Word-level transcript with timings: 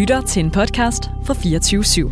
lytter 0.00 0.20
til 0.20 0.44
en 0.44 0.50
podcast 0.50 1.10
fra 1.24 1.34
24 1.34 1.82
/7. 1.82 2.08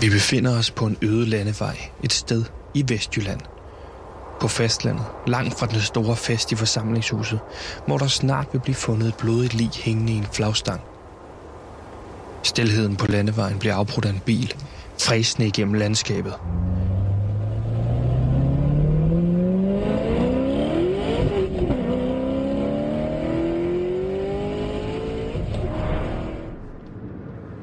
Vi 0.00 0.10
befinder 0.10 0.58
os 0.58 0.70
på 0.70 0.86
en 0.86 0.96
øde 1.02 1.26
landevej 1.26 1.76
et 2.02 2.12
sted 2.12 2.44
i 2.74 2.84
Vestjylland. 2.88 3.40
På 4.40 4.48
fastlandet, 4.48 5.04
langt 5.26 5.58
fra 5.58 5.66
den 5.66 5.80
store 5.80 6.16
fest 6.16 6.52
i 6.52 6.54
forsamlingshuset, 6.54 7.40
hvor 7.86 7.98
der 7.98 8.06
snart 8.06 8.46
vil 8.52 8.60
blive 8.60 8.74
fundet 8.74 9.08
et 9.08 9.14
blodigt 9.14 9.54
lig 9.54 9.70
hængende 9.74 10.12
i 10.12 10.16
en 10.16 10.26
flagstang. 10.32 10.80
Stilheden 12.42 12.96
på 12.96 13.06
landevejen 13.06 13.58
bliver 13.58 13.74
afbrudt 13.74 14.04
af 14.04 14.10
en 14.10 14.20
bil, 14.26 14.54
fræsende 14.98 15.48
igennem 15.48 15.74
landskabet. 15.74 16.34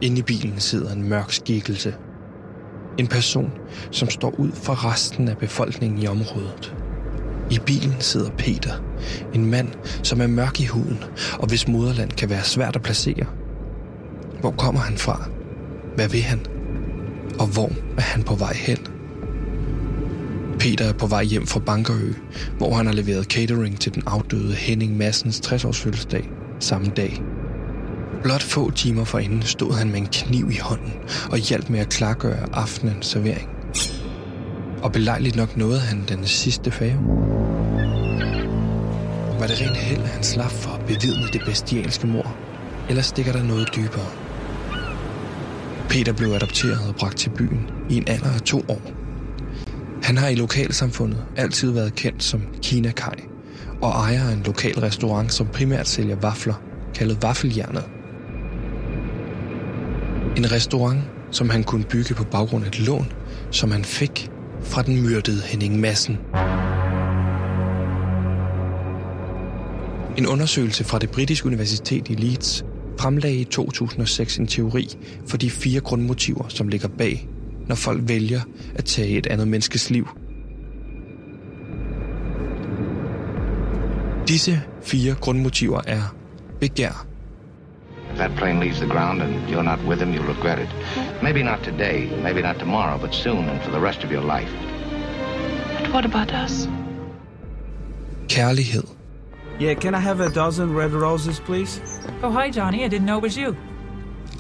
Inde 0.02 0.20
i 0.20 0.22
bilen 0.22 0.60
sidder 0.60 0.92
en 0.92 1.10
mørk 1.10 1.32
skikkelse. 1.32 1.96
En 2.98 3.08
person, 3.08 3.52
som 3.92 4.10
står 4.10 4.40
ud 4.40 4.52
fra 4.52 4.74
resten 4.74 5.28
af 5.28 5.38
befolkningen 5.38 6.04
i 6.04 6.08
området. 6.08 6.76
I 7.52 7.60
bilen 7.66 7.96
sidder 8.00 8.30
Peter, 8.30 8.74
en 9.34 9.46
mand, 9.46 9.68
som 10.04 10.22
er 10.22 10.28
mørk 10.28 10.60
i 10.60 10.66
huden, 10.66 11.04
og 11.40 11.48
hvis 11.48 11.68
moderland 11.68 12.12
kan 12.12 12.30
være 12.30 12.44
svært 12.44 12.76
at 12.76 12.82
placere. 12.82 13.26
Hvor 14.40 14.52
kommer 14.52 14.82
han 14.82 14.98
fra? 14.98 15.30
Hvad 15.96 16.10
vil 16.10 16.22
han? 16.22 16.40
Og 17.40 17.48
hvor 17.48 17.72
er 17.98 18.02
han 18.02 18.24
på 18.24 18.36
vej 18.36 18.54
hen? 18.54 18.78
Peter 20.60 20.86
er 20.86 20.94
på 20.94 21.08
vej 21.08 21.24
hjem 21.24 21.48
fra 21.48 21.60
Bankerø, 21.60 22.14
hvor 22.58 22.74
han 22.74 22.86
har 22.86 22.94
leveret 22.94 23.26
catering 23.26 23.80
til 23.80 23.94
den 23.94 24.04
afdøde 24.06 24.54
Henning 24.54 24.98
Massens 24.98 25.40
60-års 25.40 25.80
fødselsdag 25.80 26.30
samme 26.60 26.88
dag. 26.88 27.22
Blot 28.24 28.44
få 28.44 28.72
timer 28.72 29.04
forinden 29.04 29.42
stod 29.42 29.74
han 29.74 29.92
med 29.92 29.98
en 29.98 30.08
kniv 30.08 30.52
i 30.52 30.58
hånden 30.62 30.94
og 31.32 31.38
hjalp 31.38 31.70
med 31.70 31.80
at 31.80 31.90
klargøre 31.90 32.48
aftenens 32.54 33.08
servering. 33.08 33.50
Og 34.84 34.92
belejligt 34.92 35.36
nok 35.36 35.58
nåede 35.58 35.80
han 35.80 36.04
den 36.08 36.26
sidste 36.26 36.72
fave. 36.72 37.00
Var 39.40 39.48
det 39.48 39.62
rent 39.62 39.78
held, 39.78 40.02
at 40.02 40.10
han 40.10 40.24
slap 40.24 40.52
for 40.52 40.72
at 40.72 40.86
bevidne 40.86 41.28
det 41.34 41.42
bestialske 41.46 42.08
mor? 42.08 42.36
Eller 42.90 43.02
stikker 43.02 43.32
der 43.32 43.44
noget 43.44 43.70
dybere? 43.76 44.10
Peter 45.90 46.14
blev 46.14 46.30
adopteret 46.30 46.88
og 46.88 46.96
bragt 46.96 47.18
til 47.18 47.30
byen 47.30 47.70
i 47.90 47.98
en 47.98 48.08
alder 48.08 48.34
af 48.34 48.42
to 48.42 48.66
år. 48.68 48.82
Han 50.04 50.18
har 50.18 50.28
i 50.28 50.36
lokalsamfundet 50.36 51.26
altid 51.38 51.72
været 51.72 51.96
kendt 51.96 52.24
som 52.24 52.42
Kina 52.62 52.92
Kai 52.92 53.24
og 53.82 53.92
ejer 53.92 54.30
en 54.30 54.44
lokal 54.46 54.80
restaurant, 54.80 55.34
som 55.34 55.48
primært 55.48 55.88
sælger 55.88 56.16
vafler, 56.16 56.62
kaldet 56.96 57.22
Vaffeljernet. 57.22 57.84
En 60.40 60.52
restaurant, 60.52 61.02
som 61.32 61.50
han 61.50 61.64
kunne 61.64 61.84
bygge 61.84 62.14
på 62.14 62.24
baggrund 62.24 62.64
af 62.64 62.68
et 62.68 62.80
lån, 62.80 63.12
som 63.52 63.72
han 63.72 63.86
fik 63.86 64.30
fra 64.62 64.82
den 64.82 65.02
myrdede 65.02 65.42
Henning 65.42 65.80
Madsen. 65.80 66.18
En 70.18 70.28
undersøgelse 70.28 70.84
fra 70.84 71.00
det 71.00 71.10
britiske 71.10 71.48
universitet 71.48 72.10
i 72.10 72.14
Leeds 72.14 72.64
fremlagde 73.00 73.36
i 73.36 73.44
2006 73.44 74.38
en 74.38 74.48
teori 74.48 74.88
for 75.28 75.38
de 75.38 75.50
fire 75.50 75.80
grundmotiver, 75.80 76.48
som 76.48 76.68
ligger 76.68 76.88
bag, 76.88 77.30
når 77.68 77.76
folk 77.76 78.02
vælger 78.08 78.42
at 78.76 78.86
tage 78.86 79.18
et 79.18 79.28
andet 79.28 79.48
menneskes 79.48 79.90
liv. 79.90 80.08
Disse 84.28 84.62
fire 84.82 85.16
grundmotiver 85.16 85.82
er 85.88 86.16
begær, 86.60 87.09
that 88.20 88.36
plane 88.38 88.60
leaves 88.60 88.80
the 88.80 88.86
ground 88.86 89.22
and 89.22 89.50
you're 89.50 89.64
not 89.64 89.80
with 89.90 90.00
him, 90.02 90.14
you'll 90.14 90.28
regret 90.36 90.60
it. 90.60 90.70
Maybe 91.24 91.42
not 91.44 91.64
today, 91.64 91.98
maybe 92.24 92.42
not 92.42 92.60
tomorrow, 92.60 92.98
but 92.98 93.14
soon 93.14 93.44
and 93.50 93.62
for 93.64 93.72
the 93.72 93.80
rest 93.80 94.04
of 94.04 94.12
your 94.12 94.22
life. 94.36 94.52
But 95.80 95.88
what 95.94 96.06
about 96.06 96.32
us? 96.46 96.68
kærlighed, 98.28 98.86
Yeah, 99.60 99.74
can 99.74 99.94
I 99.96 100.00
have 100.00 100.20
a 100.22 100.30
dozen 100.30 100.74
red 100.76 100.92
roses, 100.94 101.40
please? 101.40 101.82
Oh, 102.24 102.32
hi, 102.32 102.50
Johnny. 102.50 102.86
I 102.86 102.88
didn't 102.88 103.06
know 103.06 103.18
it 103.18 103.24
was 103.24 103.36
you. 103.38 103.56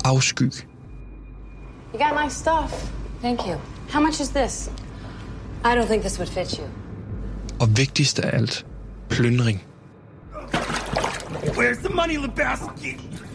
afsky, 0.05 0.63
You 1.93 1.99
got 1.99 2.13
nice 2.23 2.35
stuff. 2.45 2.71
Thank 3.21 3.39
you. 3.47 3.55
How 3.89 3.99
much 3.99 4.19
is 4.21 4.29
this? 4.31 4.69
I 5.65 5.75
don't 5.75 5.87
think 5.87 6.03
this 6.03 6.17
would 6.19 6.29
fit 6.29 6.57
you. 6.59 6.65
og 7.59 7.67
vigtigst 7.77 8.19
af 8.19 8.29
alt, 8.37 8.65
plyndring. 9.09 9.59
Where's 11.57 11.77
the 11.77 11.89
money, 11.89 12.17
Lebowski? 12.17 12.91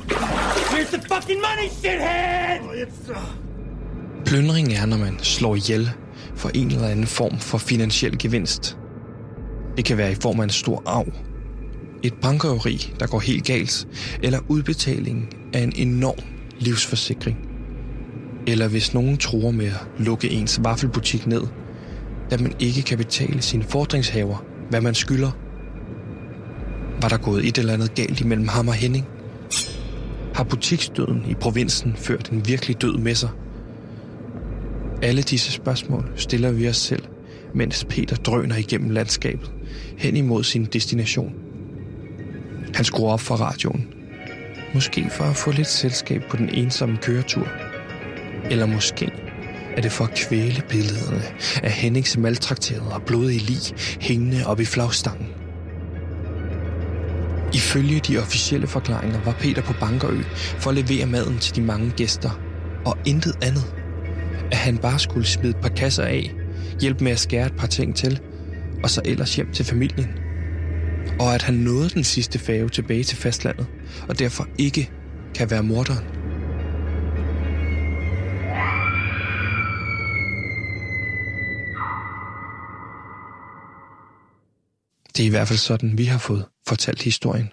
Where's 0.08 0.90
the 0.90 1.00
fucking 1.00 1.40
money, 1.40 1.68
shithead? 1.68 2.60
It's, 2.82 3.10
uh... 3.10 3.16
Plyndring 4.24 4.72
er, 4.72 4.86
når 4.86 4.96
man 4.96 5.18
slår 5.22 5.56
ihjel 5.56 5.90
for 6.34 6.50
en 6.54 6.70
eller 6.70 6.88
anden 6.88 7.06
form 7.06 7.38
for 7.38 7.58
finansiel 7.58 8.18
gevinst. 8.18 8.78
Det 9.76 9.84
kan 9.84 9.98
være 9.98 10.12
i 10.12 10.14
form 10.14 10.40
af 10.40 10.44
en 10.44 10.50
stor 10.50 10.82
arv, 10.86 11.06
et 12.02 12.14
bankrøveri, 12.14 12.92
der 13.00 13.06
går 13.06 13.20
helt 13.20 13.44
galt, 13.44 13.88
eller 14.22 14.38
udbetalingen 14.48 15.28
af 15.52 15.60
en 15.60 15.72
enorm 15.76 16.18
livsforsikring. 16.58 17.38
Eller 18.46 18.68
hvis 18.68 18.94
nogen 18.94 19.16
tror 19.16 19.50
med 19.50 19.66
at 19.66 19.86
lukke 19.98 20.30
ens 20.30 20.60
vaffelbutik 20.62 21.26
ned, 21.26 21.42
da 22.30 22.36
man 22.36 22.54
ikke 22.58 22.82
kan 22.82 22.98
betale 22.98 23.42
sine 23.42 23.64
fordringshaver, 23.64 24.44
hvad 24.70 24.80
man 24.80 24.94
skylder. 24.94 25.30
Var 27.02 27.08
der 27.08 27.16
gået 27.16 27.48
et 27.48 27.58
eller 27.58 27.72
andet 27.72 27.94
galt 27.94 28.20
imellem 28.20 28.48
ham 28.48 28.68
og 28.68 28.74
Henning? 28.74 29.06
Har 30.34 30.44
butiksdøden 30.44 31.24
i 31.28 31.34
provinsen 31.34 31.96
ført 31.96 32.28
en 32.28 32.48
virkelig 32.48 32.82
død 32.82 32.98
med 32.98 33.14
sig? 33.14 33.28
Alle 35.02 35.22
disse 35.22 35.52
spørgsmål 35.52 36.12
stiller 36.16 36.50
vi 36.50 36.68
os 36.68 36.76
selv, 36.76 37.02
mens 37.54 37.84
Peter 37.84 38.16
drøner 38.16 38.56
igennem 38.56 38.90
landskabet 38.90 39.52
hen 39.98 40.16
imod 40.16 40.44
sin 40.44 40.64
destination. 40.64 41.34
Han 42.74 42.84
skruer 42.84 43.12
op 43.12 43.20
for 43.20 43.34
radioen. 43.34 43.94
Måske 44.74 45.10
for 45.10 45.24
at 45.24 45.36
få 45.36 45.50
lidt 45.50 45.68
selskab 45.68 46.22
på 46.30 46.36
den 46.36 46.48
ensomme 46.48 46.96
køretur. 47.02 47.48
Eller 48.50 48.66
måske 48.66 49.10
er 49.76 49.80
det 49.80 49.92
for 49.92 50.04
at 50.04 50.14
kvæle 50.14 50.62
billederne 50.68 51.22
af 51.62 51.70
Hennings 51.70 52.16
maltrakterede 52.16 52.94
og 52.94 53.02
blodige 53.02 53.40
lig 53.40 53.60
hængende 54.00 54.46
op 54.46 54.60
i 54.60 54.64
flagstangen. 54.64 55.43
Ifølge 57.64 58.00
de 58.00 58.18
officielle 58.18 58.66
forklaringer 58.66 59.20
var 59.24 59.32
Peter 59.32 59.62
på 59.62 59.72
Bankerø 59.80 60.22
for 60.60 60.70
at 60.70 60.76
levere 60.76 61.06
maden 61.06 61.38
til 61.38 61.56
de 61.56 61.60
mange 61.62 61.90
gæster, 61.90 62.30
og 62.86 62.98
intet 63.06 63.34
andet. 63.42 63.64
At 64.52 64.58
han 64.58 64.78
bare 64.78 64.98
skulle 64.98 65.26
smide 65.26 65.50
et 65.50 65.62
par 65.62 65.68
kasser 65.68 66.04
af, 66.04 66.32
hjælpe 66.80 67.04
med 67.04 67.12
at 67.12 67.18
skære 67.18 67.46
et 67.46 67.56
par 67.56 67.66
ting 67.66 67.96
til, 67.96 68.20
og 68.82 68.90
så 68.90 69.00
ellers 69.04 69.36
hjem 69.36 69.52
til 69.52 69.64
familien. 69.64 70.08
Og 71.20 71.34
at 71.34 71.42
han 71.42 71.54
nåede 71.54 71.90
den 71.90 72.04
sidste 72.04 72.38
fave 72.38 72.68
tilbage 72.68 73.04
til 73.04 73.16
fastlandet, 73.16 73.66
og 74.08 74.18
derfor 74.18 74.48
ikke 74.58 74.90
kan 75.34 75.50
være 75.50 75.62
morderen. 75.62 76.13
Det 85.16 85.22
er 85.22 85.26
i 85.26 85.30
hvert 85.30 85.48
fald 85.48 85.58
sådan, 85.58 85.98
vi 85.98 86.04
har 86.04 86.18
fået 86.18 86.44
fortalt 86.68 87.02
historien. 87.02 87.48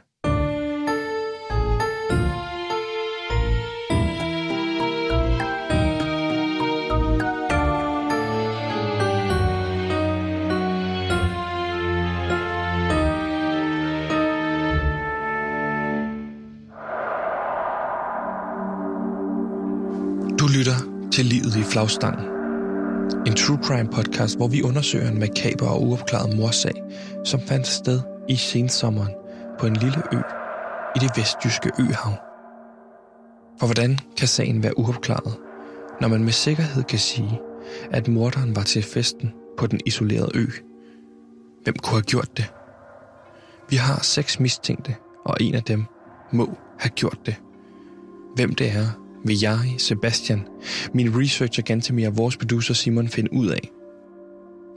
Du 20.40 20.48
lytter 20.48 21.10
til 21.12 21.26
Livet 21.26 21.56
i 21.56 21.64
flagstangen. 21.64 22.31
En 23.32 23.38
true 23.38 23.60
crime 23.64 23.90
podcast, 23.90 24.38
hvor 24.38 24.48
vi 24.48 24.62
undersøger 24.62 25.08
en 25.08 25.20
makaber 25.20 25.68
og 25.68 25.84
uopklaret 25.84 26.38
morsag, 26.38 26.84
som 27.26 27.40
fandt 27.40 27.68
sted 27.68 28.02
i 28.30 28.36
sensommeren 28.36 29.14
på 29.60 29.66
en 29.66 29.76
lille 29.76 30.04
ø 30.14 30.18
i 30.96 31.00
det 31.00 31.12
vestjyske 31.16 31.72
øhav. 31.80 32.14
For 33.60 33.66
hvordan 33.66 34.00
kan 34.18 34.28
sagen 34.28 34.64
være 34.64 34.80
uopklaret, 34.80 35.38
når 36.02 36.08
man 36.08 36.24
med 36.24 36.32
sikkerhed 36.32 36.84
kan 36.84 37.00
sige, 37.00 37.40
at 37.92 38.08
morderen 38.08 38.56
var 38.56 38.64
til 38.64 38.84
festen 38.84 39.34
på 39.58 39.68
den 39.68 39.80
isolerede 39.86 40.32
ø? 40.36 40.46
Hvem 41.64 41.76
kunne 41.84 41.96
have 41.96 42.02
gjort 42.02 42.38
det? 42.38 42.54
Vi 43.70 43.76
har 43.76 44.04
seks 44.04 44.40
mistænkte, 44.40 44.96
og 45.26 45.38
en 45.40 45.56
af 45.56 45.64
dem 45.64 45.86
må 46.32 46.50
have 46.80 46.90
gjort 46.90 47.18
det. 47.26 47.36
Hvem 48.36 48.56
det 48.56 48.68
er, 48.68 49.01
vil 49.26 49.40
jeg, 49.42 49.60
Sebastian, 49.78 50.48
min 50.94 51.20
researcher 51.20 51.64
Gantemir 51.64 52.08
og 52.08 52.18
vores 52.18 52.38
producer 52.38 52.74
Simon 52.74 53.08
finde 53.08 53.34
ud 53.34 53.48
af 53.48 53.70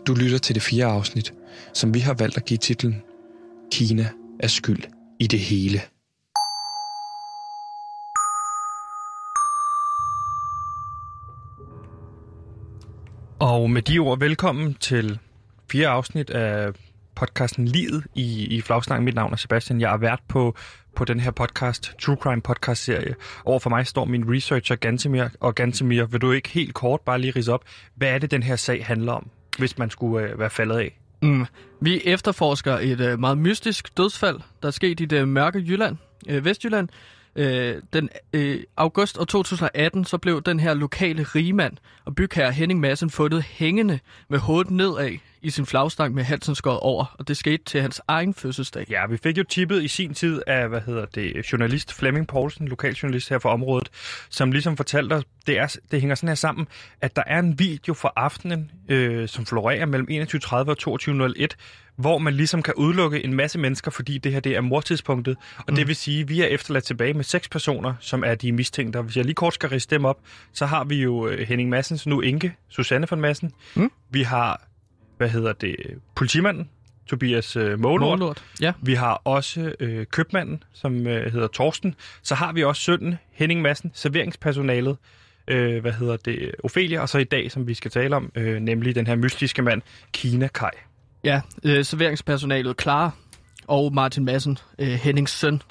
Du 0.07 0.15
lytter 0.15 0.39
til 0.39 0.55
det 0.55 0.63
fjerde 0.63 0.93
afsnit, 0.93 1.35
som 1.73 1.95
vi 1.95 1.99
har 1.99 2.15
valgt 2.15 2.37
at 2.37 2.45
give 2.45 2.59
titlen 2.59 3.03
Kina 3.73 4.09
er 4.41 4.49
skyld 4.49 4.83
i 5.21 5.27
det 5.27 5.41
hele. 5.41 5.81
Og 13.39 13.71
med 13.71 13.83
de 13.83 13.99
ord, 13.99 14.19
velkommen 14.19 14.75
til 14.75 15.19
fjerde 15.71 15.89
afsnit 15.89 16.31
af 16.31 16.73
podcasten 17.15 17.69
Livet 17.69 18.05
i, 18.15 18.47
i 18.47 18.61
Flagsnak. 18.61 19.03
Mit 19.03 19.15
navn 19.15 19.33
er 19.33 19.37
Sebastian. 19.37 19.81
Jeg 19.81 19.93
er 19.93 19.97
vært 19.97 20.21
på, 20.29 20.57
på 20.97 21.05
den 21.05 21.21
her 21.21 21.31
podcast, 21.31 21.93
True 22.03 22.17
Crime 22.17 22.43
podcast 22.43 22.85
serie. 22.85 23.15
Over 23.45 23.59
for 23.59 23.71
mig 23.71 23.87
står 23.87 24.05
min 24.05 24.35
researcher 24.35 24.77
Gantemir. 24.77 25.25
Og 25.41 25.55
Gantemir, 25.55 26.05
vil 26.05 26.21
du 26.21 26.33
ikke 26.33 26.49
helt 26.49 26.75
kort 26.75 27.01
bare 27.01 27.19
lige 27.19 27.33
rise 27.37 27.53
op, 27.53 27.65
hvad 27.95 28.09
er 28.09 28.19
det, 28.19 28.31
den 28.31 28.43
her 28.43 28.57
sag 28.57 28.87
handler 28.87 29.13
om, 29.13 29.31
hvis 29.59 29.79
man 29.79 29.91
skulle 29.91 30.29
øh, 30.29 30.39
være 30.39 30.51
faldet 30.51 30.77
af? 30.77 30.99
Mm. 31.23 31.47
Vi 31.81 32.03
efterforsker 32.05 32.79
et 32.79 33.01
øh, 33.01 33.21
meget 33.21 33.39
mystisk 33.39 33.97
dødsfald, 33.97 34.41
der 34.63 34.69
er 34.69 34.73
sket 34.73 35.01
i 35.01 35.05
det 35.05 35.29
mørke 35.29 35.59
Jylland, 35.59 35.97
øh, 36.29 36.45
Vestjylland. 36.45 36.89
Øh, 37.37 37.83
den 37.93 38.09
øh, 38.33 38.61
august 38.77 39.19
og 39.19 39.29
2018 39.29 40.05
så 40.05 40.19
blev 40.19 40.43
den 40.43 40.61
her 40.61 40.75
lokale 40.75 41.23
rigmand 41.23 41.77
og 42.05 42.15
bygherre 42.15 42.53
Henning 42.53 42.81
Madsen 42.81 43.11
fundet 43.11 43.43
hængende 43.43 43.99
med 44.29 44.39
hovedet 44.39 44.71
nedad 44.71 45.19
i 45.45 45.51
sin 45.51 45.67
flagstang 45.67 46.15
med 46.15 46.25
halsen 46.25 46.55
skåret 46.55 46.81
over, 46.81 47.15
og 47.19 47.29
det 47.29 47.37
skete 47.37 47.65
til 47.65 47.81
hans 47.81 48.01
egen 48.09 48.35
fødselsdag. 48.35 48.87
Ja, 48.91 49.07
vi 49.07 49.17
fik 49.17 49.39
jo 49.39 49.45
tippet 49.45 49.83
i 49.83 49.89
sin 49.89 50.15
tid 50.15 50.43
af, 50.47 50.69
hvad 50.69 50.81
hedder 50.81 51.05
det, 51.05 51.53
journalist 51.53 51.93
Flemming 51.93 52.27
Poulsen, 52.27 52.69
lokaljournalist 52.69 53.29
her 53.29 53.39
for 53.39 53.49
området, 53.49 53.91
som 54.31 54.53
ligesom 54.53 54.77
fortalte 54.77 55.13
os, 55.13 55.25
det, 55.47 55.59
er, 55.59 55.77
det 55.91 56.01
hænger 56.01 56.15
sådan 56.15 56.29
her 56.29 56.35
sammen, 56.35 56.67
at 57.01 57.17
der 57.17 57.23
er 57.27 57.39
en 57.39 57.59
video 57.59 57.95
fra 57.95 58.13
aftenen, 58.17 58.71
øh, 58.89 59.29
som 59.29 59.47
florerer 59.47 59.87
mellem 59.87 60.09
21.30 60.11 60.55
og 60.55 60.77
22.01, 60.81 61.47
hvor 61.97 62.19
man 62.19 62.35
ligesom 62.35 62.63
kan 62.63 62.75
udelukke 62.77 63.25
en 63.25 63.35
masse 63.35 63.59
mennesker, 63.59 63.91
fordi 63.91 64.19
det 64.19 64.33
her 64.33 64.41
det 64.41 64.57
er 64.57 64.61
mortidspunktet. 64.61 65.37
Og 65.57 65.65
mm. 65.69 65.75
det 65.75 65.89
vil 65.89 65.97
sige, 65.97 66.21
at 66.21 66.29
vi 66.29 66.41
er 66.41 66.47
efterladt 66.47 66.85
tilbage 66.85 67.15
med 67.15 67.25
seks 67.25 67.49
personer, 67.49 67.95
som 68.01 68.25
er 68.25 68.35
de 68.35 68.53
mistænkte. 68.53 69.01
Hvis 69.01 69.17
jeg 69.17 69.25
lige 69.25 69.35
kort 69.35 69.55
skal 69.55 69.69
riste 69.69 69.95
dem 69.95 70.05
op, 70.05 70.21
så 70.53 70.67
har 70.67 70.85
vi 70.85 71.03
jo 71.03 71.29
øh, 71.29 71.49
Henning 71.49 71.69
Massens, 71.69 72.07
nu 72.07 72.21
Inge, 72.21 72.55
Susanne 72.69 73.07
von 73.11 73.21
Massen. 73.21 73.53
Mm. 73.75 73.91
Vi 74.11 74.23
har, 74.23 74.63
hvad 75.17 75.29
hedder 75.29 75.53
det, 75.53 75.77
politimanden, 76.15 76.69
Tobias 77.07 77.57
øh, 77.57 77.81
Målort. 77.81 78.19
Målort. 78.19 78.45
Ja. 78.61 78.73
Vi 78.83 78.95
har 78.95 79.23
også 79.25 79.75
øh, 79.81 80.07
købmanden, 80.07 80.63
som 80.73 81.07
øh, 81.07 81.33
hedder 81.33 81.47
Torsten. 81.47 81.95
Så 82.23 82.35
har 82.35 82.53
vi 82.53 82.65
også 82.65 82.83
sønnen, 82.83 83.15
Henning 83.33 83.63
Massen, 83.63 83.91
serveringspersonalet, 83.95 84.97
øh, 85.49 85.81
hvad 85.81 85.93
hedder 85.93 86.17
det, 86.17 86.55
Ophelia, 86.65 87.01
og 87.01 87.09
så 87.09 87.19
i 87.19 87.25
dag, 87.25 87.51
som 87.51 87.67
vi 87.67 87.75
skal 87.75 87.91
tale 87.91 88.17
om, 88.17 88.33
øh, 88.35 88.61
nemlig 88.61 88.95
den 88.95 89.07
her 89.07 89.17
mystiske 89.17 89.63
mand, 89.63 89.83
Kina 90.13 90.49
Kai. 90.49 90.71
Ja, 91.25 91.41
øh, 91.65 91.85
serveringspersonalet 91.85 92.81
Clara 92.81 93.11
og 93.67 93.95
Martin 93.95 94.25
Madsen, 94.25 94.59
øh, 94.79 94.89
Hennings 94.89 95.33
søn, 95.33 95.63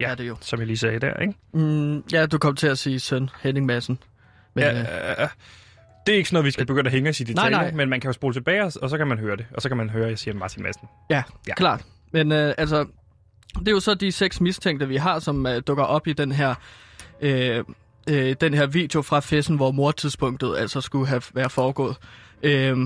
ja, 0.00 0.10
er 0.10 0.14
det 0.14 0.28
jo. 0.28 0.36
som 0.40 0.58
jeg 0.58 0.66
lige 0.66 0.76
sagde 0.76 0.98
der, 0.98 1.14
ikke? 1.20 1.34
Mm, 1.52 2.04
ja, 2.12 2.26
du 2.26 2.38
kom 2.38 2.56
til 2.56 2.66
at 2.66 2.78
sige 2.78 3.00
søn, 3.00 3.30
Henning 3.42 3.66
Madsen. 3.66 3.98
Men, 4.54 4.64
ja, 4.64 5.22
øh, 5.22 5.28
det 6.10 6.14
er 6.14 6.18
ikke 6.18 6.28
sådan 6.28 6.36
noget, 6.36 6.44
vi 6.44 6.50
skal 6.50 6.66
begynde 6.66 6.88
at 6.88 6.92
hænge 6.92 7.10
os 7.10 7.20
i 7.20 7.24
detaljer, 7.24 7.50
nej, 7.50 7.64
nej. 7.64 7.74
men 7.74 7.88
man 7.88 8.00
kan 8.00 8.08
jo 8.08 8.12
spole 8.12 8.34
tilbage, 8.34 8.64
og 8.64 8.90
så 8.90 8.98
kan 8.98 9.06
man 9.06 9.18
høre 9.18 9.36
det. 9.36 9.46
Og 9.54 9.62
så 9.62 9.68
kan 9.68 9.76
man 9.76 9.90
høre, 9.90 10.04
at 10.04 10.10
jeg 10.10 10.18
siger 10.18 10.34
Martin 10.34 10.62
Madsen. 10.62 10.88
Ja, 11.10 11.22
ja. 11.48 11.54
klart. 11.54 11.84
Men 12.12 12.32
øh, 12.32 12.54
altså, 12.58 12.86
det 13.58 13.68
er 13.68 13.72
jo 13.72 13.80
så 13.80 13.94
de 13.94 14.12
seks 14.12 14.40
mistænkte, 14.40 14.88
vi 14.88 14.96
har, 14.96 15.18
som 15.18 15.46
øh, 15.46 15.62
dukker 15.66 15.84
op 15.84 16.06
i 16.06 16.12
den 16.12 16.32
her... 16.32 16.54
Øh, 17.20 17.64
øh, 18.10 18.36
den 18.40 18.54
her 18.54 18.66
video 18.66 19.02
fra 19.02 19.20
festen, 19.20 19.56
hvor 19.56 19.70
mordtidspunktet 19.70 20.56
altså 20.58 20.80
skulle 20.80 21.06
have 21.06 21.22
været 21.34 21.52
foregået. 21.52 21.96
Øh, 22.42 22.76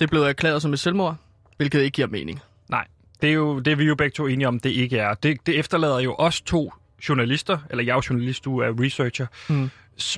det 0.00 0.10
blev 0.10 0.22
erklæret 0.22 0.62
som 0.62 0.72
et 0.72 0.80
selvmord, 0.80 1.16
hvilket 1.56 1.80
ikke 1.80 1.94
giver 1.94 2.08
mening. 2.08 2.40
Nej, 2.68 2.86
det 3.22 3.30
er 3.30 3.34
jo 3.34 3.58
det 3.58 3.70
er 3.70 3.76
vi 3.76 3.84
jo 3.84 3.94
begge 3.94 4.14
to 4.14 4.26
enige 4.26 4.48
om, 4.48 4.60
det 4.60 4.70
ikke 4.70 4.98
er. 4.98 5.14
Det, 5.14 5.46
det 5.46 5.58
efterlader 5.58 5.98
jo 5.98 6.14
os 6.18 6.40
to 6.40 6.72
journalister, 7.08 7.58
eller 7.70 7.84
jeg 7.84 7.90
er 7.90 7.94
jo 7.94 8.02
journalist, 8.10 8.44
du 8.44 8.58
er 8.58 8.72
researcher, 8.80 9.26
mm 9.48 9.70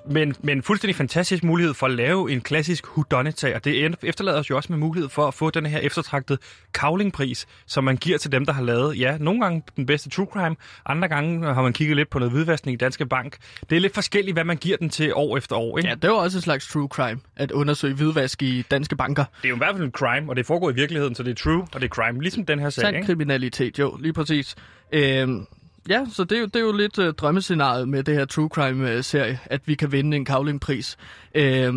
men, 0.06 0.34
men 0.42 0.58
en 0.58 0.62
fuldstændig 0.62 0.96
fantastisk 0.96 1.44
mulighed 1.44 1.74
for 1.74 1.86
at 1.86 1.92
lave 1.92 2.32
en 2.32 2.40
klassisk 2.40 2.96
whodunit-sag, 2.96 3.54
og 3.54 3.64
det 3.64 3.96
efterlader 4.02 4.38
os 4.38 4.50
jo 4.50 4.56
også 4.56 4.72
med 4.72 4.78
mulighed 4.78 5.08
for 5.08 5.28
at 5.28 5.34
få 5.34 5.50
den 5.50 5.66
her 5.66 5.78
eftertragtede 5.78 6.38
kavlingpris, 6.74 7.46
som 7.66 7.84
man 7.84 7.96
giver 7.96 8.18
til 8.18 8.32
dem, 8.32 8.46
der 8.46 8.52
har 8.52 8.62
lavet, 8.62 8.98
ja, 8.98 9.18
nogle 9.18 9.40
gange 9.40 9.62
den 9.76 9.86
bedste 9.86 10.10
true 10.10 10.26
crime, 10.32 10.56
andre 10.86 11.08
gange 11.08 11.54
har 11.54 11.62
man 11.62 11.72
kigget 11.72 11.96
lidt 11.96 12.10
på 12.10 12.18
noget 12.18 12.32
hvidvaskning 12.32 12.74
i 12.74 12.76
Danske 12.76 13.06
Bank. 13.06 13.36
Det 13.70 13.76
er 13.76 13.80
lidt 13.80 13.94
forskelligt, 13.94 14.34
hvad 14.34 14.44
man 14.44 14.56
giver 14.56 14.76
den 14.76 14.90
til 14.90 15.14
år 15.14 15.36
efter 15.36 15.56
år, 15.56 15.78
ikke? 15.78 15.88
Ja, 15.88 15.94
det 15.94 16.04
er 16.04 16.08
jo 16.08 16.16
også 16.16 16.38
et 16.38 16.44
slags 16.44 16.68
true 16.68 16.88
crime, 16.88 17.20
at 17.36 17.50
undersøge 17.50 17.94
hvidvask 17.94 18.42
i 18.42 18.62
danske 18.70 18.96
banker. 18.96 19.24
Det 19.24 19.44
er 19.44 19.48
jo 19.48 19.54
i 19.54 19.58
hvert 19.58 19.74
fald 19.74 19.84
en 19.84 19.92
crime, 19.92 20.30
og 20.30 20.36
det 20.36 20.46
foregår 20.46 20.70
i 20.70 20.74
virkeligheden, 20.74 21.14
så 21.14 21.22
det 21.22 21.30
er 21.30 21.34
true, 21.34 21.66
og 21.74 21.80
det 21.80 21.84
er 21.84 21.88
crime, 21.88 22.20
ligesom 22.20 22.46
den 22.46 22.58
her 22.58 22.70
sag, 22.70 22.82
Sand 22.82 22.96
ikke? 22.96 23.06
kriminalitet, 23.06 23.78
jo, 23.78 23.96
lige 24.00 24.12
præcis. 24.12 24.54
Øhm, 24.92 25.46
Ja, 25.88 26.06
så 26.12 26.24
det 26.24 26.36
er 26.36 26.40
jo, 26.40 26.46
det 26.46 26.56
er 26.56 26.60
jo 26.60 26.72
lidt 26.72 26.98
øh, 26.98 27.14
drømmescenariet 27.14 27.88
med 27.88 28.02
det 28.02 28.14
her 28.14 28.24
True 28.24 28.48
Crime-serie, 28.48 29.32
øh, 29.32 29.46
at 29.46 29.60
vi 29.66 29.74
kan 29.74 29.92
vinde 29.92 30.16
en 30.16 30.24
kavlingpris. 30.24 30.96
Øh, 31.34 31.74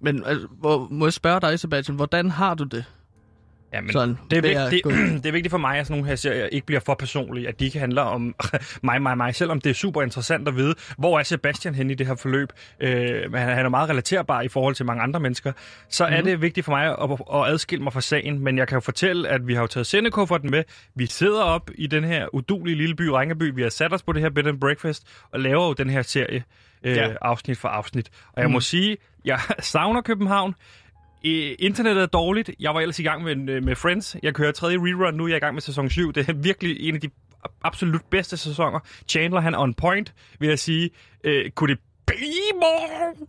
men 0.00 0.24
altså, 0.24 0.46
hvor, 0.60 0.88
må 0.90 1.06
jeg 1.06 1.12
spørge 1.12 1.40
dig, 1.40 1.60
Sebastian, 1.60 1.96
hvordan 1.96 2.30
har 2.30 2.54
du 2.54 2.64
det? 2.64 2.84
Ja, 3.72 3.80
men 3.80 3.92
Sådan, 3.92 4.18
det, 4.30 4.38
er 4.38 4.42
vigtigt, 4.42 4.84
det, 4.84 5.12
det 5.22 5.26
er 5.26 5.32
vigtigt 5.32 5.50
for 5.50 5.58
mig, 5.58 5.78
at 5.78 5.86
sådan 5.86 5.98
nogle 5.98 6.08
her 6.08 6.16
serier 6.16 6.46
ikke 6.46 6.66
bliver 6.66 6.80
for 6.80 6.94
personlige, 6.94 7.48
at 7.48 7.60
de 7.60 7.64
ikke 7.64 7.78
handler 7.78 8.02
om 8.02 8.34
mig, 8.82 9.02
mig, 9.02 9.16
mig, 9.16 9.34
selvom 9.34 9.60
det 9.60 9.70
er 9.70 9.74
super 9.74 10.02
interessant 10.02 10.48
at 10.48 10.56
vide, 10.56 10.74
hvor 10.98 11.18
er 11.18 11.22
Sebastian 11.22 11.74
henne 11.74 11.92
i 11.92 11.96
det 11.96 12.06
her 12.06 12.14
forløb. 12.14 12.52
Øh, 12.80 13.32
han, 13.34 13.54
han 13.54 13.64
er 13.64 13.68
meget 13.68 13.90
relaterbar 13.90 14.42
i 14.42 14.48
forhold 14.48 14.74
til 14.74 14.86
mange 14.86 15.02
andre 15.02 15.20
mennesker. 15.20 15.52
Så 15.88 16.06
mm. 16.06 16.12
er 16.12 16.16
mhm. 16.16 16.26
det 16.26 16.42
vigtigt 16.42 16.64
for 16.64 16.72
mig 16.72 16.86
at, 16.86 17.10
at 17.34 17.52
adskille 17.52 17.84
mig 17.84 17.92
fra 17.92 18.00
sagen, 18.00 18.38
men 18.38 18.58
jeg 18.58 18.68
kan 18.68 18.76
jo 18.76 18.80
fortælle, 18.80 19.28
at 19.28 19.46
vi 19.46 19.54
har 19.54 19.60
jo 19.60 19.66
taget 19.66 19.86
sendekufferten 19.86 20.50
med. 20.50 20.64
Vi 20.94 21.06
sidder 21.06 21.42
op 21.42 21.70
i 21.74 21.86
den 21.86 22.04
her 22.04 22.34
udulige 22.34 22.76
lille 22.76 22.96
by, 22.96 23.08
Ringeby. 23.08 23.54
Vi 23.54 23.62
har 23.62 23.68
sat 23.68 23.92
os 23.92 24.02
på 24.02 24.12
det 24.12 24.22
her 24.22 24.30
bed 24.30 24.46
and 24.46 24.60
breakfast 24.60 25.06
og 25.32 25.40
laver 25.40 25.66
jo 25.66 25.72
den 25.72 25.90
her 25.90 26.02
serie 26.02 26.44
øh, 26.82 26.96
ja. 26.96 27.12
afsnit 27.20 27.58
for 27.58 27.68
afsnit. 27.68 28.10
Og 28.32 28.40
jeg 28.40 28.48
mm. 28.48 28.52
må 28.52 28.60
sige, 28.60 28.96
jeg 29.24 29.40
savner 29.58 30.00
København. 30.00 30.54
I, 31.24 31.54
internettet 31.58 32.02
er 32.02 32.06
dårligt. 32.06 32.50
Jeg 32.60 32.74
var 32.74 32.80
ellers 32.80 32.98
i 32.98 33.02
gang 33.02 33.22
med, 33.22 33.48
øh, 33.50 33.64
med 33.64 33.76
Friends. 33.76 34.16
Jeg 34.22 34.34
kører 34.34 34.52
tredje 34.52 34.76
rerun 34.76 35.14
nu. 35.14 35.26
Jeg 35.26 35.32
er 35.32 35.36
i 35.36 35.40
gang 35.40 35.54
med 35.54 35.62
sæson 35.62 35.90
7. 35.90 36.12
Det 36.12 36.28
er 36.28 36.32
virkelig 36.32 36.88
en 36.88 36.94
af 36.94 37.00
de 37.00 37.10
absolut 37.64 38.02
bedste 38.10 38.36
sæsoner. 38.36 38.80
Chandler, 39.08 39.40
han 39.40 39.54
on 39.54 39.74
point, 39.74 40.14
vil 40.38 40.48
jeg 40.48 40.58
sige. 40.58 40.90
Øh, 41.24 41.50
kunne 41.50 41.74
det 41.74 41.82
blive 42.06 42.52
more? 42.54 43.26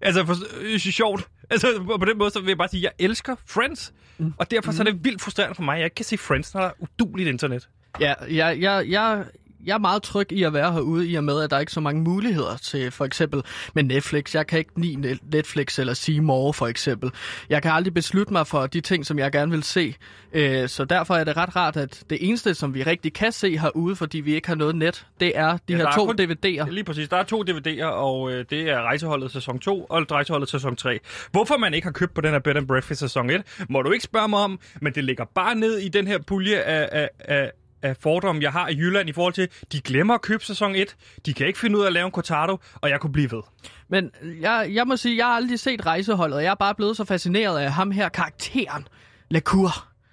Altså, 0.00 0.24
for, 0.26 0.34
øh, 0.60 0.78
sjovt. 0.78 1.28
Altså, 1.50 1.96
på 2.00 2.04
den 2.04 2.18
måde, 2.18 2.30
så 2.30 2.40
vil 2.40 2.48
jeg 2.48 2.58
bare 2.58 2.68
sige, 2.68 2.88
at 2.88 2.94
jeg 2.98 3.04
elsker 3.04 3.36
Friends. 3.46 3.94
Mm. 4.18 4.32
Og 4.38 4.50
derfor 4.50 4.70
mm. 4.70 4.76
så 4.76 4.82
er 4.82 4.84
det 4.84 4.94
mm. 4.94 5.04
vildt 5.04 5.22
frustrerende 5.22 5.54
for 5.54 5.62
mig. 5.62 5.80
Jeg 5.80 5.94
kan 5.94 6.04
se 6.04 6.18
Friends, 6.18 6.54
når 6.54 6.60
der 6.60 6.68
er 6.68 6.72
uduligt 6.78 7.28
internet. 7.28 7.68
Ja, 8.00 8.14
jeg, 8.30 8.60
jeg, 8.60 8.84
jeg, 8.88 9.24
jeg 9.66 9.74
er 9.74 9.78
meget 9.78 10.02
tryg 10.02 10.32
i 10.32 10.42
at 10.42 10.52
være 10.52 10.72
herude, 10.72 11.08
i 11.08 11.14
og 11.14 11.24
med, 11.24 11.42
at 11.42 11.50
der 11.50 11.56
er 11.56 11.60
ikke 11.60 11.72
så 11.72 11.80
mange 11.80 12.02
muligheder 12.02 12.56
til 12.56 12.90
for 12.90 13.04
eksempel 13.04 13.42
med 13.74 13.82
Netflix. 13.82 14.34
Jeg 14.34 14.46
kan 14.46 14.58
ikke 14.58 14.80
lide 14.80 15.18
Netflix 15.32 15.78
eller 15.78 15.94
sige 15.94 16.20
More 16.20 16.52
for 16.52 16.66
eksempel. 16.66 17.10
Jeg 17.48 17.62
kan 17.62 17.70
aldrig 17.70 17.94
beslutte 17.94 18.32
mig 18.32 18.46
for 18.46 18.66
de 18.66 18.80
ting, 18.80 19.06
som 19.06 19.18
jeg 19.18 19.32
gerne 19.32 19.52
vil 19.52 19.62
se. 19.62 19.94
Øh, 20.32 20.68
så 20.68 20.84
derfor 20.84 21.14
er 21.14 21.24
det 21.24 21.36
ret 21.36 21.56
rart, 21.56 21.76
at 21.76 22.04
det 22.10 22.18
eneste, 22.28 22.54
som 22.54 22.74
vi 22.74 22.82
rigtig 22.82 23.12
kan 23.12 23.32
se 23.32 23.58
herude, 23.58 23.96
fordi 23.96 24.20
vi 24.20 24.34
ikke 24.34 24.48
har 24.48 24.54
noget 24.54 24.76
net, 24.76 25.06
det 25.20 25.32
er 25.34 25.52
de 25.52 25.58
ja, 25.68 25.76
her 25.76 25.92
to 25.92 26.06
kun, 26.06 26.20
DVD'er. 26.20 26.70
Lige 26.70 26.84
præcis. 26.84 27.08
Der 27.08 27.16
er 27.16 27.22
to 27.22 27.42
DVD'er, 27.42 27.84
og 27.84 28.32
øh, 28.32 28.44
det 28.50 28.70
er 28.70 28.82
Rejseholdet 28.82 29.30
sæson 29.30 29.58
2 29.58 29.84
og 29.84 30.06
Rejseholdet 30.10 30.48
sæson 30.48 30.76
3. 30.76 30.98
Hvorfor 31.30 31.56
man 31.56 31.74
ikke 31.74 31.86
har 31.86 31.92
købt 31.92 32.14
på 32.14 32.20
den 32.20 32.30
her 32.30 32.38
Bed 32.38 32.56
and 32.56 32.66
Breakfast 32.66 33.00
sæson 33.00 33.30
1, 33.30 33.42
må 33.68 33.82
du 33.82 33.92
ikke 33.92 34.04
spørge 34.04 34.28
mig 34.28 34.38
om, 34.38 34.60
men 34.80 34.94
det 34.94 35.04
ligger 35.04 35.24
bare 35.34 35.54
ned 35.54 35.78
i 35.78 35.88
den 35.88 36.06
her 36.06 36.18
pulje 36.18 36.56
af, 36.56 36.88
af, 36.92 37.10
af 37.18 37.52
af 37.86 37.96
fordomme, 37.96 38.42
jeg 38.42 38.52
har 38.52 38.68
i 38.68 38.76
Jylland 38.76 39.08
i 39.08 39.12
forhold 39.12 39.32
til, 39.32 39.48
de 39.72 39.80
glemmer 39.80 40.14
at 40.14 40.22
købe 40.22 40.44
sæson 40.44 40.74
1, 40.74 40.96
de 41.26 41.34
kan 41.34 41.46
ikke 41.46 41.58
finde 41.58 41.78
ud 41.78 41.82
af 41.82 41.86
at 41.86 41.92
lave 41.92 42.06
en 42.06 42.12
cortado, 42.12 42.58
og 42.74 42.90
jeg 42.90 43.00
kunne 43.00 43.12
blive 43.12 43.30
ved. 43.30 43.42
Men 43.88 44.10
jeg, 44.40 44.68
jeg 44.72 44.86
må 44.86 44.96
sige, 44.96 45.16
jeg 45.16 45.26
har 45.26 45.32
aldrig 45.32 45.60
set 45.60 45.86
rejseholdet, 45.86 46.36
og 46.36 46.42
jeg 46.42 46.50
er 46.50 46.54
bare 46.54 46.74
blevet 46.74 46.96
så 46.96 47.04
fascineret 47.04 47.58
af 47.58 47.72
ham 47.72 47.90
her, 47.90 48.08
karakteren, 48.08 48.88
Lacour, 49.30 49.70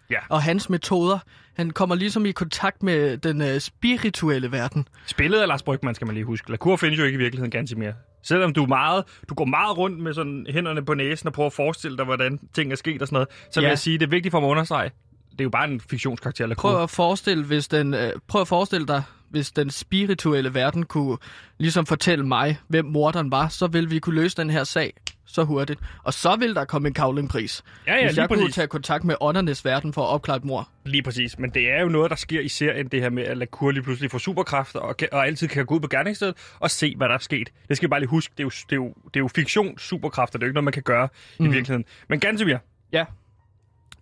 ja. 0.09 0.19
og 0.29 0.41
hans 0.41 0.69
metoder. 0.69 1.19
Han 1.53 1.71
kommer 1.71 1.95
ligesom 1.95 2.25
i 2.25 2.31
kontakt 2.31 2.83
med 2.83 3.17
den 3.17 3.41
uh, 3.41 3.57
spirituelle 3.59 4.51
verden. 4.51 4.87
Spillet 5.05 5.39
af 5.39 5.47
Lars 5.47 5.63
Brygman, 5.63 5.95
skal 5.95 6.07
man 6.07 6.13
lige 6.13 6.25
huske. 6.25 6.51
Lacour 6.51 6.75
findes 6.75 6.99
jo 6.99 7.03
ikke 7.03 7.15
i 7.15 7.17
virkeligheden 7.17 7.51
ganske 7.51 7.75
mere. 7.75 7.93
Selvom 8.23 8.53
du, 8.53 8.65
meget, 8.65 9.03
du 9.29 9.33
går 9.35 9.45
meget 9.45 9.77
rundt 9.77 9.99
med 9.99 10.13
sådan 10.13 10.45
hænderne 10.49 10.85
på 10.85 10.93
næsen 10.93 11.27
og 11.27 11.33
prøver 11.33 11.47
at 11.47 11.53
forestille 11.53 11.97
dig, 11.97 12.05
hvordan 12.05 12.39
ting 12.53 12.71
er 12.71 12.75
sket 12.75 13.01
og 13.01 13.07
sådan 13.07 13.15
noget, 13.15 13.29
så 13.51 13.59
ja. 13.59 13.65
vil 13.65 13.69
jeg 13.69 13.79
sige, 13.79 13.97
det 13.97 14.05
er 14.05 14.09
vigtigt 14.09 14.31
for 14.31 14.39
mig 14.39 14.47
at 14.47 14.51
understrege, 14.51 14.91
det 15.33 15.41
er 15.41 15.43
jo 15.43 15.49
bare 15.49 15.69
en 15.69 15.79
fiktionskarakter. 15.79 16.43
Eller 16.43 16.55
prøv 16.55 16.83
at 16.83 16.89
forestille, 16.89 17.45
hvis 17.45 17.67
den, 17.67 17.93
øh, 17.93 18.11
prøv 18.27 18.41
at 18.41 18.47
forestille 18.47 18.87
dig, 18.87 19.03
hvis 19.29 19.51
den 19.51 19.69
spirituelle 19.69 20.53
verden 20.53 20.85
kunne 20.85 21.17
ligesom 21.57 21.85
fortælle 21.85 22.27
mig, 22.27 22.59
hvem 22.67 22.85
morderen 22.85 23.31
var, 23.31 23.47
så 23.47 23.67
ville 23.67 23.89
vi 23.89 23.99
kunne 23.99 24.15
løse 24.15 24.37
den 24.37 24.49
her 24.49 24.63
sag 24.63 24.93
så 25.25 25.43
hurtigt. 25.43 25.79
Og 26.03 26.13
så 26.13 26.35
vil 26.35 26.55
der 26.55 26.65
komme 26.65 26.87
en 26.87 26.93
kavlingpris. 26.93 27.63
Ja, 27.87 27.95
ja, 27.95 28.05
hvis 28.05 28.17
jeg 28.17 28.27
præcis. 28.27 28.41
kunne 28.41 28.51
tage 28.51 28.67
kontakt 28.67 29.03
med 29.03 29.15
åndernes 29.21 29.65
verden 29.65 29.93
for 29.93 30.01
at 30.01 30.07
opklare 30.07 30.37
et 30.37 30.45
mor. 30.45 30.69
Lige 30.85 31.03
præcis. 31.03 31.39
Men 31.39 31.49
det 31.49 31.71
er 31.71 31.81
jo 31.81 31.89
noget, 31.89 32.09
der 32.09 32.15
sker 32.15 32.41
i 32.41 32.47
serien, 32.47 32.87
det 32.87 33.01
her 33.01 33.09
med, 33.09 33.23
at 33.23 33.37
Lacour 33.37 33.71
lige 33.71 33.83
pludselig 33.83 34.11
får 34.11 34.17
superkræfter 34.17 34.79
og, 34.79 34.95
og 35.11 35.27
altid 35.27 35.47
kan 35.47 35.65
gå 35.65 35.75
ud 35.75 35.79
på 35.79 35.87
gerningsstedet 35.87 36.35
og 36.59 36.71
se, 36.71 36.95
hvad 36.97 37.07
der 37.07 37.15
er 37.15 37.19
sket. 37.19 37.49
Det 37.67 37.77
skal 37.77 37.87
vi 37.87 37.89
bare 37.89 37.99
lige 37.99 38.09
huske. 38.09 38.33
Det 38.37 38.39
er 38.39 38.43
jo, 38.43 38.49
det 38.49 38.71
er 38.71 38.75
jo, 38.75 38.93
det 39.05 39.15
er 39.15 39.19
jo 39.19 39.27
fiktion 39.27 39.77
superkræfter. 39.77 40.39
Det 40.39 40.43
er 40.43 40.47
jo 40.47 40.49
ikke 40.49 40.55
noget, 40.55 40.63
man 40.63 40.73
kan 40.73 40.83
gøre 40.83 41.09
mm. 41.39 41.45
i 41.45 41.49
virkeligheden. 41.49 41.85
Men 42.09 42.19
Gantemir. 42.19 42.57
Ja. 42.91 43.05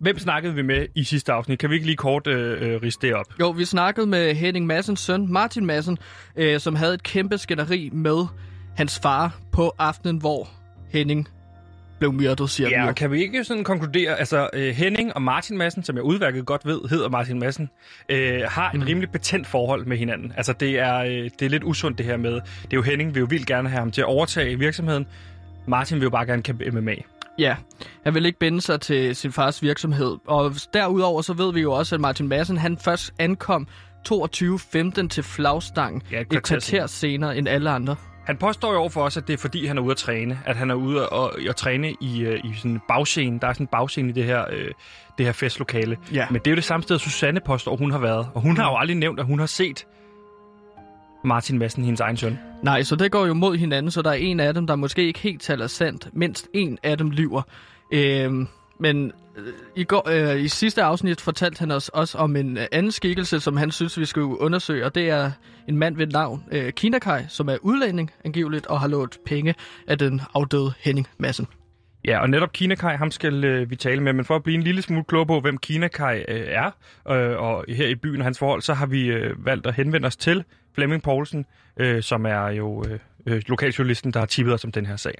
Hvem 0.02 0.18
snakkede 0.18 0.54
vi 0.54 0.62
med 0.62 0.86
i 0.94 1.04
sidste 1.04 1.32
afsnit? 1.32 1.58
Kan 1.58 1.70
vi 1.70 1.74
ikke 1.74 1.86
lige 1.86 1.96
kort 1.96 2.26
øh, 2.26 2.74
øh, 2.74 2.82
riste 2.82 3.06
det 3.06 3.14
op? 3.16 3.26
Jo, 3.40 3.50
vi 3.50 3.64
snakkede 3.64 4.06
med 4.06 4.34
Henning 4.34 4.66
Massens 4.66 5.00
søn, 5.00 5.32
Martin 5.32 5.66
Massen, 5.66 5.98
øh, 6.36 6.60
som 6.60 6.74
havde 6.74 6.94
et 6.94 7.02
kæmpe 7.02 7.38
skænderi 7.38 7.90
med 7.92 8.26
hans 8.76 8.98
far 9.02 9.38
på 9.52 9.72
aftenen, 9.78 10.16
hvor 10.18 10.48
Henning 10.90 11.28
blev 11.98 12.12
myrdet, 12.12 12.50
siger 12.50 12.68
Ja, 12.70 12.76
vi 12.76 12.82
og 12.82 12.88
jo. 12.88 12.92
kan 12.94 13.10
vi 13.10 13.22
ikke 13.22 13.44
sådan 13.44 13.64
konkludere, 13.64 14.18
altså 14.18 14.48
øh, 14.52 14.74
Henning 14.74 15.14
og 15.14 15.22
Martin 15.22 15.58
Madsen, 15.58 15.82
som 15.84 15.96
jeg 15.96 16.02
udværket 16.04 16.46
godt 16.46 16.66
ved, 16.66 16.80
hedder 16.90 17.08
Martin 17.08 17.38
Madsen, 17.38 17.70
øh, 18.08 18.40
har 18.48 18.70
et 18.70 18.74
Mm. 18.80 18.82
rimelig 18.82 19.10
betændt 19.10 19.46
forhold 19.46 19.86
med 19.86 19.96
hinanden. 19.96 20.32
Altså 20.36 20.52
det 20.52 20.78
er, 20.78 20.98
øh, 20.98 21.10
det 21.10 21.42
er 21.42 21.48
lidt 21.48 21.64
usundt 21.64 21.98
det 21.98 22.06
her 22.06 22.16
med, 22.16 22.32
det 22.32 22.40
er 22.72 22.74
jo 22.74 22.82
Henning, 22.82 23.14
vil 23.14 23.20
jo 23.20 23.26
vildt 23.30 23.46
gerne 23.46 23.68
have 23.68 23.78
ham 23.78 23.90
til 23.90 24.00
at 24.00 24.06
overtage 24.06 24.58
virksomheden. 24.58 25.06
Martin 25.66 25.96
vil 25.96 26.02
jo 26.04 26.10
bare 26.10 26.26
gerne 26.26 26.42
kæmpe 26.42 26.70
MMA. 26.70 26.94
Ja, 27.38 27.56
han 28.04 28.14
vil 28.14 28.26
ikke 28.26 28.38
binde 28.38 28.60
sig 28.60 28.80
til 28.80 29.16
sin 29.16 29.32
fars 29.32 29.62
virksomhed. 29.62 30.16
Og 30.26 30.54
derudover 30.74 31.22
så 31.22 31.32
ved 31.32 31.52
vi 31.52 31.60
jo 31.60 31.72
også, 31.72 31.94
at 31.94 32.00
Martin 32.00 32.28
Madsen 32.28 32.58
han 32.58 32.78
først 32.78 33.12
ankom 33.18 33.66
22.15 34.08 35.08
til 35.08 35.22
flagstangen 35.22 36.02
Ja, 36.10 36.16
et 36.16 36.20
et 36.20 36.28
kvarter 36.28 36.42
kvarter 36.42 36.86
senere 36.86 37.36
end 37.36 37.48
alle 37.48 37.70
andre. 37.70 37.96
Han 38.26 38.36
påstår 38.36 38.72
jo 38.72 38.78
over 38.78 38.88
for 38.88 39.02
os, 39.02 39.16
at 39.16 39.26
det 39.28 39.34
er 39.34 39.38
fordi, 39.38 39.66
han 39.66 39.78
er 39.78 39.82
ude 39.82 39.90
at 39.90 39.96
træne. 39.96 40.40
At 40.46 40.56
han 40.56 40.70
er 40.70 40.74
ude 40.74 41.08
og, 41.08 41.32
og 41.48 41.56
træne 41.56 41.94
i, 42.00 42.22
øh, 42.22 42.40
i 42.44 42.54
sådan 42.56 42.70
en 42.70 42.80
bagscene. 42.88 43.40
Der 43.40 43.46
er 43.46 43.52
sådan 43.52 43.64
en 43.64 43.68
bagscene 43.72 44.08
i 44.08 44.12
det 44.12 44.24
her, 44.24 44.44
øh, 44.52 44.70
det 45.18 45.26
her 45.26 45.32
festlokale. 45.32 45.96
Ja. 46.12 46.26
Men 46.30 46.38
det 46.40 46.46
er 46.46 46.50
jo 46.50 46.56
det 46.56 46.64
samme 46.64 46.82
sted, 46.82 46.98
Susanne 46.98 47.40
påstår, 47.40 47.76
hun 47.76 47.90
har 47.90 47.98
været. 47.98 48.28
Og 48.34 48.40
hun 48.40 48.56
har 48.56 48.70
jo 48.70 48.76
aldrig 48.76 48.96
nævnt, 48.96 49.20
at 49.20 49.26
hun 49.26 49.38
har 49.38 49.46
set 49.46 49.86
Martin 51.24 51.58
Madsen, 51.58 51.84
hendes 51.84 52.00
egen 52.00 52.16
søn. 52.16 52.38
Nej, 52.62 52.82
så 52.82 52.96
det 52.96 53.12
går 53.12 53.26
jo 53.26 53.34
mod 53.34 53.56
hinanden, 53.56 53.90
så 53.90 54.02
der 54.02 54.10
er 54.10 54.14
en 54.14 54.40
af 54.40 54.54
dem, 54.54 54.66
der 54.66 54.76
måske 54.76 55.06
ikke 55.06 55.18
helt 55.18 55.42
taler 55.42 55.66
sandt. 55.66 56.08
Mindst 56.12 56.48
en 56.54 56.78
af 56.82 56.98
dem 56.98 57.10
lyver. 57.10 57.42
Øhm, 57.92 58.48
men 58.80 59.12
øh, 59.36 59.52
i, 59.76 59.84
går, 59.84 60.08
øh, 60.08 60.40
i 60.40 60.48
sidste 60.48 60.82
afsnit 60.82 61.20
fortalte 61.20 61.58
han 61.58 61.70
os 61.70 61.88
også 61.88 62.18
om 62.18 62.36
en 62.36 62.58
øh, 62.58 62.66
anden 62.72 62.92
skikkelse, 62.92 63.40
som 63.40 63.56
han 63.56 63.70
synes, 63.70 63.98
vi 63.98 64.04
skal 64.04 64.22
undersøge, 64.22 64.84
og 64.84 64.94
det 64.94 65.10
er 65.10 65.30
en 65.68 65.76
mand 65.76 65.96
ved 65.96 66.06
navn 66.06 66.44
øh, 66.52 66.72
Kinakai, 66.72 67.22
som 67.28 67.48
er 67.48 67.56
udlænding 67.62 68.10
angiveligt, 68.24 68.66
og 68.66 68.80
har 68.80 68.88
lånt 68.88 69.18
penge 69.26 69.54
af 69.88 69.98
den 69.98 70.20
afdøde 70.34 70.72
Henning 70.80 71.08
Madsen. 71.18 71.46
Ja, 72.04 72.18
og 72.18 72.30
netop 72.30 72.52
Kinakai, 72.52 72.96
ham 72.96 73.10
skal 73.10 73.44
øh, 73.44 73.70
vi 73.70 73.76
tale 73.76 74.02
med, 74.02 74.12
men 74.12 74.24
for 74.24 74.36
at 74.36 74.42
blive 74.42 74.54
en 74.54 74.62
lille 74.62 74.82
smule 74.82 75.04
klog 75.04 75.26
på, 75.26 75.40
hvem 75.40 75.58
Kinakai 75.58 76.18
øh, 76.18 76.46
er, 76.48 76.70
øh, 77.10 77.42
og 77.42 77.64
her 77.68 77.86
i 77.86 77.94
byen 77.94 78.20
og 78.20 78.24
hans 78.24 78.38
forhold, 78.38 78.62
så 78.62 78.74
har 78.74 78.86
vi 78.86 79.06
øh, 79.06 79.46
valgt 79.46 79.66
at 79.66 79.74
henvende 79.74 80.06
os 80.06 80.16
til 80.16 80.44
Flemming 80.74 81.02
Poulsen, 81.02 81.46
øh, 81.76 82.02
som 82.02 82.26
er 82.26 82.48
jo 82.48 82.84
øh, 82.88 82.98
øh, 83.26 83.42
lokaljournalisten, 83.48 84.12
der 84.12 84.18
har 84.18 84.26
tippet 84.26 84.54
os 84.54 84.64
om 84.64 84.72
den 84.72 84.86
her 84.86 84.96
sag. 84.96 85.14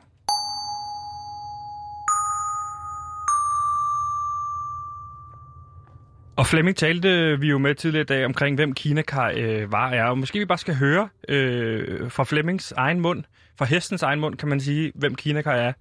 Og 6.37 6.47
Flemming 6.47 6.77
talte 6.77 7.41
vi 7.41 7.49
jo 7.49 7.59
med 7.59 7.75
tidligere 7.75 8.03
i 8.03 8.07
dag 8.07 8.25
omkring, 8.25 8.57
hvem 8.57 8.73
Kinakai 8.73 9.41
øh, 9.41 9.73
var 9.73 9.91
er. 9.91 10.05
Og 10.05 10.19
måske 10.19 10.39
vi 10.39 10.45
bare 10.45 10.59
skal 10.59 10.75
høre 10.75 11.09
øh, 11.29 12.11
fra 12.11 12.25
Flemmings 12.25 12.73
egen 12.77 13.01
mund, 13.01 13.25
fra 13.59 13.65
hestens 13.65 14.03
egen 14.03 14.21
mund, 14.21 14.37
kan 14.37 14.49
man 14.49 14.61
sige, 14.61 14.93
hvem 14.95 15.15
Kinakai 15.15 15.59
er. 15.59 15.73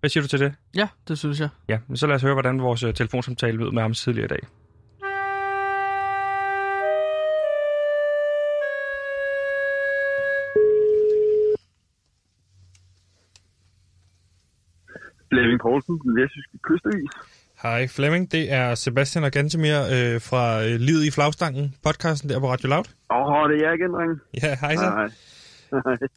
Hvad 0.00 0.10
siger 0.10 0.22
du 0.22 0.28
til 0.28 0.40
det? 0.40 0.54
Ja, 0.74 0.88
det 1.08 1.18
synes 1.18 1.40
jeg. 1.40 1.48
Ja, 1.68 1.78
men 1.88 1.96
så 1.96 2.06
lad 2.06 2.16
os 2.16 2.22
høre, 2.22 2.32
hvordan 2.32 2.62
vores 2.62 2.82
øh, 2.82 2.94
telefonsamtale 2.94 3.56
lød 3.56 3.72
med 3.72 3.82
ham 3.82 3.94
tidligere 3.94 4.24
i 4.24 4.28
dag. 4.28 4.40
Flemming 15.32 15.60
Poulsen, 15.60 15.98
den 16.04 16.16
vestjyske 16.20 16.58
kystavis. 16.68 17.10
Hej 17.62 17.86
Flemming, 17.88 18.32
det 18.32 18.52
er 18.52 18.74
Sebastian 18.74 19.24
og 19.24 19.30
Gantemir 19.32 19.78
øh, 19.80 20.20
fra 20.20 20.64
øh, 20.64 20.80
Livet 20.80 21.04
i 21.04 21.10
Flagstangen, 21.10 21.74
podcasten 21.84 22.28
der 22.30 22.40
på 22.40 22.50
Radio 22.52 22.68
Loud. 22.68 22.84
Åh, 23.10 23.16
oh, 23.26 23.50
det 23.50 23.62
er 23.62 23.66
jeg 23.66 23.74
igen, 23.78 23.90
dreng. 23.96 24.20
Ja, 24.42 24.56
hej 24.60 24.76
så. 24.76 24.84
Hej. 24.84 25.08
Hej. 25.84 26.08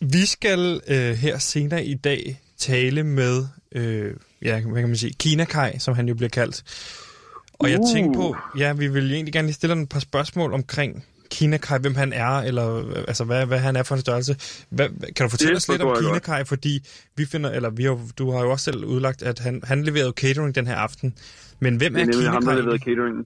Vi 0.16 0.26
skal 0.26 0.80
øh, 0.88 1.12
her 1.24 1.38
senere 1.38 1.84
i 1.84 1.94
dag 1.94 2.40
tale 2.58 3.02
med, 3.02 3.44
øh, 3.74 4.14
ja, 4.42 4.60
hvad 4.60 4.80
kan 4.80 4.88
man 4.88 4.96
sige, 4.96 5.14
Kinakai, 5.20 5.78
som 5.78 5.94
han 5.94 6.08
jo 6.08 6.14
bliver 6.14 6.30
kaldt. 6.30 6.62
Og 7.58 7.70
jeg 7.70 7.80
Uh. 7.80 7.86
tænkte 7.94 8.16
på, 8.18 8.36
ja, 8.58 8.72
vi 8.72 8.88
vil 8.88 9.12
egentlig 9.12 9.32
gerne 9.32 9.46
lige 9.48 9.54
stille 9.54 9.74
dig 9.76 9.82
et 9.82 9.88
par 9.88 10.00
spørgsmål 10.00 10.52
omkring 10.52 11.04
Kinakai, 11.34 11.78
hvem 11.84 11.96
han 12.02 12.10
er, 12.26 12.34
eller 12.48 12.66
altså, 13.10 13.24
hvad, 13.28 13.40
hvad 13.50 13.60
han 13.66 13.74
er 13.80 13.84
for 13.88 13.94
en 13.98 14.04
størrelse. 14.06 14.32
Hvad, 14.76 14.88
kan 15.16 15.22
du 15.26 15.30
fortælle 15.34 15.54
Det 15.54 15.62
os 15.62 15.68
lidt 15.72 15.82
om 15.82 15.88
godt. 15.88 16.00
Kinakai, 16.02 16.42
fordi 16.54 16.74
vi 17.18 17.24
finder, 17.32 17.50
eller 17.56 17.70
vi 17.78 17.84
har, 17.88 17.96
du 18.20 18.24
har 18.32 18.40
jo 18.44 18.50
også 18.54 18.64
selv 18.70 18.80
udlagt, 18.94 19.20
at 19.30 19.38
han, 19.46 19.54
han 19.70 19.78
leverede 19.88 20.14
catering 20.22 20.50
den 20.58 20.66
her 20.70 20.78
aften. 20.86 21.08
Men 21.64 21.72
hvem 21.80 21.92
er, 21.94 22.00
er 22.00 22.06
nemlig 22.10 22.28
ham, 22.36 22.42
der 22.42 22.50
Kinakai? 22.50 22.62
leverede 22.62 22.82
catering. 22.88 23.16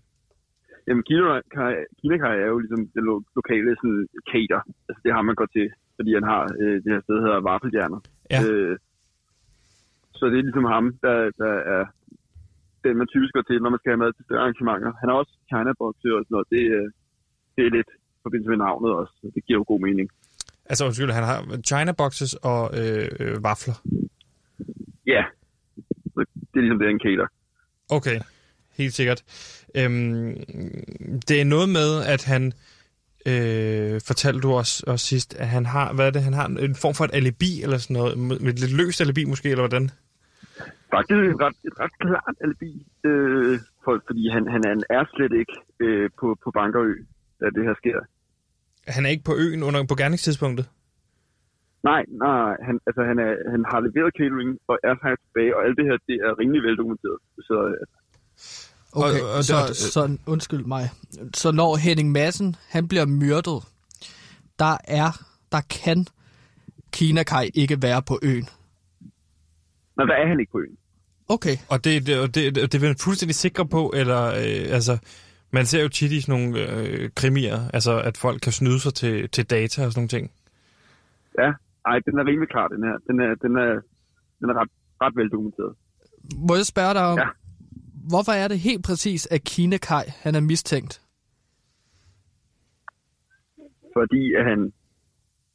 Jamen, 0.89 1.03
Kinakai, 1.09 1.75
Kinakai 2.01 2.37
er 2.45 2.49
jo 2.55 2.59
ligesom 2.65 2.83
det 2.95 3.03
lo- 3.09 3.29
lokale 3.39 3.71
sådan, 3.81 4.03
cater. 4.31 4.61
Altså, 4.89 5.01
det 5.05 5.11
har 5.17 5.23
man 5.29 5.35
går 5.41 5.49
til, 5.57 5.67
fordi 5.97 6.11
han 6.19 6.27
har 6.33 6.43
øh, 6.63 6.77
det 6.83 6.91
her 6.95 7.01
sted, 7.05 7.15
der 7.19 7.25
hedder 7.27 7.47
Vaffelhjerner. 7.51 8.01
Ja. 8.35 8.41
Øh, 8.47 8.75
så 10.19 10.23
det 10.31 10.39
er 10.39 10.47
ligesom 10.49 10.69
ham, 10.75 10.85
der, 11.05 11.17
der 11.43 11.53
er 11.77 11.85
den, 12.85 12.95
man 13.01 13.09
typisk 13.15 13.33
går 13.37 13.45
til, 13.47 13.57
når 13.63 13.71
man 13.75 13.81
skal 13.81 13.93
have 13.93 14.03
mad 14.05 14.13
til 14.13 14.25
større 14.27 14.43
arrangementer. 14.45 14.91
Han 15.01 15.09
har 15.09 15.17
også 15.23 15.35
China-boxe 15.51 16.09
og 16.17 16.21
sådan 16.23 16.35
noget. 16.37 16.49
Det, 16.55 16.65
øh, 16.77 16.89
det 17.57 17.67
er 17.67 17.71
lidt 17.71 17.91
i 18.17 18.21
forbindelse 18.23 18.51
med 18.51 18.57
navnet 18.57 18.93
også. 18.93 19.13
så 19.21 19.31
Det 19.35 19.45
giver 19.45 19.59
jo 19.59 19.65
god 19.69 19.81
mening. 19.81 20.11
Altså, 20.67 20.85
undskyld, 20.85 21.11
han 21.11 21.25
har 21.25 21.59
China 21.67 21.93
boxes 21.93 22.35
og 22.35 22.63
øh, 22.81 23.09
øh, 23.21 23.45
vafler. 23.45 23.75
Ja, 25.07 25.25
det 26.17 26.57
er 26.57 26.61
ligesom 26.61 26.79
det, 26.79 26.89
han 26.89 27.01
cater. 27.07 27.27
Okay, 27.91 28.21
helt 28.79 28.93
sikkert. 28.93 29.21
Øhm, 29.77 30.35
det 31.29 31.41
er 31.41 31.45
noget 31.45 31.69
med, 31.69 31.91
at 32.15 32.25
han, 32.25 32.43
øh, 33.31 34.01
fortalte 34.09 34.41
du 34.41 34.53
os, 34.53 34.85
os 34.87 35.01
sidst, 35.01 35.35
at 35.35 35.49
han 35.49 35.67
har, 35.67 35.93
hvad 35.95 36.07
er 36.07 36.11
det, 36.11 36.23
han 36.23 36.33
har 36.33 36.47
en 36.47 36.75
form 36.75 36.95
for 36.95 37.05
et 37.05 37.15
alibi 37.15 37.63
eller 37.63 37.79
sådan 37.79 37.97
noget, 38.01 38.19
med 38.19 38.39
med 38.39 38.53
et 38.53 38.61
lidt 38.61 38.77
løst 38.77 39.01
alibi 39.01 39.25
måske, 39.25 39.49
eller 39.49 39.67
hvordan? 39.69 39.91
Faktisk 40.95 41.19
et 41.33 41.41
ret, 41.45 41.57
et 41.69 41.77
ret 41.81 41.95
klart 42.01 42.37
alibi, 42.45 42.87
øh, 43.05 43.59
for, 43.85 44.03
fordi 44.07 44.29
han, 44.35 44.43
han, 44.55 44.63
han 44.73 44.83
er 44.91 45.05
slet 45.15 45.33
ikke 45.41 45.55
øh, 45.81 46.11
på, 46.21 46.27
på 46.45 46.51
Bankerø, 46.51 46.95
da 47.41 47.47
det 47.57 47.63
her 47.69 47.75
sker. 47.83 47.99
Han 48.95 49.07
er 49.07 49.11
ikke 49.11 49.25
på 49.25 49.35
øen 49.45 49.63
under, 49.63 49.87
på 49.87 49.95
gerningstidspunktet? 49.95 50.67
Nej, 51.85 52.03
nej, 52.25 52.51
han, 52.67 52.75
altså, 52.87 53.03
han, 53.11 53.19
er, 53.27 53.33
han 53.55 53.63
har 53.71 53.81
leveret 53.87 54.13
catering 54.19 54.51
og 54.69 54.77
er 54.89 54.95
faktisk 55.03 55.23
tilbage, 55.27 55.57
og 55.57 55.61
alt 55.67 55.77
det 55.79 55.85
her, 55.89 55.97
det 56.09 56.17
er 56.27 56.39
rimelig 56.41 56.63
veldokumenteret. 56.63 57.19
Så 57.49 57.57
øh, 57.69 57.87
Okay, 58.93 59.21
Og- 59.21 59.33
og- 59.37 59.45
så, 59.45 59.55
og- 59.69 59.77
så 59.77 60.19
undskyld 60.27 60.65
mig. 60.65 60.85
Så 61.35 61.53
når 61.53 61.77
Henning 61.77 62.13
Madsen, 62.13 62.57
han 62.69 62.89
bliver 62.89 63.07
myrdet, 63.07 63.59
der 64.59 64.77
er, 64.85 65.11
der 65.53 65.61
kan 65.71 66.07
Kinakai 66.93 67.51
ikke 67.55 67.83
være 67.83 68.03
på 68.03 68.19
øen. 68.23 68.49
nej, 69.97 70.07
der 70.07 70.15
er 70.15 70.27
han 70.29 70.41
ikke 70.41 70.53
på 70.53 70.59
øen. 70.61 70.77
Okay. 71.29 71.57
Og 71.71 71.85
det, 71.85 72.07
det, 72.07 72.21
og 72.21 72.35
det, 72.35 72.55
det, 72.55 72.73
det 72.73 72.83
er 72.83 72.87
man 72.87 72.97
fuldstændig 73.01 73.35
sikre 73.35 73.67
på, 73.69 73.93
eller 73.97 74.27
øh, 74.27 74.75
altså, 74.77 74.99
man 75.51 75.67
ser 75.67 75.83
jo 75.83 75.89
tit 75.89 76.13
i 76.13 76.21
sådan 76.21 76.41
nogle 76.41 76.71
øh, 76.71 77.11
krimier, 77.15 77.59
altså 77.75 78.01
at 78.01 78.17
folk 78.17 78.41
kan 78.41 78.53
snyde 78.53 78.81
sig 78.81 78.95
til, 78.95 79.29
til 79.29 79.51
data 79.51 79.85
og 79.87 79.93
sådan 79.93 80.01
nogle 80.01 80.09
ting. 80.09 80.31
Ja, 81.39 81.53
ej, 81.87 81.99
den 82.07 82.19
er 82.19 82.27
rimelig 82.27 82.49
klar, 82.49 82.69
den 82.69 82.83
her. 82.85 82.97
Den 83.09 83.21
er, 83.21 83.35
den 83.35 83.57
er, 83.57 83.81
den 84.41 84.51
er 84.51 84.55
ret, 84.61 84.69
ret 85.03 85.17
veldokumenteret. 85.17 85.75
Må 86.49 86.55
jeg 86.55 86.67
spørge 86.67 86.95
dig 86.95 87.03
om, 87.07 87.19
Ja. 87.19 87.29
hvorfor 88.11 88.33
er 88.33 88.49
det 88.49 88.59
helt 88.59 88.85
præcis, 88.85 89.27
at 89.31 89.45
Kinakai, 89.45 90.05
han 90.23 90.35
er 90.35 90.41
mistænkt? 90.41 91.01
Fordi 93.97 94.35
at 94.35 94.45
han... 94.45 94.73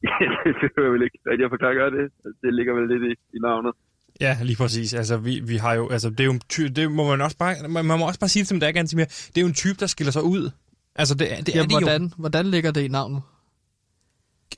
det 0.61 0.69
hører 0.77 0.91
vel 0.91 1.03
ikke 1.03 1.19
rigtig 1.29 1.45
at 1.45 1.51
forklare 1.51 1.73
gøre 1.73 1.91
det. 1.91 2.03
Altså, 2.25 2.39
Det 2.43 2.53
ligger 2.53 2.73
vel 2.73 2.87
lidt 2.87 3.03
i, 3.11 3.35
i 3.37 3.39
navnet. 3.39 3.73
Ja, 4.21 4.37
lige 4.43 4.55
præcis. 4.57 4.93
Altså, 4.93 5.17
vi, 5.17 5.39
vi 5.39 5.57
har 5.57 5.73
jo, 5.73 5.89
altså, 5.89 6.09
det 6.09 6.19
er 6.19 6.23
jo 6.23 6.31
en 6.31 6.41
ty- 6.49 6.61
det 6.75 6.91
må 6.91 7.07
man 7.09 7.21
også 7.21 7.37
bare, 7.37 7.67
man, 7.67 7.85
man 7.85 7.99
må 7.99 8.07
også 8.07 8.19
bare 8.19 8.29
sige 8.29 8.41
det, 8.41 8.47
som 8.47 8.59
det 8.59 8.67
er 8.67 8.71
ganske 8.71 8.95
mere. 8.97 9.05
Det 9.05 9.37
er 9.37 9.41
jo 9.41 9.47
en 9.47 9.53
type, 9.53 9.79
der 9.79 9.87
skiller 9.87 10.11
sig 10.11 10.23
ud. 10.23 10.51
Altså, 10.95 11.15
det, 11.15 11.33
er- 11.33 11.41
det 11.43 11.55
Ja, 11.55 11.59
er 11.59 11.63
det 11.63 11.71
hvordan, 11.71 12.13
hvordan 12.17 12.45
ligger 12.45 12.71
det 12.71 12.81
i 12.81 12.87
navnet? 12.87 13.21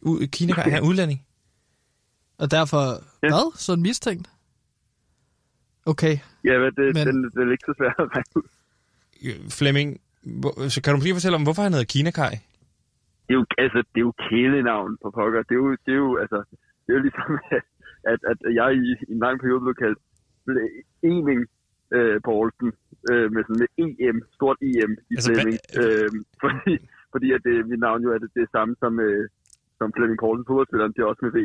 jo. 0.06 0.10
U- 0.10 0.26
Kina 0.26 0.54
er 0.58 0.82
udlænding. 0.82 1.26
Og 2.38 2.52
derfor, 2.52 2.84
Ja. 3.24 3.28
hvad? 3.28 3.58
Så 3.58 3.74
en 3.74 3.82
mistænkt? 3.82 4.30
Okay. 5.86 6.18
Ja, 6.44 6.60
men 6.60 6.72
det, 6.78 6.86
Men- 6.96 7.08
den, 7.08 7.18
den 7.32 7.48
er 7.48 7.52
ikke 7.52 7.66
så 7.68 7.74
svært 7.78 7.96
at 8.00 8.08
regne 8.16 8.32
ud. 8.36 9.50
Flemming, 9.50 10.02
så 10.70 10.82
kan 10.84 10.94
du 10.96 11.00
lige 11.02 11.16
fortælle 11.16 11.36
om, 11.36 11.44
hvorfor 11.44 11.62
han 11.62 11.72
hedder 11.74 11.86
Kinakai? 11.86 12.36
Det 13.28 13.30
er 13.30 13.34
jo, 13.34 13.46
altså, 13.58 13.78
det 13.78 14.00
er 14.02 14.06
jo 14.10 14.14
kælenavn 14.30 14.98
på 15.04 15.12
pokker. 15.18 15.42
Det 15.50 15.52
er 15.52 15.62
jo, 15.64 15.72
det 15.86 15.92
er 15.98 16.02
jo, 16.06 16.18
altså, 16.24 16.40
det 16.84 16.90
er 16.90 16.94
jo 16.98 17.02
ligesom, 17.08 17.30
at, 17.58 17.64
at, 18.12 18.20
at 18.32 18.38
jeg 18.60 18.70
i, 18.86 18.88
i 19.10 19.12
en 19.16 19.20
lang 19.26 19.36
periode 19.44 19.62
blev 19.66 19.76
kaldt 19.84 20.00
Ening 21.12 21.42
øh, 21.98 22.18
Poulsen, 22.28 22.70
øh, 23.12 23.28
med 23.34 23.42
sådan 23.48 23.60
med 23.64 23.70
EM, 23.84 24.18
stort 24.38 24.58
EM 24.70 24.92
i 25.12 25.16
Altså, 25.16 25.30
Flemming. 25.34 25.58
Øh, 25.82 26.10
fordi, 26.44 26.74
fordi 27.14 27.28
at 27.36 27.42
det, 27.48 27.54
mit 27.72 27.80
navn 27.88 28.00
jo 28.06 28.10
er 28.16 28.20
det, 28.24 28.30
det 28.36 28.42
er 28.44 28.52
samme 28.58 28.74
som, 28.84 28.94
øh, 29.08 29.24
som 29.80 29.88
Flemming 29.96 30.20
Poulsen, 30.24 30.46
fodboldspilleren, 30.50 30.92
det 30.96 31.02
er 31.02 31.10
også 31.12 31.24
med 31.26 31.34
V. 31.38 31.40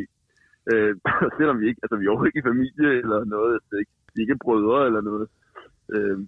Øh, 0.72 0.92
selvom 1.38 1.56
vi 1.60 1.64
ikke, 1.70 1.80
altså 1.84 1.96
vi 2.00 2.04
er 2.04 2.12
jo 2.12 2.24
ikke 2.28 2.38
i 2.42 2.48
familie 2.50 2.90
eller 3.02 3.18
noget, 3.36 3.52
altså, 3.58 3.74
ikke, 3.82 3.92
vi 4.14 4.18
er 4.20 4.24
ikke 4.26 4.44
brødre 4.46 4.80
eller 4.88 5.00
noget. 5.10 5.26
Øh, 5.94 6.18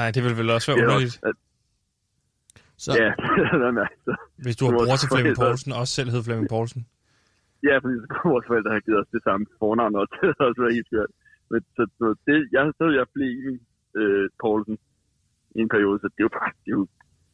Nej, 0.00 0.08
det 0.14 0.20
vil 0.24 0.36
vel 0.40 0.50
også 0.56 0.66
være 0.70 0.78
er 0.80 0.84
underligt, 0.86 1.14
også- 1.16 1.28
at- 1.28 1.40
Så, 2.84 2.90
Ja, 3.02 3.10
nej, 3.80 3.88
så, 4.04 4.12
hvis 4.44 4.56
du 4.56 4.64
har 4.64 4.72
bror 4.72 4.96
til 5.02 5.08
Flemming 5.12 5.36
Poulsen, 5.42 5.72
og 5.72 5.78
også 5.82 5.94
selv 5.98 6.10
hed 6.10 6.22
Flemming 6.26 6.48
Poulsen. 6.48 6.86
Ja, 7.68 7.74
fordi 7.82 7.94
så 8.02 8.06
kunne 8.10 8.32
vores 8.34 8.46
forældre 8.50 8.74
have 8.76 8.86
givet 8.86 9.00
os 9.02 9.14
det 9.16 9.22
samme 9.28 9.44
fornavn 9.58 9.94
også. 10.00 10.12
Det 10.14 10.20
havde 10.22 10.48
også 10.48 10.60
været 10.62 10.76
helt 10.78 10.88
skørt. 10.90 11.12
Men 11.50 11.60
så, 11.76 11.82
så 11.98 12.06
det, 12.26 12.36
jeg 12.54 12.62
så 12.78 12.84
jeg 12.98 13.06
Flemming 13.14 13.58
øh, 14.00 14.26
Poulsen 14.42 14.76
i 15.56 15.58
en 15.64 15.70
periode, 15.74 15.98
så 16.02 16.06
det 16.14 16.20
er 16.22 16.28
jo 16.28 16.34
bare, 16.38 16.50
det 16.64 16.70
er 16.72 16.76
jo, 16.80 16.86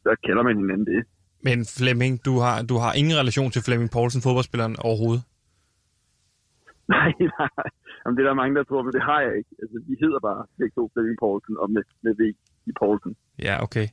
der 0.04 0.14
kender 0.26 0.42
man 0.48 0.56
hinanden 0.62 0.86
det. 0.92 1.00
Men 1.48 1.58
Flemming, 1.78 2.14
du 2.28 2.34
har, 2.44 2.56
du 2.70 2.76
har 2.82 2.92
ingen 3.00 3.16
relation 3.22 3.50
til 3.50 3.62
Flemming 3.66 3.90
Poulsen, 3.96 4.22
fodboldspilleren, 4.26 4.76
overhovedet. 4.88 5.22
Nej, 6.94 7.10
nej. 7.38 7.68
Jamen, 8.00 8.16
det 8.16 8.22
er 8.22 8.28
der 8.28 8.40
mange, 8.42 8.54
der 8.58 8.64
tror, 8.64 8.82
men 8.82 8.92
det 8.92 9.02
har 9.02 9.20
jeg 9.26 9.32
ikke. 9.38 9.52
Altså, 9.62 9.76
de 9.88 9.94
hedder 10.02 10.20
bare 10.28 10.46
begge 10.58 10.74
to 10.78 10.90
Flemming 10.92 11.18
Poulsen 11.22 11.56
og 11.62 11.70
med, 11.70 11.82
med 12.04 12.12
V 12.18 12.22
i 12.70 12.72
Poulsen. 12.80 13.16
Ja, 13.46 13.54
okay. 13.66 13.86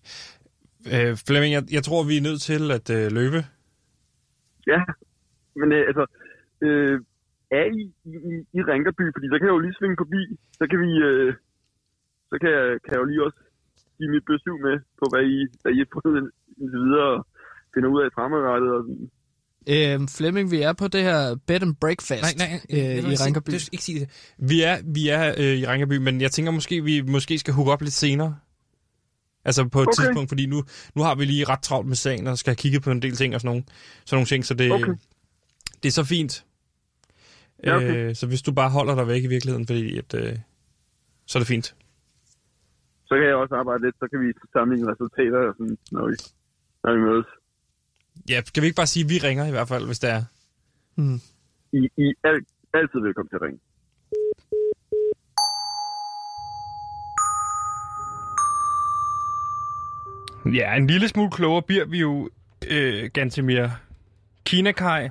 Øh, 0.93 1.11
Flemming, 1.27 1.53
jeg, 1.57 1.63
jeg 1.77 1.83
tror, 1.83 1.99
vi 2.11 2.15
er 2.17 2.27
nødt 2.29 2.41
til 2.49 2.63
at 2.77 2.87
øh, 2.97 3.05
løbe. 3.19 3.39
Ja, 4.71 4.81
men 5.59 5.67
øh, 5.77 5.83
altså, 5.89 6.03
øh, 6.67 6.97
er 7.59 7.65
I, 7.79 7.81
i, 8.11 8.15
i, 8.57 8.59
Rinkerby? 8.71 9.05
Fordi 9.15 9.27
så 9.31 9.35
kan 9.37 9.47
jeg 9.47 9.55
jo 9.57 9.63
lige 9.65 9.77
svinge 9.79 9.97
forbi. 10.03 10.21
Så 10.59 10.63
kan 10.69 10.79
vi, 10.85 10.91
øh, 11.09 11.31
så 12.29 12.35
kan 12.41 12.49
jeg, 12.57 12.65
kan 12.83 12.91
jeg 12.93 13.01
jo 13.03 13.09
lige 13.11 13.23
også 13.27 13.39
give 13.97 14.11
mit 14.15 14.25
besøg 14.31 14.57
med 14.67 14.75
på, 14.99 15.05
hvad 15.11 15.23
I, 15.35 15.37
hvad 15.61 15.71
I 15.75 15.79
har 15.83 15.89
fået 15.95 16.15
indtil 16.61 16.79
videre 16.87 17.09
og 17.15 17.19
finder 17.73 17.89
ud 17.93 17.99
af 18.05 18.09
fremadrettet. 18.17 18.69
Og 18.77 18.81
sådan. 18.87 19.09
øh, 19.73 20.07
Flemming, 20.17 20.51
vi 20.51 20.59
er 20.67 20.73
på 20.81 20.87
det 20.87 21.01
her 21.09 21.19
bed 21.47 21.61
and 21.67 21.75
breakfast 21.83 22.41
øh, 22.69 23.11
i 23.11 23.15
Rinkerby. 23.23 23.51
Det, 23.51 23.69
ikke 23.75 23.83
sige 23.83 23.99
det. 23.99 24.07
Vi 24.51 24.57
er, 24.69 24.75
vi 24.97 25.03
er 25.09 25.23
øh, 25.37 25.55
i 25.61 25.65
Rinkerby, 25.71 25.97
men 26.07 26.21
jeg 26.21 26.31
tænker 26.31 26.51
måske, 26.51 26.83
vi 26.83 27.01
måske 27.01 27.39
skal 27.39 27.53
hooke 27.53 27.71
op 27.71 27.81
lidt 27.81 27.93
senere. 27.93 28.35
Altså 29.45 29.67
på 29.67 29.81
et 29.81 29.87
Okay. 29.87 30.03
tidspunkt, 30.03 30.29
fordi 30.29 30.45
nu, 30.45 30.63
nu 30.95 31.01
har 31.01 31.15
vi 31.15 31.25
lige 31.25 31.45
ret 31.45 31.61
travlt 31.61 31.87
med 31.87 31.95
sagen, 31.95 32.27
og 32.27 32.37
skal 32.37 32.51
have 32.51 32.55
kigget 32.55 32.83
på 32.83 32.91
en 32.91 33.01
del 33.01 33.15
ting 33.15 33.35
og 33.35 33.41
sådan 33.41 33.49
nogle, 33.49 33.63
sådan 34.05 34.15
nogle 34.15 34.25
ting, 34.25 34.45
så 34.45 34.53
det, 34.53 34.71
Okay. 34.71 34.93
det 35.83 35.87
er 35.89 35.91
så 35.91 36.03
fint. 36.03 36.45
Ja, 37.63 37.75
okay. 37.75 38.09
Øh, 38.09 38.15
så 38.15 38.27
hvis 38.27 38.41
du 38.41 38.51
bare 38.51 38.69
holder 38.69 38.95
dig 38.95 39.07
væk 39.07 39.23
i 39.23 39.27
virkeligheden, 39.27 39.67
fordi 39.67 39.97
at, 39.97 40.13
øh, 40.13 40.37
så 41.25 41.37
er 41.37 41.39
det 41.39 41.47
fint. 41.47 41.75
Så 43.05 43.13
kan 43.17 43.25
jeg 43.27 43.35
også 43.35 43.55
arbejde 43.55 43.81
lidt, 43.85 43.95
så 43.99 44.07
kan 44.11 44.19
vi 44.19 44.33
sammenligne 44.53 44.91
resultater, 44.91 45.39
og 45.49 45.53
sådan, 45.57 45.77
når, 45.91 46.07
vi, 46.07 46.15
når 46.83 46.93
vi 46.95 46.99
mødes. 46.99 47.25
Ja, 48.29 48.41
skal 48.45 48.61
vi 48.61 48.67
ikke 48.67 48.75
bare 48.75 48.93
sige, 48.93 49.03
at 49.03 49.09
vi 49.09 49.17
ringer 49.27 49.45
i 49.47 49.51
hvert 49.51 49.67
fald, 49.67 49.85
hvis 49.85 49.99
det 49.99 50.09
er? 50.09 50.23
Mm. 50.95 51.19
I, 51.71 51.89
I 51.97 52.13
er 52.23 52.29
al, 52.29 52.45
altid 52.73 52.99
velkommen 52.99 53.29
til 53.29 53.35
at 53.35 53.41
ringe. 53.41 53.59
Ja, 60.59 60.75
en 60.75 60.87
lille 60.87 61.07
smule 61.07 61.31
klogere 61.31 61.61
bliver 61.61 61.85
vi 61.85 61.99
jo, 61.99 62.29
øh, 62.71 63.09
Gantemir. 63.13 63.67
Kinakai, 64.45 65.09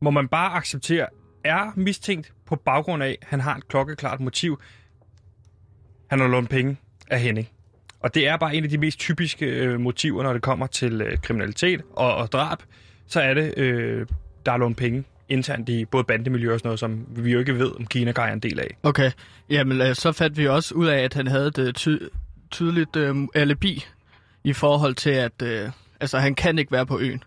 må 0.00 0.10
man 0.10 0.28
bare 0.28 0.52
acceptere, 0.52 1.06
er 1.44 1.72
mistænkt 1.76 2.32
på 2.46 2.56
baggrund 2.56 3.02
af, 3.02 3.18
at 3.22 3.28
han 3.28 3.40
har 3.40 3.56
et 3.56 3.68
klokkeklart 3.68 4.20
motiv. 4.20 4.60
Han 6.10 6.20
har 6.20 6.28
lånt 6.28 6.50
penge 6.50 6.76
af 7.10 7.20
Henning. 7.20 7.48
Og 8.00 8.14
det 8.14 8.28
er 8.28 8.36
bare 8.36 8.54
en 8.54 8.64
af 8.64 8.70
de 8.70 8.78
mest 8.78 8.98
typiske 8.98 9.46
øh, 9.46 9.80
motiver, 9.80 10.22
når 10.22 10.32
det 10.32 10.42
kommer 10.42 10.66
til 10.66 11.00
øh, 11.00 11.18
kriminalitet 11.18 11.82
og, 11.92 12.14
og 12.16 12.32
drab. 12.32 12.58
Så 13.06 13.20
er 13.20 13.34
det, 13.34 13.58
øh, 13.58 14.06
der 14.46 14.52
er 14.52 14.56
lånt 14.56 14.76
penge 14.76 15.04
internt 15.28 15.68
i 15.68 15.84
både 15.84 16.04
bandemiljøer 16.04 16.52
og 16.52 16.58
sådan 16.58 16.68
noget, 16.68 16.80
som 16.80 17.06
vi 17.08 17.32
jo 17.32 17.38
ikke 17.38 17.58
ved, 17.58 17.72
om 17.78 17.86
Kina 17.86 18.12
er 18.16 18.32
en 18.32 18.40
del 18.40 18.60
af. 18.60 18.76
Okay, 18.82 19.10
jamen 19.50 19.80
øh, 19.80 19.94
så 19.94 20.12
fandt 20.12 20.36
vi 20.36 20.48
også 20.48 20.74
ud 20.74 20.86
af, 20.86 20.98
at 20.98 21.14
han 21.14 21.26
havde 21.26 21.46
et 21.46 21.58
øh, 21.58 21.72
ty- 21.72 22.08
tydeligt 22.50 22.96
øh, 22.96 23.16
alibi 23.34 23.84
i 24.44 24.52
forhold 24.52 24.94
til, 24.94 25.10
at 25.10 25.42
øh, 25.42 25.70
altså, 26.00 26.18
han 26.18 26.34
kan 26.34 26.58
ikke 26.58 26.72
være 26.72 26.86
på 26.86 26.98
øen. 26.98 27.18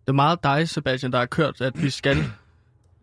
Det 0.00 0.08
er 0.08 0.12
meget 0.12 0.42
dig, 0.42 0.68
Sebastian, 0.68 1.12
der 1.12 1.18
har 1.18 1.26
kørt, 1.26 1.60
at 1.60 1.82
vi 1.82 1.90
skal 1.90 2.16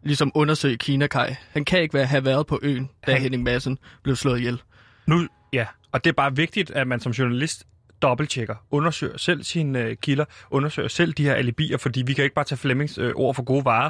ligesom 0.05 0.31
undersøge 0.35 0.77
Kina-Kai. 0.77 1.35
Han 1.51 1.65
kan 1.65 1.81
ikke 1.81 1.93
være, 1.93 2.05
have 2.05 2.25
været 2.25 2.47
på 2.47 2.59
øen, 2.61 2.89
da 3.07 3.11
Han- 3.11 3.21
Henning 3.21 3.43
Madsen 3.43 3.77
blev 4.03 4.15
slået 4.15 4.39
ihjel. 4.39 4.61
Nu, 5.07 5.27
ja, 5.53 5.65
og 5.91 6.03
det 6.03 6.09
er 6.09 6.13
bare 6.13 6.35
vigtigt, 6.35 6.71
at 6.71 6.87
man 6.87 6.99
som 6.99 7.11
journalist 7.11 7.63
dobbelttjekker, 8.01 8.55
undersøger 8.71 9.17
selv 9.17 9.43
sine 9.43 9.79
øh, 9.79 9.95
kilder, 10.01 10.25
undersøger 10.51 10.89
selv 10.89 11.13
de 11.13 11.23
her 11.23 11.33
alibier, 11.33 11.77
fordi 11.77 12.01
vi 12.01 12.13
kan 12.13 12.23
ikke 12.23 12.35
bare 12.35 12.45
tage 12.45 12.57
Flemmings 12.59 12.97
øh, 12.97 13.11
ord 13.15 13.35
for 13.35 13.43
gode 13.43 13.65
varer. 13.65 13.89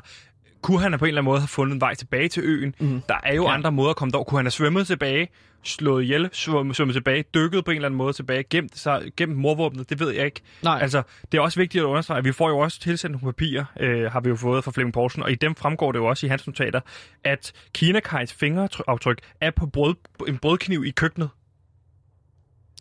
Kunne 0.62 0.80
han 0.82 1.00
på 1.00 1.06
en 1.06 1.10
eller 1.10 1.22
anden 1.22 1.26
måde 1.32 1.40
have 1.40 1.48
fundet 1.48 1.74
en 1.74 1.82
vej 1.82 1.96
tilbage 1.96 2.28
til 2.30 2.44
øen? 2.44 2.76
Mm. 2.80 3.02
Der 3.10 3.16
er 3.24 3.34
jo 3.34 3.44
Ja. 3.44 3.54
andre 3.54 3.72
måder 3.72 3.90
at 3.90 3.96
komme 3.96 4.12
derover. 4.12 4.26
Kunne 4.26 4.38
han 4.40 4.46
have 4.46 4.52
svømmet 4.52 4.88
tilbage, 4.88 5.28
slået 5.64 6.04
ihjel, 6.04 6.30
svømmet, 6.34 6.76
svømmet 6.76 6.94
tilbage, 6.94 7.24
dykket 7.34 7.66
på 7.66 7.72
en 7.72 7.76
eller 7.78 7.88
anden 7.88 7.98
måde 7.98 8.14
tilbage, 8.14 8.44
gemt 8.50 8.78
sig, 8.78 9.12
gemt 9.18 9.36
morvåbnet? 9.36 9.90
Det 9.90 10.00
ved 10.00 10.12
jeg 10.12 10.26
ikke. 10.26 10.42
Nej. 10.64 10.80
Altså, 10.82 11.04
det 11.32 11.38
er 11.38 11.42
også 11.42 11.60
vigtigt 11.60 11.82
at 11.82 11.86
understrege, 11.86 12.18
at 12.18 12.26
vi 12.26 12.32
får 12.32 12.50
jo 12.50 12.58
også 12.58 12.80
tilsendt 12.80 13.22
nogle 13.22 13.34
papirer, 13.34 13.66
øh, 13.80 14.12
har 14.12 14.20
vi 14.20 14.30
jo 14.30 14.36
fået 14.36 14.64
fra 14.64 14.72
Flemming 14.72 14.94
Poulsen, 14.94 15.24
og 15.24 15.32
i 15.32 15.36
dem 15.36 15.56
fremgår 15.56 15.92
det 15.92 16.00
jo 16.00 16.06
også 16.06 16.26
i 16.26 16.30
hans 16.30 16.48
notater, 16.48 16.80
at 17.24 17.52
Kina 17.74 18.00
Kajs 18.00 18.34
fingeraftryk 18.34 19.20
er 19.42 19.52
på 19.52 19.66
brød, 19.66 19.96
en 20.28 20.38
brødkniv 20.38 20.84
i 20.86 20.92
køkkenet. 20.92 21.30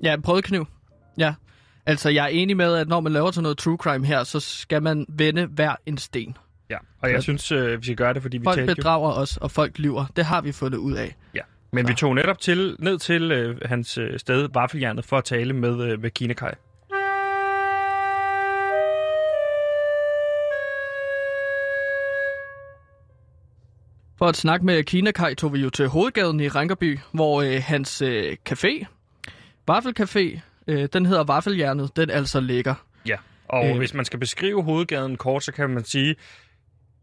Ja, 0.02 0.16
brødkniv. 0.16 0.66
Ja. 1.18 1.34
Altså, 1.86 2.10
jeg 2.10 2.24
er 2.24 2.28
enig 2.28 2.56
med, 2.56 2.74
at 2.74 2.88
når 2.88 3.00
man 3.00 3.12
laver 3.12 3.30
sådan 3.30 3.42
noget 3.42 3.58
true 3.58 3.76
crime 3.76 4.06
her, 4.06 4.24
så 4.24 4.40
skal 4.40 4.82
man 4.82 5.06
vende 5.08 5.46
hver 5.46 5.74
en 5.86 5.98
sten. 5.98 6.36
Ja, 6.70 6.76
og 7.00 7.10
jeg 7.10 7.18
Så- 7.18 7.22
synes, 7.22 7.52
øh, 7.52 7.78
vi 7.80 7.84
skal 7.84 7.96
gøre 7.96 8.14
det, 8.14 8.22
fordi 8.22 8.38
vi 8.38 8.44
Folk 8.44 8.56
talte 8.56 8.70
jo... 8.70 8.74
bedrager 8.74 9.12
os, 9.12 9.36
og 9.36 9.50
folk 9.50 9.78
lyver. 9.78 10.06
Det 10.16 10.24
har 10.24 10.40
vi 10.40 10.52
fundet 10.52 10.78
ud 10.78 10.92
af. 10.92 11.16
Ja. 11.34 11.40
Men 11.72 11.88
vi 11.88 11.94
tog 11.94 12.14
netop 12.14 12.38
til, 12.38 12.76
ned 12.78 12.98
til 12.98 13.32
øh, 13.32 13.56
hans 13.64 13.98
øh, 13.98 14.18
sted, 14.18 14.48
Vaffeljernet, 14.54 15.04
for 15.04 15.18
at 15.18 15.24
tale 15.24 15.52
med, 15.52 15.82
øh, 15.82 16.02
med 16.02 16.10
Kine 16.10 16.34
Kai. 16.34 16.50
For 24.18 24.26
at 24.26 24.36
snakke 24.36 24.66
med 24.66 24.84
Kina 24.84 25.10
Kai 25.10 25.34
tog 25.34 25.52
vi 25.52 25.58
jo 25.58 25.70
til 25.70 25.88
hovedgaden 25.88 26.40
i 26.40 26.48
Rankerby, 26.48 26.98
hvor 27.12 27.42
øh, 27.42 27.62
hans 27.66 28.02
øh, 28.02 28.36
café, 28.50 28.84
Vaffelcafé, 29.70 30.40
øh, 30.66 30.88
den 30.92 31.06
hedder 31.06 31.24
Vaffeljernet, 31.24 31.96
den 31.96 32.10
altså 32.10 32.40
ligger. 32.40 32.74
Ja. 33.06 33.16
Og 33.48 33.68
øh. 33.70 33.76
hvis 33.76 33.94
man 33.94 34.04
skal 34.04 34.18
beskrive 34.18 34.62
hovedgaden 34.62 35.16
kort, 35.16 35.44
så 35.44 35.52
kan 35.52 35.70
man 35.70 35.84
sige, 35.84 36.16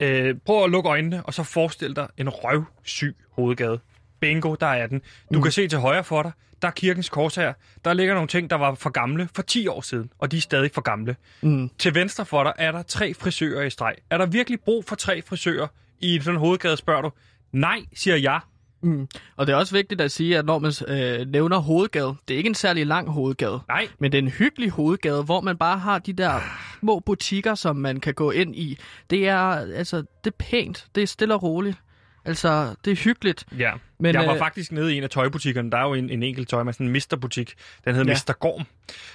øh, 0.01 0.35
prøv 0.45 0.63
at 0.63 0.69
lukke 0.69 0.89
øjnene, 0.89 1.23
og 1.25 1.33
så 1.33 1.43
forestil 1.43 1.95
dig 1.95 2.07
en 2.17 2.29
røvsyg 2.29 3.15
hovedgade. 3.31 3.79
Bingo, 4.19 4.55
der 4.55 4.67
er 4.67 4.87
den. 4.87 5.01
Du 5.33 5.37
mm. 5.37 5.41
kan 5.41 5.51
se 5.51 5.67
til 5.67 5.79
højre 5.79 6.03
for 6.03 6.23
dig, 6.23 6.31
der 6.61 6.67
er 6.67 6.71
kirkens 6.71 7.09
kors 7.09 7.35
her. 7.35 7.53
Der 7.85 7.93
ligger 7.93 8.13
nogle 8.13 8.27
ting, 8.27 8.49
der 8.49 8.55
var 8.55 8.75
for 8.75 8.89
gamle 8.89 9.29
for 9.35 9.41
10 9.41 9.67
år 9.67 9.81
siden, 9.81 10.11
og 10.19 10.31
de 10.31 10.37
er 10.37 10.41
stadig 10.41 10.71
for 10.73 10.81
gamle. 10.81 11.15
Mm. 11.41 11.69
Til 11.79 11.95
venstre 11.95 12.25
for 12.25 12.43
dig 12.43 12.53
er 12.57 12.71
der 12.71 12.81
tre 12.81 13.13
frisører 13.13 13.63
i 13.63 13.69
streg. 13.69 13.95
Er 14.09 14.17
der 14.17 14.25
virkelig 14.25 14.59
brug 14.59 14.85
for 14.85 14.95
tre 14.95 15.21
frisører 15.21 15.67
i 15.99 16.19
sådan 16.19 16.33
en 16.33 16.39
hovedgade, 16.39 16.77
spørger 16.77 17.01
du? 17.01 17.11
Nej, 17.51 17.79
siger 17.93 18.15
jeg. 18.15 18.39
Mm. 18.81 19.07
Og 19.35 19.47
det 19.47 19.53
er 19.53 19.57
også 19.57 19.75
vigtigt 19.75 20.01
at 20.01 20.11
sige, 20.11 20.37
at 20.37 20.45
når 20.45 20.59
man 20.59 20.73
øh, 20.87 21.27
nævner 21.27 21.57
hovedgade, 21.57 22.15
det 22.27 22.33
er 22.33 22.37
ikke 22.37 22.47
en 22.47 22.55
særlig 22.55 22.87
lang 22.87 23.09
hovedgade. 23.09 23.59
Nej. 23.67 23.87
Men 23.99 24.11
det 24.11 24.17
er 24.17 24.21
en 24.21 24.27
hyggelig 24.27 24.69
hovedgade, 24.69 25.23
hvor 25.23 25.41
man 25.41 25.57
bare 25.57 25.77
har 25.77 25.99
de 25.99 26.13
der 26.13 26.39
små 26.79 26.99
butikker, 26.99 27.55
som 27.55 27.75
man 27.75 27.99
kan 27.99 28.13
gå 28.13 28.31
ind 28.31 28.55
i. 28.55 28.77
Det 29.09 29.27
er, 29.27 29.37
altså, 29.75 29.97
det 29.97 30.31
er 30.31 30.35
pænt. 30.39 30.87
Det 30.95 31.03
er 31.03 31.07
stille 31.07 31.33
og 31.33 31.43
roligt. 31.43 31.77
Altså, 32.25 32.75
det 32.85 32.91
er 32.91 32.95
hyggeligt. 32.95 33.45
Ja, 33.57 33.71
Men, 33.99 34.15
jeg 34.15 34.27
var 34.27 34.33
øh, 34.33 34.39
faktisk 34.39 34.71
nede 34.71 34.93
i 34.93 34.97
en 34.97 35.03
af 35.03 35.09
tøjbutikkerne. 35.09 35.71
Der 35.71 35.77
er 35.77 35.83
jo 35.87 35.93
en, 35.93 36.09
en 36.09 36.23
enkelt 36.23 36.49
tøj 36.49 36.63
sådan 36.71 36.85
en 36.85 36.91
Mister-butik. 36.91 37.53
Den 37.85 37.95
hedder 37.95 38.09
Ja. 38.09 38.13
Mister 38.13 38.33
Gorm. 38.33 38.65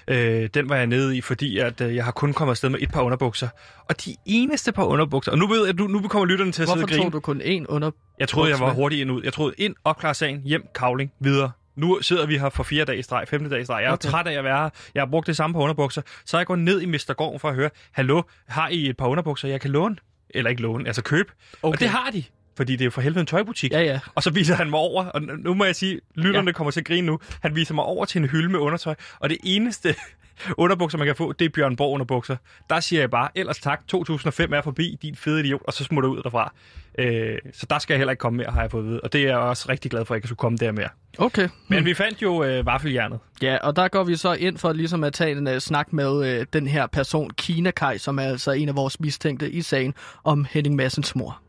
Øh, 0.08 0.48
den 0.54 0.68
var 0.68 0.76
jeg 0.76 0.86
nede 0.86 1.16
i, 1.16 1.20
fordi 1.20 1.58
at, 1.58 1.80
øh, 1.80 1.96
jeg 1.96 2.04
har 2.04 2.12
kun 2.12 2.32
kommet 2.32 2.50
afsted 2.52 2.68
med 2.68 2.78
et 2.82 2.90
par 2.92 3.02
underbukser. 3.02 3.48
Og 3.88 4.04
de 4.04 4.16
eneste 4.24 4.72
par 4.72 4.84
underbukser... 4.84 5.32
Og 5.32 5.38
nu 5.38 5.46
ved 5.46 5.68
at 5.68 5.76
nu, 5.76 5.86
nu 5.86 6.08
kommer 6.08 6.26
lytterne 6.26 6.52
til 6.52 6.62
at 6.62 6.68
Hvorfor 6.68 6.76
sidde 6.78 6.84
og 6.84 6.88
grine. 6.90 7.02
tog 7.04 7.12
du 7.12 7.20
kun 7.20 7.40
én 7.40 7.64
under... 7.68 7.90
Jeg 8.18 8.28
troede, 8.28 8.50
jeg 8.50 8.60
var 8.60 8.72
hurtig 8.72 9.00
ind 9.00 9.10
ud. 9.10 9.22
Jeg 9.24 9.32
troede 9.32 9.54
ind, 9.58 9.74
opklare 9.84 10.14
sagen, 10.14 10.42
hjem, 10.44 10.66
kavling, 10.74 11.12
videre. 11.20 11.50
Nu 11.76 11.98
sidder 12.02 12.26
vi 12.26 12.38
her 12.38 12.48
for 12.48 12.62
fire 12.62 12.84
dage 12.84 12.98
i 12.98 13.02
streg, 13.02 13.28
femte 13.28 13.50
dag 13.50 13.60
i 13.60 13.64
streg. 13.64 13.82
Jeg 13.82 13.88
er 13.88 13.92
Okay. 13.92 14.08
træt 14.08 14.26
af 14.26 14.32
at 14.38 14.44
være 14.44 14.58
her. 14.62 14.70
Jeg 14.94 15.00
har 15.00 15.06
brugt 15.06 15.26
det 15.26 15.36
samme 15.36 15.54
par 15.54 15.60
underbukser. 15.60 16.02
Så 16.24 16.36
jeg 16.36 16.46
går 16.46 16.56
ned 16.56 16.80
i 16.80 16.86
Mr. 16.86 17.12
Gorm 17.16 17.38
for 17.40 17.48
at 17.48 17.54
høre, 17.54 17.70
hallo, 17.92 18.22
har 18.48 18.68
I 18.68 18.88
et 18.88 18.96
par 18.96 19.06
underbukser, 19.06 19.48
jeg 19.48 19.60
kan 19.60 19.70
låne? 19.70 19.96
Eller 20.30 20.50
ikke 20.50 20.62
låne, 20.62 20.86
altså 20.86 21.02
købe. 21.02 21.32
Okay. 21.62 21.72
Og 21.74 21.80
det 21.80 21.88
har 21.88 22.10
de, 22.10 22.24
fordi 22.56 22.72
det 22.72 22.80
er 22.80 22.84
jo 22.84 22.90
for 22.90 23.00
helvede 23.00 23.20
en 23.20 23.26
tøjbutik. 23.26 23.72
Ja, 23.72 23.80
ja. 23.80 24.00
Og 24.14 24.22
så 24.22 24.30
viser 24.30 24.54
han 24.54 24.70
mig 24.70 24.78
over, 24.78 25.04
og 25.04 25.22
nu 25.22 25.54
må 25.54 25.64
jeg 25.64 25.76
sige, 25.76 26.00
lytterne 26.14 26.48
ja. 26.48 26.52
kommer 26.52 26.70
til 26.70 26.80
at 26.80 26.86
grine 26.86 27.06
nu. 27.06 27.18
Han 27.42 27.56
viser 27.56 27.74
mig 27.74 27.84
over 27.84 28.04
til 28.04 28.22
en 28.22 28.28
hylde 28.28 28.48
med 28.48 28.58
undertøj, 28.58 28.94
og 29.18 29.30
det 29.30 29.38
eneste 29.44 29.94
underbukser, 30.62 30.98
man 30.98 31.06
kan 31.06 31.16
få, 31.16 31.32
det 31.32 31.44
er 31.44 31.48
Bjørn 31.48 31.76
Borg 31.76 31.92
underbukser. 31.92 32.36
Der 32.70 32.80
siger 32.80 33.02
jeg 33.02 33.10
bare, 33.10 33.28
ellers 33.34 33.58
tak, 33.58 33.88
2005 33.88 34.52
er 34.52 34.62
forbi, 34.62 34.98
din 35.02 35.16
fede 35.16 35.40
idiot, 35.40 35.62
og 35.64 35.72
så 35.72 35.84
smutter 35.84 36.10
ud 36.10 36.22
derfra. 36.22 36.52
Øh, 36.98 37.38
så 37.52 37.66
der 37.70 37.78
skal 37.78 37.94
jeg 37.94 37.98
heller 37.98 38.10
ikke 38.10 38.20
komme 38.20 38.36
mere, 38.36 38.50
har 38.50 38.60
jeg 38.60 38.70
fået 38.70 38.82
at 38.82 38.88
vide. 38.88 39.00
Og 39.00 39.12
det 39.12 39.20
er 39.20 39.26
jeg 39.26 39.36
også 39.36 39.68
rigtig 39.68 39.90
glad 39.90 40.04
for, 40.04 40.14
at 40.14 40.16
jeg 40.16 40.22
kan 40.22 40.28
skulle 40.28 40.38
komme 40.38 40.58
der 40.58 40.72
mere. 40.72 40.88
Okay. 41.18 41.48
Men 41.68 41.84
vi 41.84 41.94
fandt 41.94 42.22
jo 42.22 42.44
øh, 42.44 42.66
vaffeljernet. 42.66 43.18
Ja, 43.42 43.56
og 43.56 43.76
der 43.76 43.88
går 43.88 44.04
vi 44.04 44.16
så 44.16 44.32
ind 44.32 44.58
for 44.58 44.72
ligesom 44.72 45.04
at 45.04 45.12
tage 45.12 45.32
en 45.32 45.46
uh, 45.46 45.58
snak 45.58 45.92
med 45.92 46.40
uh, 46.40 46.46
den 46.52 46.66
her 46.66 46.86
person, 46.86 47.30
Kina 47.30 47.70
Kai, 47.70 47.98
som 47.98 48.18
er 48.18 48.22
altså 48.22 48.52
en 48.52 48.68
af 48.68 48.76
vores 48.76 49.00
mistænkte 49.00 49.50
i 49.50 49.62
sagen 49.62 49.94
om 50.24 50.46
Henning 50.50 50.76
Massens 50.76 51.16
mor. 51.16 51.45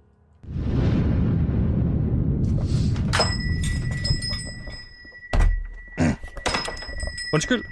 Undskyld. 7.33 7.63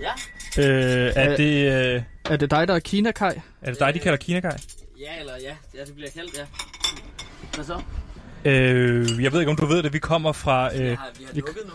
Ja. 0.00 0.10
Øh, 0.58 1.12
er, 1.16 1.30
Øh, 1.32 1.36
det, 1.36 1.72
øh, 1.96 2.02
Er 2.30 2.36
det 2.36 2.50
dig, 2.50 2.68
der 2.68 2.74
er 2.74 2.78
Kina-kaj? 2.78 3.40
er 3.62 3.70
det 3.70 3.80
dig, 3.80 3.94
de 3.94 3.98
kalder 3.98 4.16
Kinakaj? 4.18 4.56
Ja, 5.00 5.20
eller 5.20 5.32
ja. 5.42 5.54
Ja, 5.78 5.84
det 5.84 5.94
bliver 5.94 6.10
kaldt, 6.10 6.38
ja. 6.38 6.44
Hvad 7.54 7.64
så? 7.64 7.80
Øh, 8.44 9.22
jeg 9.22 9.32
ved 9.32 9.40
ikke, 9.40 9.50
om 9.50 9.56
du 9.56 9.66
ved 9.66 9.82
det. 9.82 9.92
Vi 9.92 9.98
kommer 9.98 10.32
fra... 10.32 10.74
Øh, 10.74 10.80
Vi 10.80 10.86
har, 10.88 11.10
vi 11.18 11.24
har 11.24 11.34
lukket 11.34 11.62
nu. 11.66 11.72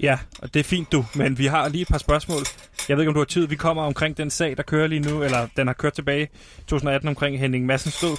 ja, 0.00 0.18
og 0.38 0.54
det 0.54 0.60
er 0.60 0.64
fint 0.64 0.92
du, 0.92 1.04
men 1.14 1.38
vi 1.38 1.46
har 1.46 1.68
lige 1.68 1.82
et 1.82 1.88
par 1.88 1.98
spørgsmål. 1.98 2.42
Jeg 2.88 2.96
ved 2.96 3.02
ikke, 3.02 3.08
om 3.08 3.14
du 3.14 3.20
har 3.20 3.24
tid. 3.24 3.46
Vi 3.46 3.56
kommer 3.56 3.82
omkring 3.82 4.16
den 4.16 4.30
sag, 4.30 4.56
der 4.56 4.62
kører 4.62 4.86
lige 4.86 5.00
nu, 5.00 5.22
eller 5.22 5.48
den 5.56 5.66
har 5.66 5.74
kørt 5.74 5.92
tilbage 5.92 6.24
i 6.58 6.60
2018 6.60 7.08
omkring 7.08 7.38
Henning 7.38 7.66
Madsens 7.66 8.00
død. 8.00 8.16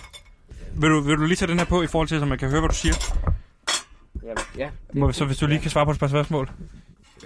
Vil 0.76 0.90
du, 0.90 1.00
vil 1.02 1.18
du 1.18 1.26
lige 1.26 1.36
tage 1.36 1.52
den 1.52 1.58
her 1.60 1.66
på 1.66 1.82
i 1.82 1.88
forhold 1.88 2.08
til, 2.08 2.20
så 2.20 2.26
man 2.26 2.38
kan 2.38 2.50
høre, 2.50 2.60
hvad 2.60 2.70
du 2.70 2.76
siger? 2.76 2.94
Jamen, 4.24 4.38
ja. 4.58 4.70
Må, 4.94 5.12
så 5.12 5.26
hvis 5.26 5.38
du 5.38 5.48
lige 5.48 5.60
kan 5.60 5.72
svare 5.72 5.86
på 5.86 5.92
et 5.92 6.00
par 6.00 6.08
spørgsmål. 6.08 6.52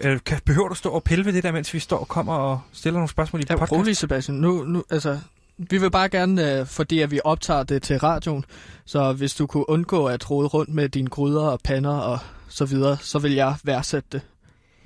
Øh, 0.01 0.19
kan, 0.25 0.39
behøver 0.45 0.67
du 0.69 0.75
stå 0.75 0.89
og 0.89 1.03
pille 1.03 1.25
ved 1.25 1.34
det 1.34 1.43
der, 1.43 1.51
mens 1.51 1.73
vi 1.73 1.79
står 1.79 1.97
og 1.97 2.08
kommer 2.08 2.34
og 2.34 2.62
stiller 2.73 2.97
nogle 2.99 3.10
spørgsmål 3.10 3.41
i 3.41 3.45
Ja, 3.49 3.55
podcast? 3.55 3.71
rolig, 3.71 3.97
Sebastian. 3.97 4.38
Nu, 4.38 4.63
nu, 4.63 4.84
altså, 4.89 5.19
vi 5.58 5.77
vil 5.77 5.91
bare 5.91 6.10
gerne, 6.10 6.60
øh, 6.60 6.65
fordi 6.65 6.99
at 7.01 7.12
vi 7.12 7.19
optager 7.23 7.63
det 7.63 7.81
til 7.84 7.97
radioen, 7.99 8.45
så 8.86 9.13
hvis 9.13 9.34
du 9.36 9.47
kunne 9.47 9.69
undgå 9.69 10.05
at 10.05 10.31
rode 10.31 10.47
rundt 10.47 10.73
med 10.73 10.89
dine 10.89 11.10
gryder 11.10 11.41
og 11.41 11.60
pander 11.63 11.97
og 11.97 12.19
så 12.47 12.65
videre, 12.65 12.97
så 13.01 13.19
vil 13.19 13.31
jeg 13.34 13.55
værdsætte 13.63 14.10
det. 14.12 14.21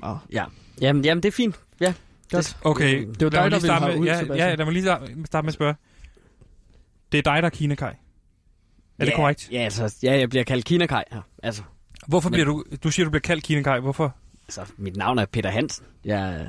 Ja. 0.03 0.13
Ja. 0.31 0.45
Jamen, 0.81 1.05
jamen, 1.05 1.23
det 1.23 1.27
er 1.29 1.35
fint. 1.35 1.55
Ja. 1.81 1.93
Godt. 2.31 2.57
Okay, 2.63 3.07
Det 3.07 3.21
er 3.21 3.23
mig 3.25 3.31
dig, 3.31 3.31
der 3.31 3.43
lige 3.49 3.51
vil 3.51 3.61
starte 3.61 3.83
have 3.85 3.93
med, 3.93 4.01
ud, 4.01 4.05
ja, 4.05 4.19
Sebastian. 4.19 4.49
ja, 4.49 4.55
lad 4.55 4.65
mig 4.65 4.73
lige 4.73 4.83
starte 4.83 5.05
starte 5.25 5.45
med 5.45 5.49
at 5.49 5.53
spørge. 5.53 5.75
Det 7.11 7.17
er 7.17 7.21
dig, 7.21 7.41
der 7.41 7.45
er 7.45 7.49
Kinakaj. 7.49 7.95
Er 8.99 9.05
det 9.05 9.11
ja, 9.11 9.15
korrekt? 9.15 9.49
Ja, 9.51 9.57
altså, 9.57 9.95
ja, 10.03 10.19
jeg 10.19 10.29
bliver 10.29 10.43
kaldt 10.43 10.65
Kinakaj 10.65 11.03
her. 11.11 11.21
Altså, 11.43 11.61
Hvorfor 12.07 12.29
Men- 12.29 12.33
bliver 12.33 12.45
du... 12.45 12.63
Du 12.83 12.91
siger, 12.91 13.03
du 13.03 13.09
bliver 13.09 13.21
kaldt 13.21 13.43
Kinakaj. 13.43 13.79
Hvorfor? 13.79 14.15
altså, 14.47 14.61
mit 14.77 14.95
navn 14.97 15.19
er 15.19 15.25
Peter 15.25 15.49
Hansen. 15.49 15.85
Jeg 16.05 16.47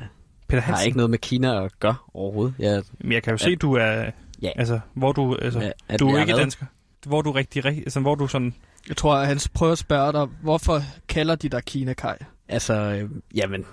Peter 0.49 0.63
har 0.63 0.73
Hansen? 0.73 0.87
ikke 0.87 0.97
noget 0.97 1.11
med 1.11 1.19
Kina 1.19 1.65
at 1.65 1.73
gøre 1.81 1.95
overhovedet. 2.15 2.55
Jeg, 2.59 2.83
Men 2.99 3.13
jeg 3.13 3.23
kan 3.23 3.31
jo 3.31 3.39
Ja. 3.41 3.45
se, 3.45 3.57
du 3.57 3.75
er... 3.75 4.11
Ja. 4.43 4.51
Altså, 4.57 4.81
hvor 4.95 5.13
du... 5.13 5.37
Altså, 5.43 5.61
Ja, 5.61 5.71
at 5.89 6.01
du 6.01 6.09
er 6.09 6.21
ikke 6.21 6.33
hvad? 6.33 6.41
dansker. 6.41 6.67
Hvor 7.07 7.23
du 7.23 7.33
rigtig... 7.33 7.65
rigtig 7.65 7.83
altså, 7.83 8.01
hvor 8.01 8.15
du 8.15 8.27
sådan... 8.27 8.55
Jeg 8.89 8.97
tror, 8.97 9.15
at 9.15 9.27
han 9.27 9.39
prøver 9.55 9.73
at 9.73 9.79
spørge 9.79 10.13
dig, 10.13 10.27
hvorfor 10.43 10.81
kalder 11.09 11.35
de 11.35 11.49
dig 11.49 11.65
Kina-kaj? 11.65 12.19
altså, 12.49 12.75
øh, 12.75 13.11
jamen, 13.35 13.65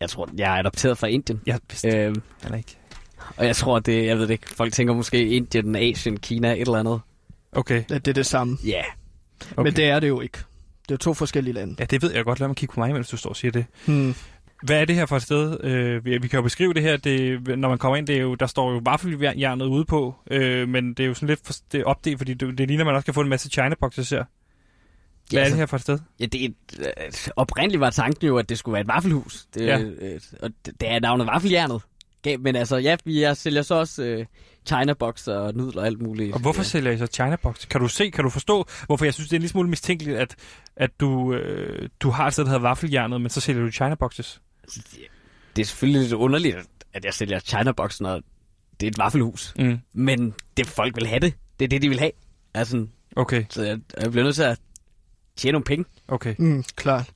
jeg 0.00 0.10
tror, 0.10 0.28
jeg 0.38 0.54
er 0.54 0.58
adopteret 0.58 0.98
fra 0.98 1.06
Indien. 1.06 1.40
Ja, 1.46 1.56
bestemt. 1.68 2.22
Øh, 2.50 2.56
ikke. 2.58 2.76
og 3.36 3.46
jeg 3.46 3.56
tror, 3.56 3.78
det, 3.78 4.06
jeg 4.06 4.16
ved 4.18 4.22
det 4.26 4.30
ikke, 4.30 4.54
folk 4.54 4.72
tænker 4.72 4.94
måske 4.94 5.28
Indien, 5.28 5.76
Asien, 5.76 6.16
Kina, 6.16 6.52
et 6.52 6.60
eller 6.60 6.74
andet. 6.78 7.00
Okay. 7.54 7.84
At 7.90 8.04
det 8.04 8.08
er 8.08 8.14
det 8.14 8.26
samme. 8.26 8.58
Ja. 8.64 8.82
Okay. 9.56 9.62
Men 9.62 9.76
det 9.76 9.84
er 9.84 10.00
det 10.00 10.08
jo 10.08 10.20
ikke. 10.20 10.38
Det 10.88 10.94
er 10.94 10.98
to 10.98 11.14
forskellige 11.14 11.54
lande. 11.54 11.76
Ja, 11.78 11.84
det 11.84 12.02
ved 12.02 12.14
jeg 12.14 12.24
godt. 12.24 12.40
Lad 12.40 12.48
mig 12.48 12.56
kigge 12.56 12.74
på 12.74 12.80
mig, 12.80 12.92
mens 12.92 13.08
du 13.08 13.16
står 13.16 13.30
og 13.30 13.36
siger 13.36 13.52
det. 13.52 13.66
Hmm. 13.86 14.14
Hvad 14.62 14.80
er 14.80 14.84
det 14.84 14.94
her 14.96 15.06
for 15.06 15.16
et 15.16 15.22
sted? 15.22 15.64
Øh, 15.64 16.04
vi, 16.04 16.18
kan 16.28 16.36
jo 16.38 16.42
beskrive 16.42 16.74
det 16.74 16.82
her. 16.82 16.96
Det, 16.96 17.42
når 17.58 17.68
man 17.68 17.78
kommer 17.78 17.96
ind, 17.96 18.06
det 18.06 18.16
er 18.16 18.20
jo, 18.20 18.34
der 18.34 18.46
står 18.46 18.72
jo 18.72 18.80
vaffeljernet 18.84 19.66
ude 19.66 19.84
på. 19.84 20.14
Øh, 20.30 20.68
men 20.68 20.88
det 20.94 21.00
er 21.00 21.06
jo 21.06 21.14
sådan 21.14 21.28
lidt 21.28 21.40
for, 21.44 21.52
det 21.72 21.80
er 21.80 21.84
opdelt, 21.84 22.18
fordi 22.18 22.34
det, 22.34 22.58
det 22.58 22.68
ligner, 22.68 22.84
man 22.84 22.94
også 22.94 23.04
kan 23.04 23.14
få 23.14 23.20
en 23.20 23.28
masse 23.28 23.48
China-boxes 23.50 24.10
her. 24.10 24.24
Hvad 24.24 25.32
Ja, 25.32 25.38
er 25.38 25.44
altså- 25.44 25.54
det 25.54 25.58
her 25.60 25.66
for 25.66 25.76
et 25.76 25.82
sted? 25.82 25.98
Ja, 26.20 26.26
det 26.26 26.44
er 26.44 26.48
øh, 26.78 27.12
oprindeligt 27.36 27.80
var 27.80 27.90
tanken 27.90 28.26
jo, 28.26 28.38
at 28.38 28.48
det 28.48 28.58
skulle 28.58 28.72
være 28.72 28.80
et 28.80 28.88
vaffelhus. 28.88 29.46
Det, 29.54 29.66
Ja. 29.66 29.78
øh, 29.80 30.20
og 30.42 30.50
det, 30.66 30.80
det 30.80 30.88
er 30.90 31.00
navnet 31.00 31.26
Vaffeljernet. 31.26 31.82
Gav- 32.28 32.38
Men 32.40 32.56
altså, 32.56 32.76
ja, 32.76 32.96
vi 33.04 33.20
jeg 33.20 33.36
sælger 33.36 33.62
så 33.62 33.74
også 33.74 34.02
øh, 34.02 34.26
China-box 34.68 35.28
og 35.28 35.54
nudler 35.54 35.80
og 35.80 35.86
alt 35.86 36.02
muligt. 36.02 36.34
Og 36.34 36.40
hvorfor 36.40 36.62
sælger 36.62 36.90
I 36.92 36.98
så 36.98 37.06
China-box? 37.06 37.68
Kan 37.68 37.80
du 37.80 37.88
se, 37.88 38.10
kan 38.10 38.24
du 38.24 38.30
forstå, 38.30 38.64
hvorfor 38.86 39.04
jeg 39.04 39.14
synes, 39.14 39.28
det 39.28 39.36
er 39.36 39.38
en 39.38 39.42
lille 39.42 39.50
smule 39.50 39.68
mistænkeligt, 39.68 40.16
at, 40.18 40.34
at 40.76 41.00
du, 41.00 41.34
øh, 41.34 41.88
du 42.00 42.10
har 42.10 42.30
der 42.30 42.44
hedder 42.44 42.58
vaffeljernet, 42.58 43.20
men 43.20 43.30
så 43.30 43.40
sælger 43.40 43.62
du 43.62 43.70
China-boxes? 43.70 44.40
Det 45.56 45.62
er 45.62 45.66
selvfølgelig 45.66 46.00
lidt 46.02 46.12
underligt, 46.12 46.56
at 46.92 47.04
jeg 47.04 47.14
sælger 47.14 47.40
China-box, 47.40 48.00
når 48.00 48.20
det 48.80 48.86
er 48.86 48.90
et 48.90 48.98
vaffelhus. 48.98 49.54
Mm. 49.58 49.78
Men 49.92 50.34
det 50.56 50.66
folk 50.66 50.96
vil 50.96 51.06
have 51.06 51.20
det. 51.20 51.34
Det 51.58 51.64
er 51.64 51.68
det, 51.68 51.82
de 51.82 51.88
vil 51.88 51.98
have. 51.98 52.10
Altså, 52.54 52.86
Okay, 53.16 53.44
så 53.50 53.62
jeg, 53.62 53.78
jeg 54.02 54.10
bliver 54.10 54.24
nødt 54.24 54.34
til 54.36 54.42
at 54.42 54.58
tjene 55.36 55.52
nogle 55.52 55.64
penge. 55.64 55.84
okay. 56.08 56.34
Mm, 56.38 56.64
klart. 56.76 57.10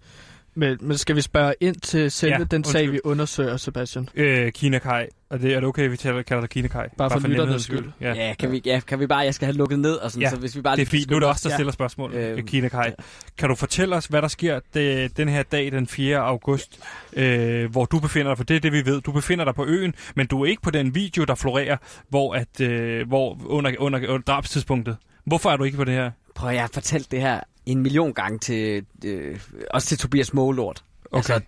Men, 0.59 0.79
men 0.81 0.99
skal 0.99 1.17
vi 1.17 1.21
spørge 1.21 1.55
ind 1.61 1.77
til 1.77 2.11
selve 2.11 2.33
Ja, 2.35 2.39
ja, 2.39 2.45
den 2.45 2.65
sag, 2.65 2.81
undskyld. 2.81 2.93
vi 2.93 3.01
undersøger, 3.05 3.57
Sebastian? 3.57 4.09
Øh, 4.15 4.53
Kina 4.53 4.79
Kai. 4.79 5.07
Og 5.31 5.41
det, 5.43 5.51
er 5.55 5.61
det 5.61 5.65
okay, 5.69 5.89
vi 5.89 5.97
taler, 5.97 6.23
kalder 6.23 6.41
dig 6.41 6.51
Kina 6.51 6.69
Kai? 6.69 6.83
Bare 6.99 7.11
for 7.11 7.19
lytternes 7.19 7.39
nemhedens 7.39 7.63
skyld. 7.65 7.85
Ja. 8.01 8.15
Ja, 8.15 8.35
kan, 8.35 8.53
Vi, 8.53 8.63
ja, 8.65 8.81
kan 8.87 9.01
vi 9.01 9.07
bare, 9.07 9.19
jeg 9.19 9.35
skal 9.35 9.47
have 9.47 9.57
lukket 9.57 9.79
ned, 9.79 9.93
og 9.95 10.11
sådan, 10.11 10.23
Ja, 10.23 10.31
så 10.31 10.37
hvis 10.37 10.57
vi 10.57 10.63
bare 10.63 10.77
Det 10.77 10.83
er 10.83 10.87
fint. 10.87 11.11
Nu 11.11 11.17
er 11.17 11.21
det 11.21 11.29
også 11.29 11.49
der 11.49 11.53
Ja. 11.53 11.57
stiller 11.57 11.73
spørgsmål, 11.73 12.15
Øhm, 12.15 12.39
øh, 12.39 12.45
Kina 12.45 12.69
Kai. 12.69 12.91
Kan 13.39 13.49
du 13.49 13.55
fortælle 13.55 13.97
os, 13.97 14.07
hvad 14.07 14.23
der 14.23 14.29
sker 14.29 14.61
det, 14.75 15.17
den 15.17 15.29
her 15.29 15.43
dag, 15.43 15.73
den 15.73 15.87
4. 15.87 16.19
august, 16.19 16.79
øh, 17.13 17.71
hvor 17.71 17.85
du 17.85 17.99
befinder 18.01 18.31
dig? 18.31 18.37
For 18.37 18.45
det 18.45 18.57
er 18.57 18.61
det, 18.61 18.73
vi 18.73 18.87
ved. 18.87 19.01
Du 19.01 19.13
befinder 19.13 19.45
dig 19.45 19.55
på 19.55 19.65
øen, 19.67 19.95
men 20.15 20.27
du 20.27 20.43
er 20.43 20.47
ikke 20.47 20.63
på 20.63 20.71
den 20.71 20.95
video, 20.95 21.25
der 21.25 21.35
florerer, 21.35 21.77
hvor, 22.09 22.35
at, 22.35 22.61
øh, 22.61 23.09
hvor 23.09 23.39
under, 23.47 23.73
under, 23.79 23.99
under 24.09 24.19
drabstidspunktet. 24.19 24.97
Hvorfor 25.25 25.51
er 25.51 25.57
du 25.57 25.65
ikke 25.65 25.77
på 25.77 25.85
det 25.85 25.95
her? 25.95 26.11
Prøv, 26.35 26.51
jeg 26.53 26.61
har 26.63 26.71
fortalt 26.75 27.11
det 27.11 27.21
her 27.21 27.41
en 27.73 27.83
million 27.83 28.15
gange 28.15 28.39
til, 28.39 28.87
øh, 29.05 29.41
også 29.71 29.89
til 29.89 29.99
Tobias 29.99 30.35
Målort. 30.35 30.85
Okay. 31.11 31.17
Altså, 31.17 31.41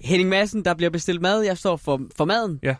Henning 0.00 0.28
Madsen, 0.28 0.64
der 0.64 0.74
bliver 0.74 0.90
bestilt 0.90 1.20
mad, 1.20 1.40
jeg 1.42 1.58
står 1.58 1.76
for, 1.76 2.00
for 2.16 2.24
maden. 2.24 2.58
Ja. 2.62 2.74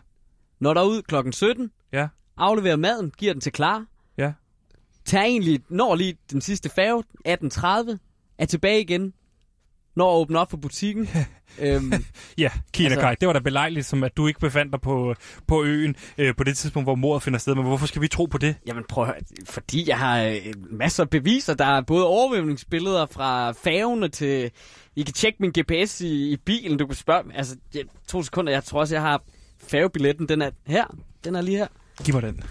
Når 0.59 0.73
der 0.73 0.81
er 0.81 0.85
ud 0.85 1.01
klokken 1.01 1.33
17, 1.33 1.71
Ja. 1.93 2.07
afleverer 2.37 2.75
maden, 2.75 3.11
giver 3.17 3.33
den 3.33 3.41
til 3.41 3.51
Clara. 3.55 3.85
Ja. 4.17 4.33
Tager 5.05 5.25
egentlig, 5.25 5.61
når 5.69 5.95
lige 5.95 6.17
den 6.31 6.41
sidste 6.41 6.69
færge, 6.69 7.03
18.30, 7.27 7.97
er 8.37 8.45
tilbage 8.45 8.81
igen, 8.81 9.13
når 10.01 10.15
at 10.15 10.21
åbne 10.21 10.39
op 10.39 10.49
for 10.49 10.57
butikken. 10.57 11.09
øhm, 11.59 11.93
Ja, 12.37 12.49
Kina 12.73 12.89
Altså- 12.89 13.01
Kai. 13.01 13.15
Det 13.21 13.27
var 13.27 13.33
da 13.33 13.39
belejligt, 13.39 13.85
som 13.85 14.03
at 14.03 14.17
du 14.17 14.27
ikke 14.27 14.39
befandt 14.39 14.71
dig 14.73 14.81
på, 14.81 15.15
på 15.47 15.63
øen 15.63 15.95
øh, 16.17 16.35
på 16.35 16.43
det 16.43 16.57
tidspunkt, 16.57 16.85
hvor 16.85 16.95
mordet 16.95 17.23
finder 17.23 17.39
sted. 17.39 17.55
Men 17.55 17.63
hvorfor 17.63 17.85
skal 17.87 18.01
vi 18.01 18.07
tro 18.07 18.25
på 18.25 18.37
det? 18.37 18.55
Jamen 18.67 18.83
prøv 18.89 19.03
at 19.03 19.07
høre, 19.09 19.19
fordi 19.45 19.89
jeg 19.89 19.97
har 19.97 20.21
øh, 20.23 20.35
masser 20.71 21.03
af 21.03 21.09
beviser. 21.09 21.53
Der 21.53 21.65
er 21.65 21.81
både 21.81 22.05
overvågningsbilleder 22.05 23.05
fra 23.05 23.51
færgene 23.51 24.09
til... 24.09 24.51
I 24.95 25.01
kan 25.03 25.13
tjekke 25.13 25.37
min 25.39 25.51
GPS 25.59 26.01
i, 26.01 26.31
i 26.31 26.37
bilen, 26.37 26.77
du 26.77 26.85
kan 26.87 26.95
spørge... 26.95 27.23
Altså, 27.35 27.55
ja, 27.75 27.79
to 28.07 28.23
sekunder, 28.23 28.51
jeg 28.53 28.63
tror 28.63 28.79
også, 28.79 28.95
jeg 28.95 29.01
har 29.01 29.21
færgebilletten. 29.67 30.29
Den 30.29 30.41
er 30.41 30.49
her. 30.67 30.85
Den 31.23 31.35
er 31.35 31.41
lige 31.41 31.57
her. 31.57 31.67
Giv 32.03 32.13
mig 32.13 32.23
den. 32.23 32.43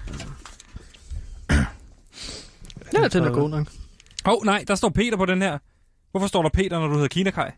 Ja, 2.92 3.08
den 3.08 3.24
er 3.24 3.30
god 3.32 3.50
nok. 3.50 3.66
Åh, 4.26 4.32
oh, 4.32 4.44
nej, 4.44 4.64
der 4.68 4.74
står 4.74 4.88
Peter 4.88 5.16
på 5.16 5.26
den 5.26 5.42
her. 5.42 5.58
Hvorfor 6.10 6.26
står 6.26 6.42
der 6.42 6.48
Peter, 6.48 6.78
når 6.80 6.86
du 6.86 6.92
hedder 6.94 7.08
Kina 7.08 7.30
Kai? 7.30 7.50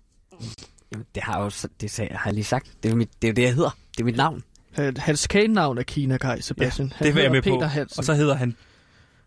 Jamen, 0.93 1.07
det 1.15 1.23
har 1.23 1.37
jeg 1.37 1.45
jo 1.45 1.51
så- 1.51 1.69
det 1.81 1.91
sagde, 1.91 2.15
har 2.15 2.23
jeg 2.31 2.35
lige 2.35 2.45
sagt. 2.45 2.67
Det 2.83 2.89
er, 2.89 2.91
jo 2.93 2.97
mit, 2.97 3.11
det 3.23 3.29
er 3.29 3.33
jo 3.33 3.35
det, 3.35 3.43
jeg 3.43 3.55
hedder. 3.55 3.77
Det 3.93 4.01
er 4.01 4.05
mit 4.05 4.17
navn. 4.17 4.43
Han- 4.73 4.97
Hans 4.97 5.27
kælenavn 5.27 5.79
er 5.79 5.83
Kina 5.83 6.19
Kai, 6.19 6.41
Sebastian. 6.43 6.93
han 6.97 7.07
det 7.07 7.15
vil 7.15 7.23
jeg 7.23 7.33
med 7.33 7.43
Peter 7.43 7.59
på. 7.59 7.65
Hansen. 7.65 8.01
Og 8.01 8.05
så 8.05 8.15
hedder 8.15 8.35
han... 8.35 8.57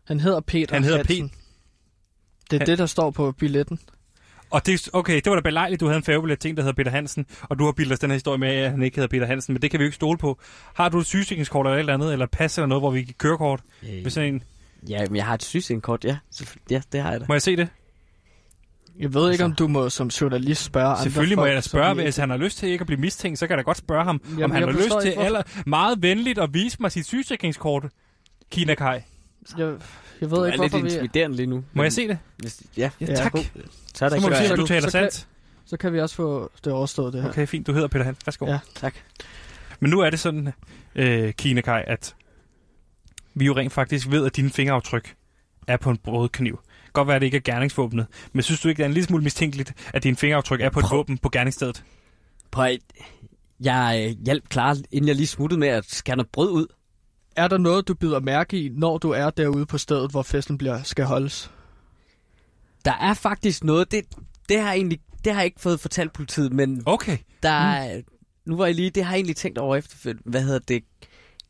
Han 0.07 0.19
hedder 0.19 0.39
Peter 0.39 0.73
Han 0.75 0.83
hedder 0.83 0.97
Hansen. 0.97 1.31
Det 2.51 2.55
er 2.55 2.59
Han- 2.59 2.67
det, 2.67 2.77
der 2.77 2.85
står 2.85 3.11
på 3.11 3.31
billetten. 3.31 3.79
Og 4.49 4.65
det, 4.65 4.89
okay, 4.93 5.15
det 5.15 5.25
var 5.29 5.35
da 5.35 5.41
belejligt, 5.41 5.79
du 5.79 5.85
havde 5.85 5.97
en 5.97 6.03
færgebillet 6.03 6.39
ting, 6.39 6.57
der 6.57 6.63
hedder 6.63 6.73
Peter 6.75 6.91
Hansen, 6.91 7.25
og 7.41 7.59
du 7.59 7.65
har 7.65 7.71
bildet 7.71 7.93
os 7.93 7.99
den 7.99 8.09
her 8.09 8.15
historie 8.15 8.37
med, 8.37 8.49
at 8.49 8.71
han 8.71 8.81
ikke 8.81 8.95
hedder 8.97 9.07
Peter 9.07 9.25
Hansen, 9.25 9.53
men 9.53 9.61
det 9.61 9.71
kan 9.71 9.79
vi 9.79 9.83
jo 9.83 9.87
ikke 9.87 9.95
stole 9.95 10.17
på. 10.17 10.39
Har 10.73 10.89
du 10.89 10.99
et 10.99 11.05
sygesikringskort 11.05 11.65
eller 11.65 11.75
et 11.75 11.79
eller 11.79 11.93
andet, 11.93 12.13
eller 12.13 12.25
pas 12.25 12.57
eller 12.57 12.67
noget, 12.67 12.81
hvor 12.81 12.91
vi 12.91 13.03
kan 13.03 13.13
kørekort? 13.17 13.61
Øh, 13.83 13.89
Med 14.03 14.11
sådan 14.11 14.33
en, 14.33 14.43
ja, 14.89 15.05
men 15.07 15.15
jeg 15.15 15.25
har 15.25 15.33
et 15.33 15.43
sygesikringskort, 15.43 16.05
ja. 16.05 16.17
Selvfø- 16.35 16.57
Ja, 16.69 16.81
det 16.91 17.01
har 17.01 17.11
jeg 17.11 17.19
da. 17.21 17.25
må 17.29 17.33
jeg 17.33 17.41
se 17.41 17.55
det? 17.55 17.67
Jeg 18.99 19.13
ved 19.13 19.21
ikke, 19.21 19.31
Altså- 19.31 19.45
om 19.45 19.53
du 19.53 19.67
må 19.67 19.89
som 19.89 20.07
journalist 20.07 20.63
spørge 20.63 20.87
andre 20.87 21.03
Selvfølgelig 21.03 21.35
må 21.37 21.41
folk, 21.41 21.49
jeg 21.49 21.55
da 21.55 21.61
spørge, 21.61 21.95
vi 21.95 22.01
ikke- 22.01 22.05
hvis 22.05 22.17
han 22.17 22.29
har 22.29 22.37
lyst 22.37 22.57
til 22.57 22.69
ikke 22.69 22.81
at 22.81 22.87
blive 22.87 22.99
mistænkt, 23.01 23.39
så 23.39 23.47
kan 23.47 23.51
jeg 23.51 23.57
da 23.57 23.63
godt 23.63 23.77
spørge 23.77 24.03
ham, 24.03 24.21
Jamen, 24.29 24.43
om 24.43 24.51
han 24.51 24.63
har 24.63 24.71
lyst 24.71 24.95
til 25.01 25.09
aller, 25.17 25.41
meget 25.65 26.01
venligt 26.01 26.39
at 26.39 26.53
vise 26.53 26.77
mig 26.79 26.91
sit 26.91 27.05
sygesikringskort. 27.05 27.85
Kina 28.51 28.75
Kai. 28.75 28.87
Jeg, 28.93 29.01
jeg 29.57 30.31
ved 30.31 30.37
Du 30.37 30.43
ikke, 30.45 30.57
er 30.57 30.61
lidt 30.61 30.71
hvorfor 30.71 30.77
vi... 30.77 30.83
intimiderende 30.89 31.35
lige 31.37 31.47
nu. 31.47 31.55
Må 31.55 31.63
men 31.73 31.83
jeg 31.83 31.93
se 31.93 32.07
det? 32.07 32.17
Hvis, 32.37 32.63
ja, 32.77 32.89
Ja, 33.01 33.05
Ja, 33.09 33.15
tak. 33.15 33.31
god. 33.31 33.43
så 33.93 34.05
er 34.05 34.09
der 34.09 34.19
Så 34.19 34.21
må 34.29 34.35
se, 34.35 34.39
om 34.43 34.49
jeg- 34.49 34.57
du 34.57 34.65
taler 34.67 34.89
så 34.89 34.99
kan- 34.99 35.11
sandt. 35.11 35.27
Så 35.65 35.77
kan 35.77 35.93
vi 35.93 35.99
også 35.99 36.15
få 36.15 36.51
det 36.65 36.73
overstået, 36.73 37.13
det 37.13 37.21
her. 37.21 37.29
Okay, 37.29 37.47
fint. 37.47 37.67
Du 37.67 37.73
hedder 37.73 37.87
Peter 37.87 38.05
Hansen. 38.05 38.21
Værsgo. 38.25 38.45
Ja. 38.45 38.59
Tak. 38.75 38.95
Men 39.79 39.89
nu 39.91 39.99
er 39.99 40.09
det 40.09 40.19
sådan, 40.19 40.53
øh, 40.95 41.33
Kina 41.33 41.61
Kai, 41.61 41.83
at 41.87 42.15
vi 43.33 43.45
jo 43.45 43.55
rent 43.55 43.73
faktisk 43.73 44.07
ved, 44.11 44.25
at 44.25 44.35
dine 44.35 44.49
fingeraftryk 44.49 45.15
er 45.67 45.77
på 45.77 45.89
en 45.89 45.97
brødkniv. 45.97 46.59
Godt 46.95 47.07
være, 47.07 47.15
at 47.15 47.21
det 47.21 47.25
ikke 47.25 47.37
er 47.37 47.41
gerningsvåbnet, 47.41 48.07
men 48.33 48.43
synes 48.43 48.61
du 48.61 48.67
ikke, 48.69 48.77
det 48.77 48.83
er 48.83 48.87
en 48.87 48.93
lille 48.93 49.07
smule 49.07 49.23
mistænkeligt, 49.23 49.73
at 49.93 50.03
dine 50.03 50.15
fingeraftryk 50.15 50.61
er 50.61 50.69
på 50.69 50.79
et 50.79 50.85
Prøv. 50.85 50.97
våben 50.97 51.17
på 51.17 51.29
gerningsstedet? 51.29 51.83
Prøv 52.51 52.65
at, 52.65 52.79
jeg 53.59 54.05
øh, 54.09 54.25
hjalp 54.25 54.49
klar, 54.49 54.77
inden 54.91 55.07
jeg 55.07 55.15
lige 55.15 55.27
smuttede 55.27 55.59
med 55.59 55.67
at 55.67 55.85
skære 55.85 56.15
noget 56.15 56.29
brød 56.29 56.51
ud. 56.51 56.67
Er 57.35 57.47
der 57.47 57.57
noget, 57.57 57.87
du 57.87 57.93
byder 57.93 58.19
mærke 58.19 58.59
i, 58.61 58.69
når 58.69 58.97
du 58.97 59.09
er 59.11 59.29
derude 59.29 59.65
på 59.65 59.77
stedet, 59.77 60.11
hvor 60.11 60.21
festen 60.23 60.57
bliver, 60.57 60.83
skal 60.83 61.05
holdes? 61.05 61.51
Der 62.85 62.93
er 62.93 63.13
faktisk 63.13 63.63
noget, 63.63 63.91
det, 63.91 64.05
det 64.49 64.59
har 64.59 64.67
jeg 64.67 64.75
egentlig, 64.75 64.99
det 65.25 65.33
har 65.33 65.39
jeg 65.39 65.45
ikke 65.45 65.61
fået 65.61 65.79
fortalt 65.79 66.13
politiet, 66.13 66.53
men 66.53 66.83
Okay. 66.85 67.17
der 67.43 67.49
er, 67.49 68.01
nu 68.45 68.57
var 68.57 68.65
jeg 68.65 68.75
lige, 68.75 68.89
det 68.89 69.03
har 69.03 69.11
jeg 69.11 69.17
egentlig 69.17 69.35
tænkt 69.35 69.57
over 69.57 69.75
efter, 69.75 70.13
hvad 70.25 70.41
hedder 70.43 70.59
det, 70.59 70.83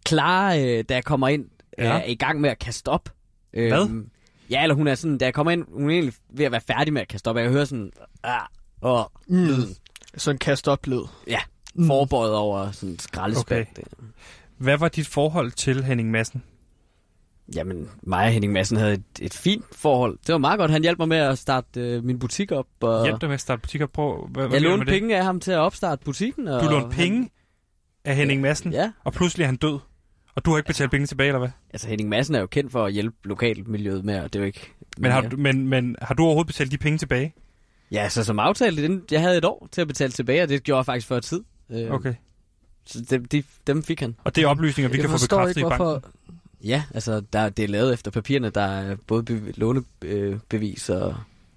Clara, 0.07 0.57
øh, 0.57 0.83
da 0.89 0.93
jeg 0.93 1.03
kommer 1.03 1.27
ind, 1.27 1.45
ja. 1.77 1.83
er 1.83 2.03
i 2.03 2.15
gang 2.15 2.41
med 2.41 2.49
at 2.49 2.59
kaste 2.59 2.87
op. 2.89 3.09
Hvad? 3.51 3.89
Øhm, 3.89 4.09
ja, 4.49 4.63
eller 4.63 4.75
hun 4.75 4.87
er 4.87 4.95
sådan, 4.95 5.17
da 5.17 5.25
jeg 5.25 5.33
kommer 5.33 5.51
ind, 5.51 5.65
hun 5.73 5.89
er 5.89 5.93
egentlig 5.93 6.13
ved 6.33 6.45
at 6.45 6.51
være 6.51 6.61
færdig 6.61 6.93
med 6.93 7.01
at 7.01 7.07
kaste 7.07 7.27
op, 7.27 7.35
og 7.35 7.41
jeg 7.41 7.51
hører 7.51 7.65
sådan, 7.65 7.91
ah, 8.23 8.41
åh, 8.81 9.03
Mm. 9.27 9.35
lyden. 9.45 9.75
Sådan 10.17 10.37
kast 10.39 10.67
op 10.67 10.87
lyd. 10.87 11.01
Ja. 11.27 11.39
mm. 11.75 11.87
forbøjet 11.87 12.33
over 12.35 12.71
sådan 12.71 12.89
en 12.89 12.99
skraldespand. 12.99 13.67
Okay. 13.71 13.83
Hvad 14.57 14.77
var 14.77 14.87
dit 14.87 15.07
forhold 15.07 15.51
til 15.51 15.83
Henning 15.83 16.11
Madsen? 16.11 16.43
Jamen, 17.55 17.89
mig 18.03 18.25
og 18.25 18.31
Henning 18.31 18.53
Madsen 18.53 18.77
havde 18.77 18.93
et, 18.93 19.03
et 19.21 19.33
fint 19.33 19.65
forhold. 19.71 20.17
Det 20.27 20.33
var 20.33 20.37
meget 20.39 20.59
godt. 20.59 20.71
Han 20.71 20.81
hjalp 20.81 20.97
mig 20.99 21.07
med 21.07 21.17
at 21.17 21.37
starte 21.37 21.79
øh, 21.81 22.03
min 22.03 22.19
butik 22.19 22.51
op. 22.51 22.67
Og... 22.81 23.03
Hjalp 23.05 23.21
dig 23.21 23.29
med 23.29 23.33
at 23.33 23.41
starte 23.41 23.61
butik 23.61 23.81
op? 23.81 23.89
Prøv, 23.93 24.27
hvad, 24.27 24.49
jeg 24.51 24.61
lånte 24.61 24.85
penge 24.85 25.17
af 25.17 25.23
ham 25.23 25.39
til 25.39 25.51
at 25.51 25.57
opstarte 25.57 26.05
butikken. 26.05 26.47
Og 26.47 26.63
du 26.63 26.69
lånte 26.69 26.95
penge 26.95 27.29
af 28.05 28.15
Henning 28.15 28.41
Madsen? 28.41 28.73
Ja. 28.73 28.91
Og 29.03 29.13
pludselig 29.13 29.43
er 29.43 29.47
han 29.47 29.55
død? 29.55 29.79
Og 30.35 30.45
du 30.45 30.49
har 30.51 30.57
ikke 30.57 30.67
betalt 30.67 30.91
penge 30.91 31.07
tilbage, 31.07 31.27
eller 31.27 31.39
hvad? 31.39 31.49
Altså, 31.73 31.87
Henning 31.87 32.09
Madsen 32.09 32.35
er 32.35 32.39
jo 32.39 32.47
kendt 32.47 32.71
for 32.71 32.85
at 32.85 32.93
hjælpe 32.93 33.15
lokalmiljøet 33.23 34.05
med, 34.05 34.19
og 34.19 34.33
det 34.33 34.39
er 34.39 34.43
jo 34.43 34.45
ikke... 34.45 34.71
Men 34.97 35.11
har, 35.11 35.21
du, 35.21 35.37
men, 35.37 35.67
men 35.67 35.95
har 36.01 36.15
du 36.15 36.23
overhovedet 36.23 36.47
betalt 36.47 36.71
de 36.71 36.77
penge 36.77 36.97
tilbage? 36.97 37.33
Ja, 37.91 38.09
så 38.09 38.23
som 38.23 38.39
aftalt, 38.39 39.11
jeg 39.11 39.21
havde 39.21 39.37
et 39.37 39.45
år 39.45 39.67
til 39.71 39.81
at 39.81 39.87
betale 39.87 40.11
tilbage, 40.11 40.43
og 40.43 40.49
det 40.49 40.63
gjorde 40.63 40.77
jeg 40.77 40.85
faktisk 40.85 41.07
før 41.07 41.19
tid. 41.19 41.43
Øh, 41.69 41.91
Okay. 41.91 42.13
Så 42.85 43.05
dem, 43.09 43.25
de, 43.25 43.43
dem 43.67 43.83
fik 43.83 43.99
han. 43.99 44.15
Og 44.23 44.35
det 44.35 44.43
er 44.43 44.47
oplysninger, 44.47 44.89
vi 44.89 44.97
Jeg 44.97 45.01
kan 45.09 45.19
få 45.19 45.25
bekræftet 45.25 45.57
ikke, 45.57 45.67
i 45.67 45.69
banken. 45.69 45.85
hvorfor... 45.85 46.09
Ja, 46.63 46.83
altså 46.93 47.21
der, 47.33 47.49
det 47.49 47.63
er 47.63 47.69
lavet 47.69 47.93
efter 47.93 48.11
papirerne, 48.11 48.49
der 48.49 48.61
er 48.61 48.95
både 49.07 49.23
be, 49.23 49.51
lånebevis 49.57 50.89
og, 50.89 51.15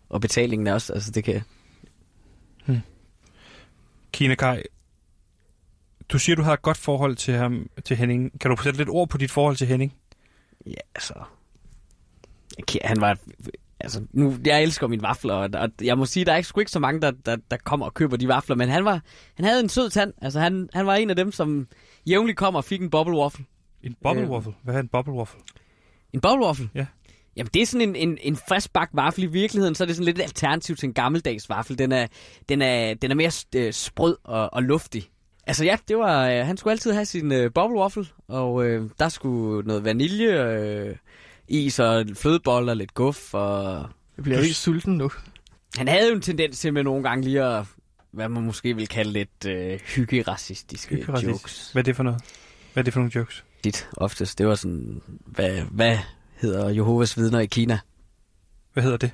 og 0.09 0.21
betalingen 0.21 0.67
er 0.67 0.73
også. 0.73 0.93
Altså 0.93 1.11
det 1.11 1.25
kan... 1.25 1.43
Kine 4.13 4.37
Kai, 4.37 4.63
du 6.09 6.19
siger, 6.19 6.37
du 6.37 6.43
har 6.43 6.53
et 6.53 6.63
godt 6.63 6.77
forhold 6.77 7.17
til 7.17 7.35
ham, 7.35 7.67
til 7.85 7.97
Henning. 7.97 8.41
Kan 8.41 8.51
du 8.51 8.63
sætte 8.63 8.79
lidt 8.79 8.89
ord 8.89 9.09
på 9.09 9.19
dit 9.19 9.31
forhold 9.31 9.57
til 9.57 9.67
Henning? 9.67 9.95
Ja, 10.67 10.73
altså... 10.95 11.15
Okay, 12.63 12.79
han 12.85 13.01
var... 13.01 13.19
Altså, 13.81 14.07
nu, 14.13 14.37
jeg 14.45 14.63
elsker 14.63 14.87
mine 14.87 15.03
vafler, 15.03 15.35
og, 15.35 15.51
og 15.55 15.71
jeg 15.83 15.99
må 15.99 16.07
sige, 16.07 16.25
der 16.25 16.33
er 16.33 16.37
ikke, 16.37 16.49
sgu 16.49 16.61
ikke 16.61 16.73
så 16.73 16.79
mange, 16.79 17.01
der, 17.01 17.11
der, 17.11 17.37
der 17.51 17.57
kommer 17.57 17.87
og 17.87 17.95
køber 17.95 18.17
de 18.17 18.29
vafler, 18.29 18.57
men 18.57 18.69
han 18.69 18.85
var, 18.85 19.03
han 19.35 19.45
havde 19.45 19.61
en 19.61 19.69
sød 19.69 19.91
tand. 19.91 20.13
Altså, 20.23 20.41
han, 20.41 20.69
han 20.73 20.87
var 20.87 20.95
en 20.95 21.11
af 21.11 21.17
dem, 21.17 21.33
som 21.33 21.69
jævnligt 22.07 22.39
kom 22.39 22.55
og 22.55 22.65
fik 22.65 22.81
en 22.81 22.91
bubble 22.91 23.17
waffle. 23.17 23.45
En 23.83 23.97
bubble 24.03 24.23
Øh. 24.23 24.31
waffle? 24.31 24.53
Hvad 24.63 24.75
er 24.75 24.81
en 24.81 24.89
bubble 24.89 25.15
waffle? 25.15 25.41
En 26.13 26.21
bubble 26.21 26.47
waffle? 26.47 26.71
Ja. 26.75 26.87
Jamen, 27.37 27.51
det 27.55 27.63
er 27.63 27.67
sådan 27.67 27.89
en, 27.89 27.97
en, 27.97 28.19
en 28.21 28.37
friskbagt 28.49 28.91
vaffel. 28.95 29.25
I 29.25 29.27
virkeligheden, 29.27 29.75
så 29.75 29.85
er 29.85 29.87
det 29.87 29.97
sådan 29.97 30.05
lidt 30.05 30.19
et 30.19 30.23
alternativ 30.23 30.77
til 30.77 30.87
en 30.87 30.95
gammeldags 30.95 31.49
vaffel. 31.49 31.79
Den 31.79 31.93
er, 31.93 32.07
den 32.49 32.63
er, 32.63 32.95
den 32.95 33.11
er 33.11 33.15
mere 33.15 33.33
øh, 33.57 33.73
sprød 33.73 34.17
og, 34.25 34.55
og 34.55 34.63
luftig. 34.63 35.11
Altså 35.49 35.65
ja, 35.65 35.77
det 35.89 35.99
var, 35.99 36.29
øh, 36.29 36.47
han 36.47 36.57
skulle 36.57 36.73
altid 36.73 36.93
have 36.93 37.05
sin 37.05 37.33
øh, 37.33 37.53
bubble 37.53 37.79
waffle, 37.79 38.07
og 38.29 38.67
øh, 38.67 38.91
der 38.99 39.09
skulle 39.09 39.69
noget 39.69 39.85
vanilje, 39.85 40.59
øh, 40.59 40.97
is 41.49 41.79
og 41.79 42.07
flødeboller, 42.15 42.75
lidt 42.75 42.95
guf, 42.95 43.35
og... 43.35 43.89
Jeg 44.17 44.23
bliver 44.25 44.39
helt 44.41 44.57
sulten 44.57 44.97
nu. 44.97 45.11
Han 45.77 45.89
havde 45.89 46.09
jo 46.09 46.15
en 46.15 46.21
tendens 46.21 46.59
til 46.59 46.73
med 46.73 46.83
nogle 46.83 47.03
gange 47.03 47.25
lige 47.25 47.45
at, 47.45 47.65
hvad 48.11 48.29
man 48.29 48.43
måske 48.43 48.77
vil 48.77 48.89
kalde 48.89 49.13
lidt 49.13 49.47
øh, 49.47 49.81
hyggeracistiske 49.81 50.95
Hyggeracistisk. 50.95 51.33
jokes. 51.33 51.73
Hvad 51.73 51.83
er 51.83 51.85
det 51.85 51.97
for 51.97 52.03
noget? 52.03 52.21
Hvad 52.73 52.83
er 52.83 52.85
det 52.85 52.93
for 52.93 53.01
nogle 53.01 53.13
jokes? 53.15 53.45
Dit 53.65 53.89
oftest. 53.97 54.39
Det 54.39 54.47
var 54.47 54.55
sådan, 54.55 55.03
hvad, 55.27 55.63
hvad 55.71 55.99
hedder 56.37 56.69
Jehovas 56.69 57.17
vidner 57.17 57.41
i 57.41 57.47
Kina? 57.47 57.79
Hvad 58.73 58.83
hedder 58.83 58.97
det? 58.97 59.11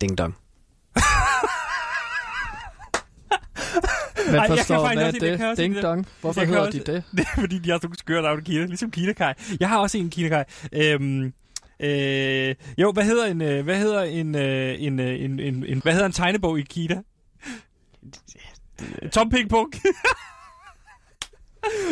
Ding 0.00 0.18
dong. 0.18 0.36
Men 4.34 4.40
Ej, 4.40 4.46
jeg 4.48 4.58
forstår, 4.58 4.74
kan 4.88 4.98
faktisk 4.98 5.20
hvad 5.20 5.28
er 5.28 5.32
jeg 5.32 5.38
kan 5.38 5.46
det? 5.46 5.50
også 5.50 5.62
Ding 5.62 5.74
det. 5.74 5.82
dong. 5.82 6.06
Hvorfor 6.20 6.40
Jeg 6.40 6.46
kan 6.46 6.54
hedder 6.54 6.66
også- 6.66 6.78
de 6.86 6.92
det? 6.92 7.02
Det 7.16 7.20
er 7.36 7.40
fordi, 7.40 7.58
de 7.58 7.70
har 7.70 7.76
sådan 7.78 7.86
nogle 7.86 7.98
skøre 7.98 8.22
navne 8.22 8.42
Kina, 8.42 8.64
ligesom 8.64 8.90
Kina 8.90 9.12
Kai. 9.12 9.32
Jeg 9.60 9.68
har 9.68 9.78
også 9.78 9.98
en 9.98 10.10
Kina 10.10 10.28
Kai. 10.28 10.44
Øhm, 10.72 11.32
øh, 11.80 12.54
jo, 12.78 12.92
hvad 12.92 13.04
hedder 13.04 13.26
en, 13.26 13.42
øh, 13.42 13.64
hvad 13.64 13.78
hedder 13.78 14.02
en, 14.02 14.34
øh, 14.34 14.82
en, 14.82 15.00
øh, 15.00 15.20
en, 15.24 15.40
en, 15.40 15.64
en, 15.66 15.82
hvad 15.82 15.92
hedder 15.92 16.06
en 16.06 16.12
tegnebog 16.12 16.58
i 16.58 16.62
Kina? 16.62 17.02
Tom 19.14 19.30
Ping 19.30 19.48
Pong. 19.50 19.74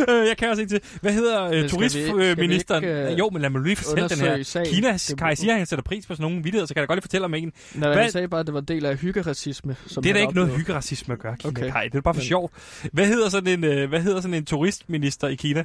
Øh, 0.08 0.26
jeg 0.28 0.37
kan 0.38 0.48
også 0.50 0.62
en 0.62 0.68
til. 0.68 0.80
Hvad 1.00 1.12
hedder 1.12 1.42
øh, 1.44 1.50
ikke- 1.52 1.62
vi 1.62 1.68
turistministeren? 1.68 2.85
ikke, 2.85 3.12
øh, 3.12 3.18
jo, 3.18 3.30
men 3.32 3.42
lad 3.42 3.50
mig 3.50 3.62
lige 3.62 3.76
fortælle 3.76 4.08
den 4.08 4.18
her. 4.18 4.24
undersøge 4.24 4.44
sagen? 4.44 4.66
Kina, 4.74 4.92
Det- 4.92 5.14
Kai 5.18 5.37
siger, 5.37 5.52
at 5.52 5.58
han 5.58 5.66
sætter 5.66 5.82
pris 5.82 6.06
på 6.06 6.14
sådan 6.14 6.22
nogle 6.22 6.37
vidtigheder, 6.37 6.66
så 6.66 6.74
kan 6.74 6.80
jeg 6.80 6.88
godt 6.88 6.96
lige 6.96 7.02
fortælle 7.02 7.24
om 7.24 7.35
en. 7.35 7.52
Nej, 7.74 7.88
Hvad- 7.92 8.02
jeg 8.02 8.12
sagde 8.12 8.28
bare, 8.28 8.40
at 8.40 8.46
det 8.46 8.54
var 8.54 8.61
en 8.61 8.66
del 8.66 8.87
af 8.87 8.96
hyggeracisme. 8.96 9.76
Som 9.87 10.02
det 10.02 10.11
er 10.11 10.14
da 10.14 10.20
ikke 10.20 10.35
noget 10.35 10.50
hyggeracisme 10.56 11.12
at 11.14 11.18
gøre, 11.20 11.37
Kina 11.37 11.50
Okay. 11.50 11.72
Kai. 11.72 11.88
Det 11.88 11.94
er 11.94 12.00
bare 12.00 12.14
for 12.14 12.18
Men- 12.20 12.26
sjov. 12.26 12.50
Hvad 12.92 13.06
hedder 13.06 13.28
sådan 13.28 13.58
en, 13.58 13.64
øh, 13.64 13.88
hvad 13.88 14.00
hedder 14.00 14.20
sådan 14.20 14.35
en 14.35 14.44
turistminister 14.44 15.28
i 15.28 15.35
Kina? 15.35 15.64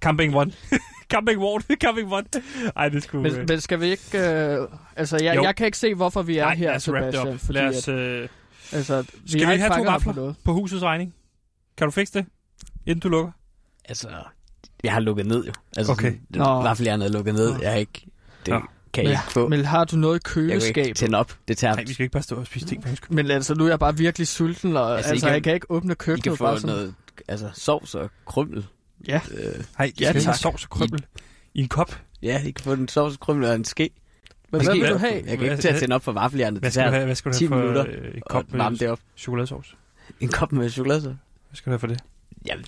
Camping 0.00 0.36
One. 0.36 0.52
Camping 1.10 1.38
One. 1.52 1.62
Camping 1.80 2.12
One. 2.16 2.24
Ej, 2.76 2.88
det 2.88 3.02
skulle... 3.02 3.30
Men, 3.32 3.46
men 3.48 3.60
skal 3.60 3.80
vi 3.80 3.86
ikke... 3.86 4.18
Øh, 4.18 4.68
altså, 4.96 5.18
jeg, 5.22 5.36
Jo. 5.36 5.42
jeg 5.42 5.56
kan 5.56 5.66
ikke 5.66 5.78
se, 5.78 5.94
hvorfor 5.94 6.22
vi 6.22 6.38
er 6.38 6.44
Nej, 6.44 6.54
her, 6.54 6.66
lad 6.66 6.76
os 6.76 6.82
Sebastian. 6.82 7.38
Lad 7.48 7.76
os, 7.76 7.88
øh, 7.88 8.28
altså, 8.72 9.02
vi 9.02 9.28
Skal 9.30 9.46
vi 9.46 9.52
ikke 9.52 9.64
have 9.64 9.74
to 9.78 9.84
på 9.84 9.90
vafler 9.90 10.14
noget. 10.14 10.34
på 10.44 10.52
husets 10.52 10.82
regning? 10.82 11.14
Kan 11.76 11.86
du 11.86 11.90
fikse 11.90 12.18
det, 12.18 12.26
inden 12.86 13.00
du 13.00 13.08
lukker? 13.08 13.32
Altså, 13.84 14.08
jeg 14.84 14.92
har 14.92 15.00
lukket 15.00 15.26
ned 15.26 15.44
jo. 15.44 15.52
Altså, 15.76 15.92
Okay. 15.92 16.12
sådan, 16.12 16.20
Nå. 16.30 16.44
vaffeljernet 16.62 17.06
er 17.06 17.12
lukket 17.12 17.34
ned. 17.34 17.54
Jeg 17.60 17.70
har 17.70 17.76
ikke... 17.78 18.06
Det 18.46 18.54
Nå. 18.54 18.60
kan 18.92 19.04
jeg 19.04 19.10
Men, 19.10 19.12
ikke 19.12 19.32
få. 19.32 19.48
men 19.48 19.64
har 19.64 19.84
du 19.84 19.96
noget 19.96 20.36
i 20.36 20.40
Jeg 20.40 20.74
kan 20.74 20.82
ikke 20.84 20.94
tænde 20.94 21.18
op. 21.18 21.32
Det 21.48 21.58
tager... 21.58 21.74
Nej, 21.74 21.84
vi 21.84 21.92
skal 21.94 22.02
ikke 22.04 22.12
bare 22.12 22.22
stå 22.22 22.36
og 22.36 22.46
spise 22.46 22.66
ting 22.66 22.82
for 22.82 22.88
hans 22.88 23.00
Men 23.10 23.30
altså, 23.30 23.54
nu 23.54 23.64
er 23.64 23.68
jeg 23.68 23.78
bare 23.78 23.96
virkelig 23.96 24.28
sulten, 24.28 24.76
og 24.76 24.96
Altså, 24.96 25.10
altså, 25.10 25.26
I 25.26 25.28
kan- 25.28 25.34
jeg 25.34 25.42
kan 25.42 25.54
ikke 25.54 25.70
åbne 25.70 25.92
I 25.92 25.94
køkkenet 25.94 26.22
kan 26.24 26.36
få 26.36 26.44
bare 26.44 26.60
sådan. 26.60 26.76
noget 26.76 26.94
altså, 27.28 27.50
sovs 27.54 27.94
og 27.94 28.10
krymmel. 28.26 28.66
Ja. 29.08 29.20
Øh, 29.34 29.40
Nej, 29.44 29.56
Ja, 29.78 29.90
skal 29.90 30.06
have 30.06 30.20
tak. 30.22 30.34
sovs 30.36 30.64
og 30.64 30.70
krømmel 30.70 31.04
i 31.54 31.60
en 31.60 31.68
kop. 31.68 32.00
ja, 32.22 32.42
I 32.44 32.50
kan 32.50 32.64
få 32.64 32.72
en 32.72 32.88
sovs 32.88 33.14
og 33.14 33.20
krymmel 33.20 33.44
og 33.48 33.54
en 33.54 33.64
ske. 33.64 33.90
Men 34.52 34.64
hvad 34.64 34.74
vil 34.74 34.88
du 34.90 34.96
have? 34.96 35.12
Jeg 35.14 35.22
kan 35.24 35.32
ikke 35.32 35.46
Hvad- 35.46 35.58
til 35.58 35.68
at 35.68 35.76
tænde 35.80 35.94
op 35.94 36.04
for 36.04 36.12
vaffeljernet. 36.12 36.60
Hvad 36.60 36.70
Det 36.70 36.74
skal 36.74 36.84
du 36.86 36.90
tager 36.90 36.96
have, 36.96 37.04
hvad 37.06 37.14
skal 37.14 37.32
du 37.32 37.36
10 37.38 37.44
have 37.44 37.48
for 37.48 37.56
minutter 37.56 37.84
øh, 37.88 38.14
en 38.14 38.22
kop 38.30 38.44
varme 38.52 38.76
det 38.76 38.80
med 38.82 38.90
op. 38.90 38.98
chokoladesauce? 39.16 39.76
En 40.20 40.28
kop 40.28 40.52
med 40.52 40.70
chokolade. 40.70 41.18
Hvad 41.48 41.56
skal 41.56 41.70
du 41.70 41.72
have 41.72 41.78
for 41.78 41.86
det? 41.86 42.00
Jamen, 42.46 42.64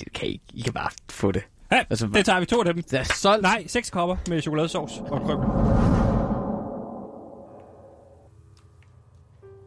det 0.00 0.12
kan 0.12 0.28
I, 0.28 0.30
ikke. 0.32 0.44
I 0.54 0.60
kan 0.60 0.72
bare 0.72 0.90
få 1.10 1.32
det. 1.32 1.42
Ja, 1.72 1.84
Altså, 1.90 2.06
det 2.06 2.24
tager 2.26 2.40
vi 2.40 2.46
to 2.46 2.58
af 2.58 2.64
dem. 2.74 2.82
Det 2.82 2.98
er 2.98 3.02
Solgt. 3.02 3.42
Nej, 3.42 3.66
seks 3.66 3.90
kopper 3.90 4.16
med 4.28 4.42
chokoladesauce 4.42 5.00
og 5.00 5.22
krømmel. 5.26 5.48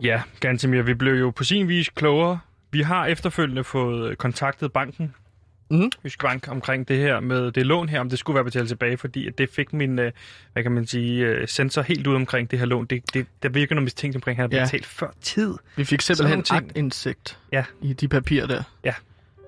Ja, 0.03 0.21
Gantemir, 0.39 0.81
vi 0.81 0.93
blev 0.93 1.13
jo 1.13 1.29
på 1.31 1.43
sin 1.43 1.67
vis 1.67 1.89
klogere. 1.89 2.39
Vi 2.71 2.81
har 2.81 3.05
efterfølgende 3.05 3.63
fået 3.63 4.17
kontaktet 4.17 4.73
banken, 4.73 5.15
Mhm. 5.69 5.91
Jysk 6.05 6.21
Bank, 6.21 6.47
omkring 6.47 6.87
det 6.87 6.97
her 6.97 7.19
med 7.19 7.51
det 7.51 7.65
lån 7.65 7.89
her, 7.89 7.99
om 7.99 8.09
det 8.09 8.19
skulle 8.19 8.35
være 8.35 8.43
betalt 8.43 8.67
tilbage, 8.67 8.97
fordi 8.97 9.27
at 9.27 9.37
det 9.37 9.49
fik 9.49 9.73
min, 9.73 9.99
øh, 9.99 10.11
hvad 10.53 10.63
kan 10.63 10.71
man 10.71 10.87
sige, 10.87 11.25
øh, 11.25 11.47
sensor 11.47 11.81
helt 11.81 12.07
ud 12.07 12.15
omkring 12.15 12.51
det 12.51 12.59
her 12.59 12.65
lån. 12.65 12.85
Det, 12.85 13.13
det, 13.13 13.25
der 13.43 13.49
virker 13.49 13.75
noget 13.75 13.83
mistænkt 13.83 14.15
omkring, 14.15 14.39
at 14.39 14.43
han 14.43 14.51
har 14.51 14.57
Ja. 14.59 14.65
betalt 14.65 14.85
før 14.85 15.09
tid. 15.21 15.53
Vi 15.75 15.83
fik 15.83 16.01
simpelthen 16.01 16.43
agtindsigt 16.51 17.37
Ja. 17.53 17.63
i 17.81 17.93
de 17.93 18.07
papirer 18.07 18.47
der. 18.47 18.63
Ja. 18.83 18.93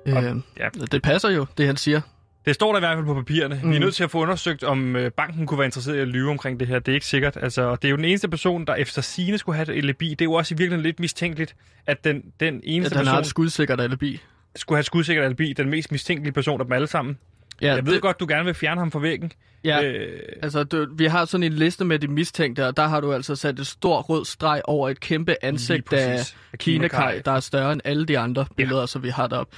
Øh, 0.05 0.15
Og- 0.15 0.41
ja. 0.59 0.69
Det 0.91 1.01
passer 1.01 1.29
jo, 1.29 1.45
det 1.57 1.65
han 1.65 1.77
siger. 1.77 2.01
Det 2.45 2.55
står 2.55 2.71
der 2.71 2.77
i 2.77 2.81
hvert 2.81 2.95
fald 2.97 3.05
på 3.05 3.13
papirerne. 3.13 3.55
Mm. 3.55 3.69
Vi 3.69 3.75
er 3.75 3.79
Mhm. 3.79 3.85
nødt 3.85 3.95
til 3.95 4.03
at 4.03 4.11
få 4.11 4.19
undersøgt, 4.21 4.63
om 4.63 4.95
øh, 4.95 5.11
banken 5.11 5.47
kunne 5.47 5.57
være 5.57 5.65
interesseret 5.65 5.95
i 5.97 5.99
at 5.99 6.07
lyve 6.07 6.29
omkring 6.29 6.59
det 6.59 6.67
her. 6.67 6.79
Det 6.79 6.91
er 6.91 6.93
ikke 6.93 7.05
sikkert. 7.05 7.37
Altså, 7.41 7.61
og 7.61 7.81
det 7.81 7.87
er 7.87 7.89
jo 7.89 7.95
den 7.95 8.05
eneste 8.05 8.27
person, 8.29 8.65
der 8.65 8.75
efter 8.75 9.01
sine 9.01 9.37
skulle 9.37 9.55
have 9.55 9.71
et 9.73 9.77
alibi. 9.77 10.09
Det 10.09 10.21
er 10.21 10.25
jo 10.25 10.33
også 10.33 10.53
i 10.53 10.57
virkeligheden 10.57 10.83
lidt 10.85 10.99
mistænkeligt, 10.99 11.55
at 11.85 12.03
den, 12.03 12.23
den 12.39 12.61
eneste 12.63 12.93
At 12.93 12.97
han 12.97 13.05
har 13.07 13.13
person 13.13 13.21
et 13.21 13.27
skudsikkert 13.27 13.81
alibi. 13.81 14.21
Skulle 14.55 14.77
have 14.77 14.83
skudsikkert 14.83 15.25
alibi. 15.25 15.53
Den 15.53 15.69
mest 15.69 15.91
mistænkelige 15.91 16.33
person 16.33 16.61
af 16.61 16.65
dem 16.65 16.71
alle 16.73 16.87
sammen. 16.87 17.17
Ja, 17.61 17.75
Jeg 17.75 17.85
ved 17.85 17.93
det, 17.93 18.01
godt, 18.01 18.19
du 18.19 18.25
gerne 18.29 18.45
vil 18.45 18.53
fjerne 18.53 18.81
ham 18.81 18.91
fra 18.91 18.99
væggen. 18.99 19.31
Ja, 19.63 19.83
Øh, 19.83 20.19
altså 20.41 20.63
du, 20.63 20.87
vi 20.95 21.05
har 21.05 21.25
sådan 21.25 21.43
en 21.43 21.53
liste 21.53 21.85
med 21.85 21.99
de 21.99 22.07
mistænkte, 22.07 22.67
og 22.67 22.77
der 22.77 22.87
har 22.87 23.01
du 23.01 23.13
altså 23.13 23.35
sat 23.35 23.59
et 23.59 23.67
stort 23.67 24.09
rød 24.09 24.25
streg 24.25 24.61
over 24.65 24.89
et 24.89 24.99
kæmpe 24.99 25.35
ansigt 25.41 25.93
af 25.93 26.19
Kai. 26.59 27.19
der 27.25 27.31
er 27.31 27.39
større 27.39 27.73
end 27.73 27.81
alle 27.83 28.05
de 28.05 28.19
andre 28.19 28.45
billeder, 28.57 28.85
som 28.85 29.03
vi 29.03 29.09
har 29.09 29.27
deroppe. 29.27 29.55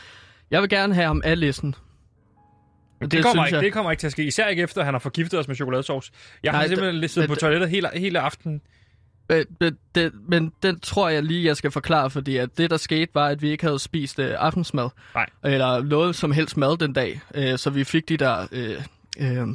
Jeg 0.51 0.62
vil 0.62 0.69
gerne 0.69 0.93
have 0.93 1.08
ham 1.08 1.21
af 1.25 1.39
listen. 1.39 1.75
det, 3.01 3.12
det, 3.12 3.23
kommer 3.23 3.45
ikke, 3.45 3.56
jeg- 3.56 3.63
det 3.63 3.73
kommer 3.73 3.91
ikke 3.91 4.01
til 4.01 4.08
at 4.08 4.12
ske. 4.12 4.23
Især 4.23 4.47
ikke 4.47 4.63
efter, 4.63 4.82
at 4.82 4.86
han 4.86 4.93
har 4.93 4.99
forgiftet 4.99 5.39
os 5.39 5.47
med 5.47 5.56
chokoladesauce. 5.56 6.12
Jeg 6.43 6.51
har 6.51 6.60
Nej, 6.60 6.67
simpelthen 6.67 7.01
det- 7.01 7.10
siddet 7.12 7.30
men 7.30 7.36
på 7.36 7.39
toilettet 7.39 7.69
hele, 7.69 7.89
hele 7.95 8.19
aftenen. 8.19 8.62
Men, 9.32 9.46
men, 9.60 9.78
det, 9.96 10.12
men 10.28 10.52
den 10.63 10.80
tror 10.80 11.10
jeg 11.10 11.24
lige, 11.24 11.46
jeg 11.46 11.58
skal 11.58 11.72
forklare, 11.72 12.10
fordi 12.10 12.38
at 12.38 12.58
det, 12.58 12.70
der 12.70 12.78
skete, 12.78 13.12
var, 13.13 13.28
at 13.28 13.41
vi 13.41 13.50
ikke 13.50 13.63
havde 13.65 13.80
spist 13.80 14.20
øh, 14.20 14.36
aftensmad. 14.38 14.89
Nej. 15.15 15.26
Eller 15.44 15.84
noget 15.84 16.15
som 16.15 16.32
helst 16.32 16.58
mad 16.58 16.78
den 16.78 16.94
dag. 16.94 17.22
Øh, 17.36 17.58
så 17.58 17.70
vi 17.70 17.84
fik 17.84 18.10
de 18.10 18.17
der 18.17 18.48
øh, 18.52 18.76
øh, 19.20 19.48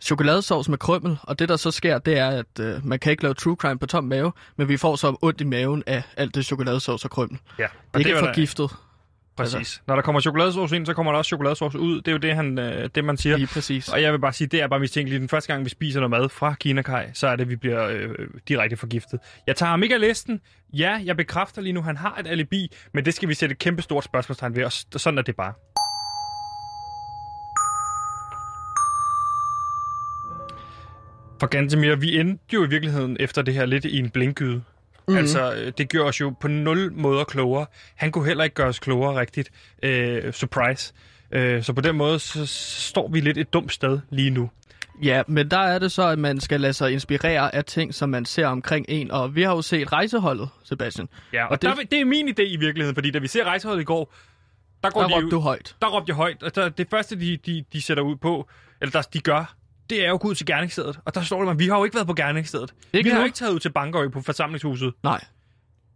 chokoladesauce 0.00 0.70
med 0.70 0.78
krømmel. 0.78 1.18
Og 1.22 1.38
det, 1.38 1.48
der 1.48 1.56
så 1.56 1.70
sker, 1.70 1.98
det 1.98 2.18
er, 2.18 2.28
at 2.28 2.60
øh, 2.60 2.86
man 2.86 2.98
kan 2.98 3.10
ikke 3.10 3.22
lave 3.22 3.34
true 3.34 3.56
crime 3.56 3.78
på 3.78 3.86
tom 3.86 4.04
mave, 4.04 4.32
men 4.56 4.68
vi 4.68 4.76
får 4.76 4.96
så 4.96 5.16
ondt 5.22 5.40
i 5.40 5.44
maven 5.44 5.82
af 5.86 6.02
alt 6.16 6.34
det 6.34 6.46
chokoladesauce 6.46 7.06
og 7.06 7.10
krømmel. 7.10 7.38
Ja, 7.58 7.62
Det 7.62 7.70
er 7.94 7.98
ikke 7.98 8.14
var 8.14 8.20
da- 8.20 8.26
forgiftet. 8.28 8.70
Præcis. 9.36 9.54
Altså. 9.54 9.80
Når 9.86 9.94
der 9.94 10.02
kommer 10.02 10.20
chokoladesauce 10.20 10.76
ind, 10.76 10.86
så 10.86 10.94
kommer 10.94 11.12
der 11.12 11.18
også 11.18 11.28
chokoladesauce 11.28 11.78
ud. 11.78 11.96
Det 11.96 12.08
er 12.08 12.12
jo 12.12 12.18
det, 12.18 12.34
han, 12.34 12.58
øh, 12.58 12.90
det 12.94 13.04
man 13.04 13.16
siger. 13.16 13.36
Lige 13.36 13.46
præcis. 13.46 13.88
Og 13.88 14.02
jeg 14.02 14.12
vil 14.12 14.18
bare 14.18 14.32
sige, 14.32 14.48
det 14.48 14.62
er 14.62 14.68
bare 14.68 14.80
mistænkeligt. 14.80 15.20
Den 15.20 15.28
første 15.28 15.52
gang, 15.52 15.64
vi 15.64 15.70
spiser 15.70 16.00
noget 16.00 16.10
mad 16.10 16.28
fra 16.28 16.54
Kina 16.54 16.82
Kai, 16.82 17.04
så 17.14 17.26
er 17.26 17.36
det, 17.36 17.44
at 17.44 17.48
vi 17.48 17.56
bliver 17.56 17.88
øh, 17.88 18.08
direkte 18.48 18.76
forgiftet. 18.76 19.20
Jeg 19.46 19.56
tager 19.56 19.70
ham 19.70 19.82
ikke 19.82 19.94
af 19.94 20.00
listen. 20.00 20.40
Ja, 20.72 21.00
jeg 21.04 21.16
bekræfter 21.16 21.62
lige 21.62 21.72
nu, 21.72 21.82
han 21.82 21.96
har 21.96 22.16
et 22.20 22.26
alibi, 22.26 22.72
men 22.94 23.04
det 23.04 23.14
skal 23.14 23.28
vi 23.28 23.34
sætte 23.34 23.52
et 23.52 23.58
kæmpe 23.58 23.82
stort 23.82 24.04
spørgsmålstegn 24.04 24.56
ved, 24.56 24.64
og 24.64 24.72
sådan 24.72 25.18
er 25.18 25.22
det 25.22 25.36
bare. 25.36 25.52
For 31.40 31.46
Gantemir, 31.46 31.94
vi 31.94 32.20
endte 32.20 32.44
jo 32.54 32.64
i 32.64 32.68
virkeligheden 32.68 33.16
efter 33.20 33.42
det 33.42 33.54
her 33.54 33.66
lidt 33.66 33.84
i 33.84 33.98
en 33.98 34.10
blinkyde. 34.10 34.62
Mm. 35.08 35.16
Altså, 35.16 35.54
øh, 35.54 35.72
det 35.78 35.88
gør 35.88 36.02
os 36.02 36.20
jo 36.20 36.34
på 36.40 36.48
nul 36.48 36.92
måder 36.92 37.24
klogere. 37.24 37.66
Han 37.94 38.12
kunne 38.12 38.26
heller 38.26 38.44
ikke 38.44 38.54
gøre 38.54 38.68
os 38.68 38.78
klogere 38.78 39.20
rigtigt. 39.20 39.50
Øh, 39.82 40.32
surprise. 40.32 40.92
Øh, 41.32 41.62
så 41.62 41.72
på 41.72 41.80
den 41.80 41.96
måde, 41.96 42.18
så 42.18 42.46
står 42.90 43.08
vi 43.08 43.20
lidt 43.20 43.38
et 43.38 43.52
dumt 43.52 43.72
sted 43.72 44.00
lige 44.10 44.30
nu. 44.30 44.50
Ja, 45.02 45.22
men 45.26 45.50
der 45.50 45.58
er 45.58 45.78
det 45.78 45.92
så, 45.92 46.08
at 46.08 46.18
man 46.18 46.40
skal 46.40 46.60
lade 46.60 46.72
sig 46.72 46.92
inspirere 46.92 47.54
af 47.54 47.64
ting, 47.64 47.94
som 47.94 48.08
man 48.08 48.24
ser 48.24 48.46
omkring 48.46 48.86
en. 48.88 49.10
Og 49.10 49.34
vi 49.34 49.42
har 49.42 49.54
jo 49.54 49.62
set 49.62 49.92
rejseholdet, 49.92 50.48
Sebastian. 50.64 51.08
Ja, 51.32 51.44
og, 51.44 51.50
og 51.50 51.62
det, 51.62 51.70
der, 51.76 51.82
det 51.90 52.00
er 52.00 52.04
min 52.04 52.28
idé 52.28 52.42
i 52.42 52.56
virkeligheden, 52.56 52.94
fordi 52.94 53.10
da 53.10 53.18
vi 53.18 53.28
ser 53.28 53.44
rejseholdet 53.44 53.82
i 53.82 53.84
går, 53.84 54.14
der, 54.84 54.90
går 54.90 55.00
der 55.00 55.08
de 55.08 55.14
råbte 55.14 55.30
du 55.30 55.40
højt. 55.40 55.76
Der 55.82 55.88
råbte 55.88 56.10
jeg 56.10 56.16
højt. 56.16 56.42
Og 56.42 56.54
der, 56.54 56.68
det 56.68 56.86
første, 56.90 57.20
de, 57.20 57.36
de, 57.36 57.64
de 57.72 57.82
sætter 57.82 58.02
ud 58.02 58.16
på, 58.16 58.48
eller 58.80 58.92
der, 58.92 59.02
de 59.02 59.20
gør, 59.20 59.54
det 59.92 60.04
er 60.04 60.08
jo 60.08 60.14
at 60.14 60.20
gå 60.20 60.28
ud 60.28 60.34
til 60.34 60.46
gerningsstedet. 60.46 60.98
Og 61.04 61.14
der 61.14 61.22
står 61.22 61.44
det, 61.44 61.50
at 61.50 61.58
vi 61.58 61.68
har 61.68 61.78
jo 61.78 61.84
ikke 61.84 61.94
været 61.94 62.06
på 62.06 62.14
gerningsstedet. 62.14 62.74
Ikke 62.92 63.08
vi 63.08 63.12
har 63.12 63.18
jo 63.18 63.24
ikke 63.24 63.36
taget 63.36 63.52
ud 63.52 63.58
til 63.58 63.72
Bankerø 63.72 64.08
på 64.08 64.20
forsamlingshuset. 64.20 64.92
Nej. 65.02 65.24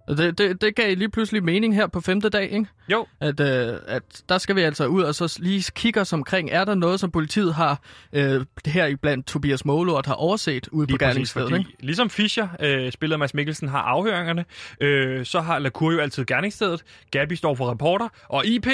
Det, 0.09 0.39
det, 0.39 0.61
det 0.61 0.75
gav 0.75 0.97
lige 0.97 1.09
pludselig 1.09 1.45
mening 1.45 1.75
her 1.75 1.87
på 1.87 2.01
femte 2.01 2.29
dag, 2.29 2.51
ikke? 2.51 2.67
Jo. 2.89 3.07
At, 3.21 3.41
øh, 3.41 3.79
at 3.87 4.03
der 4.29 4.39
skal 4.39 4.57
vi 4.57 4.61
altså 4.61 4.87
ud 4.87 5.03
og 5.03 5.15
så 5.15 5.39
lige 5.41 5.73
kigge 5.75 6.01
os 6.01 6.13
omkring. 6.13 6.51
Er 6.51 6.65
der 6.65 6.75
noget, 6.75 7.01
som 7.01 7.11
politiet 7.11 7.55
har 7.55 7.81
øh, 8.13 8.45
her 8.67 8.87
iblandt 8.87 9.27
Tobias 9.27 9.65
Målort 9.65 10.07
har 10.07 10.15
overset 10.15 10.69
ude 10.69 10.87
Lige 10.87 10.99
på 10.99 11.05
gerningsstedet, 11.05 11.49
fordi, 11.49 11.61
ikke? 11.61 11.77
Ligesom 11.81 12.11
Fischer, 12.11 12.49
øh, 12.61 12.93
spillet 12.93 13.15
af 13.15 13.19
Mads 13.19 13.35
Mikkelsen, 13.35 13.69
har 13.69 13.83
afhøringerne, 13.83 14.45
øh, 14.81 15.27
så 15.27 15.41
har 15.41 15.59
Lacour 15.59 15.93
jo 15.93 15.99
altid 15.99 16.25
gerningsstedet, 16.25 16.85
Gabi 17.11 17.37
står 17.37 17.55
for 17.55 17.71
reporter, 17.71 18.09
og 18.29 18.47
IP 18.47 18.67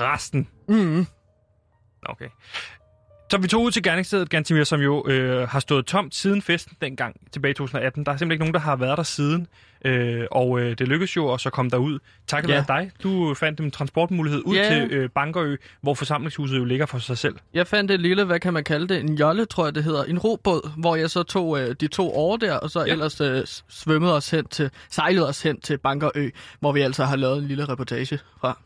resten. 0.00 0.48
Mm. 0.68 1.06
Okay. 2.08 2.28
Så 3.30 3.38
vi 3.38 3.48
tog 3.48 3.62
ud 3.62 3.70
til 3.70 3.82
gerningsstedet, 3.82 4.30
Gantimir, 4.30 4.64
som 4.64 4.80
jo 4.80 5.04
øh, 5.08 5.48
har 5.48 5.60
stået 5.60 5.86
tomt 5.86 6.14
siden 6.14 6.42
festen 6.42 6.76
dengang 6.80 7.16
tilbage 7.32 7.50
i 7.50 7.54
2018. 7.54 8.04
Der 8.06 8.12
er 8.12 8.16
simpelthen 8.16 8.32
ikke 8.32 8.40
nogen, 8.42 8.54
der 8.54 8.60
har 8.60 8.76
været 8.76 8.96
der 8.96 9.02
siden. 9.02 9.46
Øh, 9.84 10.24
og 10.30 10.60
øh, 10.60 10.78
det 10.78 10.88
lykkedes 10.88 11.16
jo 11.16 11.32
at 11.32 11.46
komme 11.52 11.70
derud. 11.70 11.98
Takket 12.26 12.48
Ja. 12.50 12.54
være 12.54 12.64
dig. 12.80 12.90
Du 13.02 13.34
fandt 13.34 13.60
en 13.60 13.70
transportmulighed 13.70 14.42
ud 14.44 14.54
Ja. 14.56 14.68
til 14.68 14.90
øh, 14.92 15.10
Bankerø, 15.10 15.56
hvor 15.80 15.94
forsamlingshuset 15.94 16.58
jo 16.58 16.64
ligger 16.64 16.86
for 16.86 16.98
sig 16.98 17.18
selv. 17.18 17.36
Jeg 17.54 17.66
fandt 17.66 17.90
et 17.90 18.00
lille, 18.00 18.24
hvad 18.24 18.40
kan 18.40 18.52
man 18.52 18.64
kalde 18.64 18.88
det, 18.88 19.00
en 19.00 19.14
jolle, 19.14 19.44
tror 19.44 19.64
jeg 19.66 19.74
det 19.74 19.84
hedder, 19.84 20.04
en 20.04 20.18
robåd, 20.18 20.70
hvor 20.80 20.96
jeg 20.96 21.10
så 21.10 21.22
tog 21.22 21.60
øh, 21.60 21.74
de 21.80 21.86
to 21.88 22.12
over 22.12 22.36
der, 22.36 22.54
og 22.54 22.70
så 22.70 22.84
Ja. 22.84 22.92
ellers 22.92 23.20
øh, 23.20 23.42
svømmede 23.68 24.14
os 24.16 24.30
hen 24.30 24.44
til, 24.44 24.70
sejlede 24.90 25.28
os 25.28 25.42
hen 25.42 25.60
til 25.60 25.78
Bankerø, 25.78 26.30
hvor 26.60 26.72
vi 26.72 26.80
altså 26.80 27.04
har 27.04 27.16
lavet 27.16 27.38
en 27.38 27.44
lille 27.48 27.64
reportage 27.68 28.18
fra. 28.40 28.58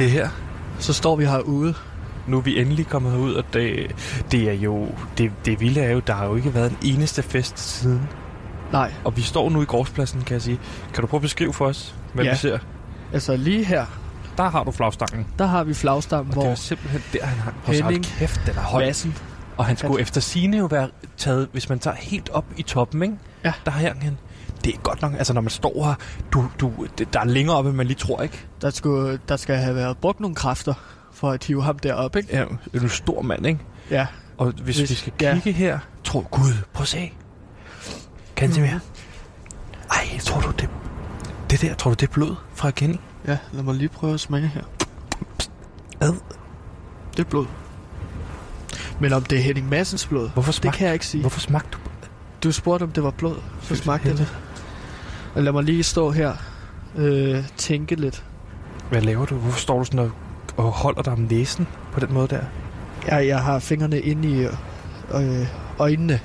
Det 0.00 0.10
her. 0.10 0.28
Så 0.78 0.92
står 0.92 1.16
vi 1.16 1.24
herude. 1.24 1.74
Nu 2.26 2.36
er 2.36 2.40
vi 2.40 2.60
endelig 2.60 2.86
kommet 2.86 3.16
ud, 3.16 3.34
og 3.34 3.44
det, 3.52 3.96
det 4.32 4.48
er 4.48 4.52
jo... 4.52 4.88
Det, 5.18 5.32
det 5.44 5.60
vilde 5.60 5.80
er 5.80 5.90
jo, 5.90 5.98
der 6.06 6.14
har 6.14 6.26
jo 6.26 6.36
ikke 6.36 6.54
været 6.54 6.70
en 6.70 6.76
eneste 6.82 7.22
fest 7.22 7.58
siden. 7.58 8.08
Nej, 8.72 8.92
Og 9.04 9.16
vi 9.16 9.22
står 9.22 9.50
nu 9.50 9.62
i 9.62 9.64
gårdspladsen, 9.64 10.20
kan 10.22 10.34
jeg 10.34 10.42
sige. 10.42 10.58
Kan 10.94 11.00
du 11.00 11.06
prøve 11.06 11.18
at 11.18 11.22
beskrive 11.22 11.52
for 11.52 11.66
os, 11.66 11.94
hvad 12.14 12.24
Ja. 12.24 12.30
vi 12.30 12.36
ser? 12.36 12.58
altså 13.12 13.36
lige 13.36 13.64
her, 13.64 13.86
Der 14.36 14.50
har 14.50 14.64
du 14.64 14.70
flagstangen. 14.70 15.26
der 15.38 15.46
har 15.46 15.64
vi 15.64 15.74
flagstammen, 15.74 16.30
Og 16.30 16.34
det 16.34 16.42
hvor 16.42 16.48
var 16.48 16.54
simpelthen 16.54 17.02
der, 17.12 17.26
han 17.26 17.38
hang. 17.38 17.56
Henning 17.64 17.84
hold 17.84 18.18
kæft, 18.18 18.40
den 18.46 18.54
er 18.56 18.60
høj. 18.60 18.84
Madsen, 18.84 19.14
Og 19.56 19.64
han 19.64 19.76
skulle 19.76 20.00
efter 20.00 20.20
sine 20.20 20.56
jo 20.58 20.66
være 20.66 20.88
taget, 21.16 21.48
hvis 21.52 21.68
man 21.68 21.78
tager 21.78 21.96
helt 21.96 22.28
op 22.28 22.44
i 22.56 22.62
toppen, 22.62 23.02
ikke? 23.02 23.14
Ja. 23.44 23.52
Der 23.64 23.70
hang 23.70 24.02
han. 24.02 24.18
Det 24.64 24.74
er 24.74 24.78
godt 24.78 25.02
nok, 25.02 25.12
altså 25.14 25.32
når 25.32 25.40
man 25.40 25.50
står 25.50 25.84
her, 25.84 25.94
du, 26.32 26.46
du, 26.60 26.86
det, 26.98 27.12
der 27.12 27.20
er 27.20 27.24
længere 27.24 27.56
oppe, 27.56 27.70
end 27.70 27.76
man 27.76 27.86
lige 27.86 27.96
tror, 27.98 28.22
ikke? 28.22 28.46
der, 28.62 28.70
skulle, 28.70 29.20
der 29.28 29.36
skal 29.36 29.56
have 29.56 29.74
været 29.74 29.98
brugt 29.98 30.20
nogle 30.20 30.36
kræfter 30.36 30.74
for 31.12 31.30
at 31.30 31.44
hive 31.44 31.62
ham 31.62 31.78
derop, 31.78 32.16
ikke? 32.16 32.28
Ja, 32.36 32.44
det 32.72 32.78
er 32.78 32.80
en 32.80 32.88
stor 32.88 33.22
mand, 33.22 33.46
ikke? 33.46 33.60
Ja. 33.90 34.06
Og 34.38 34.52
hvis, 34.62 34.78
hvis 34.78 34.90
vi 34.90 34.94
skal 34.94 35.12
ja. 35.20 35.34
kigge 35.34 35.52
her, 35.52 35.78
tror 36.04 36.28
Gud, 36.30 36.52
prøv 36.72 36.82
at 36.82 36.88
se. 36.88 37.12
Kan 38.36 38.50
det 38.50 38.60
mere? 38.60 38.80
Ej, 39.90 40.18
tror 40.20 40.40
du 40.40 40.50
det, 40.50 40.68
det 41.50 41.60
der, 41.60 41.74
tror 41.74 41.90
du 41.90 41.94
det 41.94 42.08
er 42.08 42.12
blod 42.12 42.34
fra 42.54 42.70
Kenny? 42.70 42.96
Ja, 43.26 43.38
lad 43.52 43.62
mig 43.62 43.74
lige 43.74 43.88
prøve 43.88 44.14
at 44.14 44.20
smage 44.20 44.46
her. 44.46 44.62
Ad. 46.00 46.14
Det 47.16 47.18
er 47.18 47.28
blod. 47.30 47.46
Men 49.00 49.12
om 49.12 49.24
det 49.24 49.38
er 49.38 49.42
Henning 49.42 49.68
Massens 49.68 50.06
blod, 50.06 50.30
Hvorfor 50.30 50.52
det 50.52 50.54
smagte, 50.54 50.78
kan 50.78 50.86
jeg 50.86 50.94
ikke 50.94 51.06
sige. 51.06 51.20
hvorfor 51.20 51.40
smagte 51.40 51.68
du? 51.72 51.78
Du 52.44 52.52
spurgte, 52.52 52.84
om 52.84 52.92
det 52.92 53.02
var 53.02 53.10
blod. 53.10 53.36
Så 53.62 53.76
smagte 53.76 54.16
det. 54.16 54.36
Og 55.34 55.42
lad 55.42 55.52
mig 55.52 55.64
lige 55.64 55.82
stå 55.82 56.10
her 56.10 56.32
øh, 56.96 57.44
tænke 57.56 57.94
lidt. 57.94 58.24
Hvad 58.90 59.00
laver 59.00 59.26
du? 59.26 59.34
Hvorfor 59.34 59.58
står 59.58 59.78
du 59.78 59.84
sådan 59.84 60.00
og, 60.00 60.10
og 60.56 60.64
holder 60.64 61.02
dig 61.02 61.12
om 61.12 61.18
næsen 61.30 61.66
på 61.92 62.00
den 62.00 62.12
måde 62.14 62.28
der? 62.28 62.40
Jeg, 63.06 63.26
jeg 63.26 63.40
har 63.42 63.58
fingrene 63.58 64.00
inde 64.00 64.28
i 64.28 64.46
øh, 65.14 65.46
øjnene, 65.78 66.20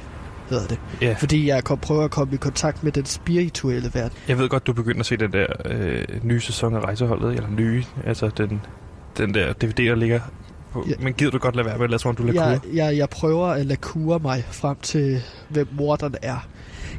hedder 0.49 0.67
det. 0.67 0.79
Ja. 1.01 1.15
Fordi 1.19 1.47
jeg 1.47 1.63
kom, 1.63 1.77
prøver 1.77 2.03
at 2.03 2.11
komme 2.11 2.33
i 2.33 2.37
kontakt 2.37 2.83
med 2.83 2.91
den 2.91 3.05
spirituelle 3.05 3.91
verden. 3.93 4.17
Jeg 4.27 4.37
ved 4.37 4.49
godt, 4.49 4.67
du 4.67 4.73
begynder 4.73 4.99
at 4.99 5.05
se 5.05 5.17
den 5.17 5.31
der 5.33 5.45
øh, 5.65 6.03
nye 6.23 6.41
sæson 6.41 6.75
af 6.75 6.79
Rejseholdet, 6.79 7.35
eller 7.35 7.49
nye, 7.49 7.83
altså 8.05 8.29
den, 8.37 8.61
den 9.17 9.33
der 9.33 9.53
DVD, 9.53 9.89
der 9.89 9.95
ligger 9.95 10.19
på. 10.71 10.85
Ja. 10.89 10.93
Men 10.99 11.13
gider 11.13 11.31
du 11.31 11.37
godt 11.37 11.55
lade 11.55 11.65
være 11.65 11.77
med 11.77 11.83
at 11.83 11.89
lade 11.89 12.01
som 12.01 12.09
om, 12.09 12.15
du 12.15 12.23
lader 12.23 12.49
Jeg, 12.49 12.59
kur? 12.61 12.69
jeg, 12.73 12.97
jeg 12.97 13.09
prøver 13.09 13.47
at 13.47 13.65
lakure 13.65 14.19
mig 14.19 14.43
frem 14.51 14.75
til, 14.81 15.21
hvem 15.49 15.67
morderen 15.71 16.15
er. 16.21 16.47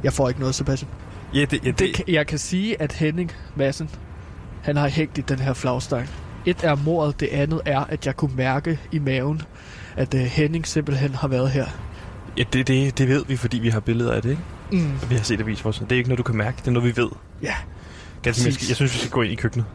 Jeg 0.03 0.13
får 0.13 0.27
ikke 0.27 0.39
noget, 0.39 0.55
Sebastian. 0.55 0.91
Ja, 1.33 1.45
det, 1.45 1.65
ja, 1.65 1.71
det, 1.71 1.79
Det, 1.79 2.01
jeg 2.07 2.27
kan 2.27 2.37
sige, 2.39 2.81
at 2.81 2.93
Henning 2.93 3.31
Madsen, 3.55 3.89
han 4.63 4.75
har 4.77 4.87
hængt 4.87 5.17
i 5.17 5.21
den 5.21 5.39
her 5.39 5.53
flagstang. 5.53 6.09
Et 6.45 6.63
er 6.63 6.75
mordet, 6.75 7.19
det 7.19 7.27
andet 7.27 7.61
er, 7.65 7.79
at 7.79 8.05
jeg 8.05 8.15
kunne 8.15 8.35
mærke 8.35 8.79
i 8.91 8.99
maven, 8.99 9.41
at 9.95 10.13
uh, 10.13 10.19
Henning 10.19 10.67
simpelthen 10.67 11.15
har 11.15 11.27
været 11.27 11.51
her. 11.51 11.65
ja, 12.37 12.43
det, 12.53 12.67
det, 12.67 12.97
det 12.97 13.07
ved 13.07 13.25
vi, 13.25 13.35
fordi 13.35 13.59
vi 13.59 13.69
har 13.69 13.79
billeder 13.79 14.11
af 14.13 14.21
det, 14.21 14.29
ikke? 14.29 14.41
Mm. 14.71 15.09
Vi 15.09 15.15
har 15.15 15.23
set 15.23 15.39
avis 15.39 15.61
for 15.61 15.69
os. 15.69 15.79
Det 15.79 15.91
er 15.91 15.95
ikke 15.95 16.09
noget, 16.09 16.17
du 16.17 16.23
kan 16.23 16.37
mærke. 16.37 16.57
Det 16.57 16.67
er 16.67 16.71
noget, 16.71 16.95
vi 16.95 17.01
ved. 17.01 17.09
Ja. 17.43 17.53
Ganske 18.21 18.45
jeg, 18.47 18.69
jeg 18.69 18.75
synes, 18.75 18.93
vi 18.93 18.97
skal 18.99 19.11
gå 19.11 19.21
ind 19.21 19.31
i 19.33 19.35
køkkenet. 19.35 19.65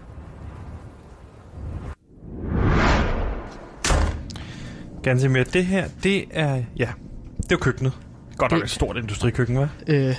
Ganske 5.03 5.29
mere. 5.29 5.45
Det 5.45 5.67
her, 5.67 5.89
det 6.03 6.25
er... 6.31 6.55
Ja, 6.77 6.89
det 7.37 7.43
er 7.45 7.47
jo 7.53 7.57
køkkenet. 7.57 7.93
Godt 8.37 8.53
nok 8.53 8.61
Det- 8.61 8.65
et 8.65 8.71
stort 8.71 8.97
industrikøkken, 8.97 9.57
hva'? 9.59 9.67
Øh, 9.87 10.15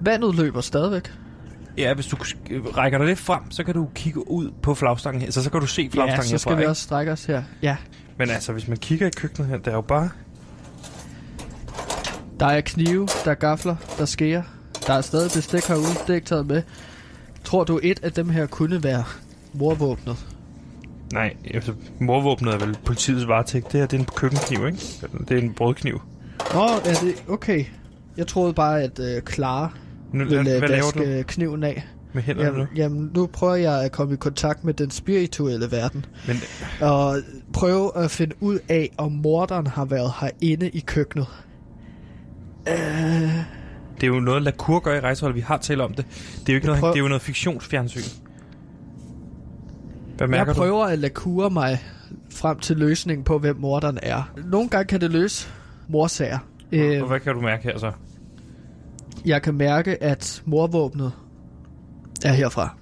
vandet 0.00 0.34
løber 0.34 0.60
stadigvæk. 0.60 1.12
Ja, 1.78 1.94
hvis 1.94 2.06
du 2.06 2.16
rækker 2.76 2.98
dig 2.98 3.06
lidt 3.06 3.18
frem, 3.18 3.50
så 3.50 3.64
kan 3.64 3.74
du 3.74 3.88
kigge 3.94 4.30
ud 4.30 4.50
på 4.62 4.74
flagstangen 4.74 5.22
her. 5.22 5.30
Så, 5.30 5.42
så 5.42 5.50
kan 5.50 5.60
du 5.60 5.66
se 5.66 5.88
flagstangen 5.92 6.30
Ja, 6.30 6.38
så 6.38 6.38
skal 6.38 6.50
herfra, 6.50 6.56
vi 6.56 6.62
ikke? 6.62 6.70
også 6.70 6.82
strække 6.82 7.12
os 7.12 7.24
her. 7.24 7.42
Ja, 7.62 7.76
Men 8.18 8.30
altså, 8.30 8.52
hvis 8.52 8.68
man 8.68 8.76
kigger 8.76 9.06
i 9.06 9.10
køkkenet 9.16 9.48
her, 9.48 9.56
der 9.58 9.70
er 9.70 9.74
jo 9.74 9.80
bare... 9.80 10.10
der 12.40 12.46
er 12.46 12.60
knive, 12.60 13.08
der 13.24 13.30
er 13.30 13.34
gafler, 13.34 13.76
der 13.98 14.04
skærer. 14.04 14.42
Der 14.86 14.92
er 14.94 15.00
stadig 15.00 15.30
bestik 15.34 15.64
herude, 15.64 15.84
det 16.06 16.10
er 16.10 16.14
ikke 16.14 16.26
taget 16.26 16.46
med. 16.46 16.62
Tror 17.44 17.64
du, 17.64 17.80
et 17.82 18.00
af 18.02 18.12
dem 18.12 18.28
her 18.28 18.46
kunne 18.46 18.84
være 18.84 19.04
morvåbnet? 19.52 20.16
Nej, 21.12 21.36
altså, 21.54 21.72
morvåbnet 22.00 22.54
er 22.54 22.58
vel 22.58 22.76
politiets 22.84 23.28
varetægt. 23.28 23.72
Det 23.72 23.80
her, 23.80 23.86
det 23.86 23.96
er 23.96 24.00
en 24.00 24.08
køkkenkniv, 24.16 24.66
ikke? 24.66 24.78
Det 25.28 25.38
er 25.38 25.42
en 25.42 25.54
brødkniv. 25.54 26.00
Nå, 26.54 26.62
er 26.64 26.94
det 27.02 27.24
okay? 27.28 27.64
Jeg 28.16 28.26
troede 28.26 28.52
bare, 28.54 28.82
at 28.82 28.98
øh, 28.98 29.22
Clara 29.32 29.70
Nu, 30.12 30.24
ville 30.24 30.42
hvad, 30.42 30.52
øh, 30.52 30.58
hvad 30.58 30.68
laver 30.68 30.82
vaske 30.82 31.18
du 31.18 31.22
kniven 31.26 31.62
af. 31.62 31.86
med 32.12 32.22
hænderne 32.22 32.46
Jamen, 32.48 32.60
nu? 32.60 32.66
jamen, 32.76 33.10
nu 33.14 33.26
prøver 33.26 33.54
jeg 33.54 33.82
at 33.84 33.92
komme 33.92 34.14
i 34.14 34.16
kontakt 34.16 34.64
med 34.64 34.74
den 34.74 34.90
spirituelle 34.90 35.70
verden. 35.70 36.04
Men 36.26 36.36
Og 36.80 37.16
prøve 37.52 37.96
at 37.96 38.10
finde 38.10 38.34
ud 38.40 38.58
af, 38.68 38.90
om 38.98 39.12
morderen 39.12 39.66
har 39.66 39.84
været 39.84 40.12
herinde 40.20 40.68
i 40.68 40.80
køkkenet. 40.80 41.26
Øh, 42.68 42.74
det 44.00 44.02
er 44.02 44.06
jo 44.06 44.20
noget, 44.20 44.42
Lacour 44.42 44.80
gør 44.80 44.94
i 44.94 45.00
rejseholdet. 45.00 45.36
Vi 45.36 45.40
har 45.40 45.56
talt 45.58 45.80
om 45.80 45.94
det. 45.94 46.04
Det 46.40 46.48
er 46.48 46.52
jo 46.52 46.54
ikke 46.54 46.66
noget, 46.66 46.80
prøv- 46.80 46.88
det 46.92 46.96
er 46.98 47.02
jo 47.02 47.08
noget 47.08 47.22
fiktionsfjernsyn. 47.22 48.00
Hvad 50.16 50.28
jeg 50.28 50.46
du? 50.46 50.52
prøver 50.52 50.84
at 50.84 50.98
lakure 50.98 51.50
mig 51.50 51.78
frem 52.34 52.58
til 52.58 52.76
løsningen 52.76 53.24
på, 53.24 53.38
hvem 53.38 53.56
morderen 53.56 53.98
er. 54.02 54.32
Nogle 54.44 54.68
gange 54.68 54.86
kan 54.86 55.00
det 55.00 55.10
løse 55.10 55.48
morsager. 55.88 56.38
Øh, 56.72 57.02
Og 57.02 57.08
hvad 57.08 57.20
kan 57.20 57.34
du 57.34 57.40
mærke 57.40 57.62
her 57.62 57.78
så? 57.78 57.92
Jeg 59.26 59.42
kan 59.42 59.54
mærke, 59.54 60.02
at 60.02 60.42
morvåbnet 60.46 61.12
er 62.24 62.32
herfra. 62.32 62.76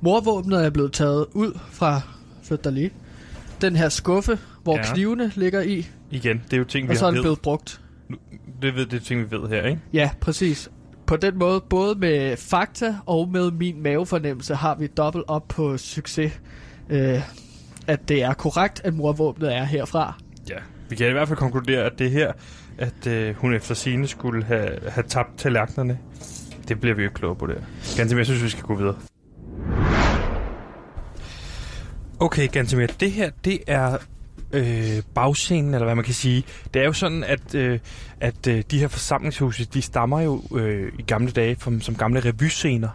Morvåbnet 0.00 0.64
er 0.64 0.70
blevet 0.70 0.92
taget 0.92 1.26
ud 1.32 1.58
fra, 1.70 2.00
flyt 2.42 2.64
dig 2.64 2.72
lige, 2.72 2.90
den 3.60 3.76
her 3.76 3.88
skuffe, 3.88 4.38
hvor 4.62 4.76
Ja. 4.76 4.92
knivene 4.94 5.32
ligger 5.34 5.60
i, 5.60 5.86
Igen, 6.10 6.42
det 6.44 6.52
er 6.52 6.56
jo 6.58 6.64
ting, 6.64 6.88
vi 6.88 6.92
og 6.92 6.96
så 6.96 7.04
er 7.04 7.06
har 7.06 7.10
den 7.10 7.16
ved. 7.16 7.22
blevet 7.22 7.40
brugt. 7.40 7.80
Det, 8.62 8.74
ved, 8.74 8.86
det 8.86 9.00
er 9.00 9.04
ting, 9.04 9.20
vi 9.20 9.36
ved 9.36 9.48
her, 9.48 9.66
ikke? 9.66 9.80
Ja, 9.92 10.10
præcis. 10.20 10.70
På 11.06 11.16
den 11.16 11.38
måde, 11.38 11.60
både 11.60 11.94
med 11.98 12.36
fakta 12.36 12.96
og 13.06 13.28
med 13.28 13.50
min 13.50 13.82
mavefornemmelse, 13.82 14.54
har 14.54 14.74
vi 14.74 14.86
dobbelt 14.86 15.24
op 15.28 15.48
på 15.48 15.76
succes. 15.78 16.40
Øh, 16.90 17.20
at 17.86 18.08
det 18.08 18.22
er 18.22 18.34
korrekt, 18.34 18.80
at 18.84 18.94
morvåbnet 18.94 19.56
er 19.56 19.64
herfra. 19.64 20.14
Ja. 20.50 20.54
Vi 20.88 20.96
kan 20.96 21.08
i 21.08 21.12
hvert 21.12 21.28
fald 21.28 21.38
konkludere, 21.38 21.82
at 21.84 21.92
det 21.98 22.10
her, 22.10 22.32
at 22.78 23.06
øh, 23.06 23.34
hun 23.36 23.54
efter 23.54 23.74
sine 23.74 24.06
skulle 24.06 24.44
have, 24.44 24.70
have 24.88 25.04
tabt 25.08 25.38
tallerkenerne, 25.38 25.98
det 26.68 26.80
bliver 26.80 26.94
vi 26.94 27.02
jo 27.02 27.10
klogere 27.14 27.36
på 27.36 27.46
det. 27.46 27.64
Ganske 27.96 28.18
jeg 28.18 28.26
synes, 28.26 28.42
vi 28.42 28.48
skal 28.48 28.64
gå 28.64 28.74
videre. 28.74 28.96
Okay, 32.20 32.48
Gantemir, 32.52 32.86
det 32.86 33.10
her, 33.12 33.30
det 33.44 33.58
er 33.66 33.98
øh, 34.52 35.02
bagscenen, 35.14 35.74
eller 35.74 35.84
hvad 35.84 35.94
man 35.94 36.04
kan 36.04 36.14
sige. 36.14 36.44
Det 36.74 36.82
er 36.82 36.86
jo 36.86 36.92
sådan, 36.92 37.24
at, 37.24 37.54
øh, 37.54 37.78
at 38.20 38.46
øh, 38.46 38.62
de 38.70 38.78
her 38.78 38.88
forsamlingshuse, 38.88 39.64
de 39.64 39.82
stammer 39.82 40.20
jo 40.20 40.42
øh, 40.54 40.92
i 40.98 41.02
gamle 41.02 41.30
dage 41.30 41.56
fra, 41.56 41.72
som 41.80 41.94
gamle 41.94 42.20
revyscener. 42.20 42.88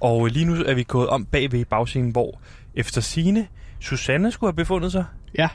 Og 0.00 0.26
øh, 0.26 0.32
lige 0.32 0.44
nu 0.44 0.54
er 0.66 0.74
vi 0.74 0.82
gået 0.82 1.08
om 1.08 1.24
bagved 1.24 1.64
bagscenen, 1.64 2.10
hvor 2.10 2.40
efter 2.74 3.00
sine 3.00 3.46
Susanne 3.80 4.32
skulle 4.32 4.48
have 4.48 4.56
befundet 4.56 4.92
sig. 4.92 5.04
Ja. 5.38 5.48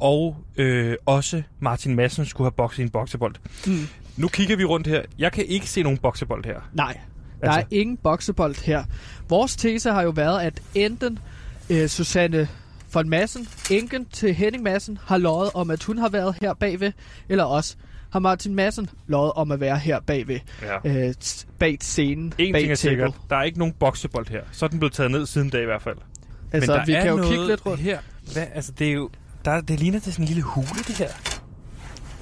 Og 0.00 0.36
øh, 0.56 0.96
også 1.06 1.42
Martin 1.60 1.96
Madsen 1.96 2.24
skulle 2.26 2.46
have 2.46 2.52
bokset 2.56 2.78
i 2.78 2.82
en 2.82 2.90
boksebold. 2.90 3.34
Mm. 3.66 3.88
Nu 4.16 4.28
kigger 4.28 4.56
vi 4.56 4.64
rundt 4.64 4.86
her. 4.86 5.02
Jeg 5.18 5.32
kan 5.32 5.44
ikke 5.44 5.66
se 5.70 5.82
nogen 5.82 5.98
boksebold 5.98 6.44
her. 6.44 6.60
Nej, 6.72 6.98
der 7.40 7.46
altså. 7.50 7.60
er 7.60 7.64
ingen 7.70 7.96
boksebold 7.96 8.64
her. 8.64 8.84
Vores 9.28 9.56
tese 9.56 9.90
har 9.90 10.02
jo 10.02 10.10
været, 10.10 10.40
at 10.42 10.62
enten 10.74 11.18
øh, 11.70 11.88
Susanne 11.88 12.48
von 12.94 13.08
Madsen, 13.08 13.48
enken 13.70 14.04
til 14.04 14.34
Henning 14.34 14.62
Madsen, 14.62 14.98
har 15.06 15.18
løjet 15.18 15.50
om, 15.54 15.70
at 15.70 15.82
hun 15.84 15.98
har 15.98 16.08
været 16.08 16.34
her 16.40 16.54
bagved, 16.54 16.92
eller 17.28 17.44
også 17.44 17.76
har 18.10 18.18
Martin 18.18 18.54
Madsen 18.54 18.88
løjet 19.06 19.32
om 19.32 19.52
at 19.52 19.60
være 19.60 19.78
her 19.78 20.00
bagved, 20.00 20.40
Ja. 20.84 21.06
øh, 21.08 21.14
bag 21.58 21.76
scenen, 21.80 22.32
En 22.38 22.52
bag 22.52 22.60
ting 22.60 22.70
er 22.70 22.74
sikkert. 22.74 23.14
Der 23.30 23.36
er 23.36 23.42
ikke 23.42 23.58
nogen 23.58 23.74
boksebold 23.74 24.28
her. 24.28 24.42
Så 24.52 24.64
er 24.64 24.68
den 24.68 24.78
blevet 24.78 24.92
taget 24.92 25.10
ned 25.10 25.26
siden 25.26 25.50
da 25.50 25.58
i 25.58 25.64
hvert 25.64 25.82
fald. 25.82 25.96
Altså, 26.52 26.72
Men 26.72 26.78
der 26.80 26.86
vi 26.86 26.92
er 26.92 27.00
kan 27.00 27.10
jo 27.10 27.16
noget 27.16 27.30
kigge 27.30 27.46
lidt 27.46 27.66
rundt. 27.66 27.80
Her. 27.80 27.98
Hvad, 28.32 28.46
altså, 28.54 28.72
det 28.78 28.88
er 28.88 28.92
jo... 28.92 29.10
Der, 29.44 29.60
det 29.60 29.80
ligner 29.80 30.00
til 30.00 30.12
sådan 30.12 30.22
en 30.22 30.26
lille 30.28 30.42
hule, 30.42 30.82
det 30.86 30.96
her. 30.98 31.08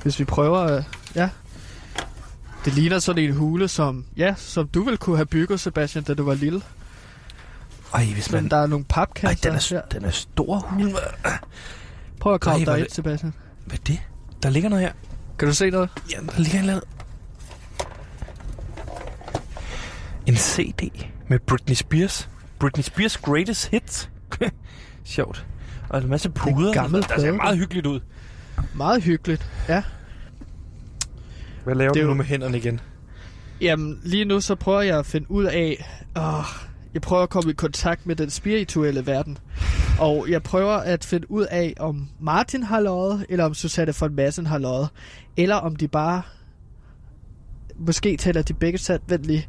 Hvis 0.02 0.18
vi 0.18 0.24
prøver, 0.24 0.76
øh, 0.76 0.82
ja. 1.14 1.28
Det 2.64 2.74
ligner 2.74 2.98
sådan 2.98 3.24
en 3.24 3.32
hule, 3.36 3.68
som, 3.68 4.04
ja, 4.16 4.34
som 4.38 4.68
du 4.68 4.82
ville 4.84 4.96
kunne 4.96 5.16
have 5.16 5.26
bygget, 5.26 5.60
Sebastian, 5.60 6.04
da 6.04 6.14
du 6.14 6.24
var 6.24 6.34
lille. 6.34 6.62
Ej, 7.94 8.04
hvis 8.04 8.32
Men 8.32 8.50
der 8.50 8.56
er 8.56 8.66
nogle 8.66 8.84
papkasser 8.84 9.28
Ej, 9.50 9.52
den 9.52 9.54
er, 9.54 9.66
her. 9.70 9.82
den 9.98 10.04
er 10.04 10.10
stor 10.10 10.58
hule. 10.58 10.94
Prøv 12.20 12.34
at 12.34 12.42
hvor 12.42 12.52
dig 12.52 12.78
ind, 12.78 12.84
det- 12.86 12.94
Sebastian. 12.94 13.34
Hvad 13.66 13.78
er 13.78 13.82
det? 13.86 14.00
Der 14.42 14.50
ligger 14.50 14.68
noget 14.68 14.84
her. 14.84 14.92
Kan 15.38 15.48
du 15.48 15.54
se 15.54 15.70
noget? 15.70 15.88
Ja, 16.12 16.16
der 16.16 16.38
ligger 16.38 16.58
en 16.58 16.60
eller 16.60 16.72
anden- 16.74 16.90
En 20.26 20.36
CD 20.36 21.06
med 21.28 21.38
Britney 21.38 21.74
Spears. 21.74 22.28
Britney 22.58 22.82
Spears 22.82 23.16
Greatest 23.18 23.66
Hits. 23.68 24.10
Sjovt. 25.04 25.46
Og 25.90 26.02
en 26.02 26.08
masse 26.08 26.30
puder. 26.30 26.72
gammel 26.72 27.02
Der 27.02 27.18
ser 27.20 27.32
meget 27.32 27.58
hyggeligt 27.58 27.86
ud. 27.86 28.00
Meget 28.74 29.02
hyggeligt, 29.02 29.50
ja. 29.68 29.82
Hvad 31.64 31.74
laver 31.74 31.92
Det 31.92 32.02
du 32.02 32.08
nu 32.08 32.14
med 32.14 32.24
hænderne 32.24 32.56
igen? 32.56 32.80
Jamen, 33.60 34.00
lige 34.02 34.24
nu 34.24 34.40
så 34.40 34.54
prøver 34.54 34.80
jeg 34.80 34.98
at 34.98 35.06
finde 35.06 35.30
ud 35.30 35.44
af... 35.44 35.90
Åh, 36.16 36.44
jeg 36.94 37.02
prøver 37.02 37.22
at 37.22 37.30
komme 37.30 37.50
i 37.50 37.54
kontakt 37.54 38.06
med 38.06 38.16
den 38.16 38.30
spirituelle 38.30 39.06
verden. 39.06 39.38
Og 40.00 40.26
jeg 40.30 40.42
prøver 40.42 40.76
at 40.76 41.04
finde 41.04 41.30
ud 41.30 41.46
af, 41.50 41.74
om 41.80 42.08
Martin 42.20 42.62
har 42.62 42.80
løjet, 42.80 43.26
eller 43.28 43.44
om 43.44 43.54
Susanne 43.54 43.94
von 44.00 44.14
Madsen 44.14 44.46
har 44.46 44.58
løjet. 44.58 44.88
Eller 45.36 45.56
om 45.56 45.76
de 45.76 45.88
bare... 45.88 46.22
Måske 47.76 48.16
taler 48.16 48.42
de 48.42 48.54
begge 48.54 48.78
sandt. 48.78 49.04
Vent 49.08 49.24
lige. 49.24 49.48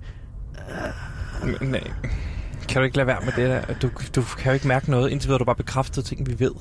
Men, 1.44 1.70
Nej. 1.70 1.92
Kan 2.72 2.80
du 2.82 2.84
ikke 2.86 2.98
lade 2.98 3.08
være 3.08 3.20
med 3.26 3.34
det 3.36 3.50
der? 3.50 3.74
Du, 3.74 3.90
du 4.16 4.22
kan 4.38 4.46
jo 4.52 4.54
ikke 4.54 4.68
mærke 4.68 4.92
noget, 4.92 5.10
indtil 5.10 5.28
videre 5.28 5.40
du 5.40 5.46
bare 5.46 5.56
bekræftet 5.56 6.06
ting, 6.06 6.28
vi 6.30 6.40
ved. 6.40 6.52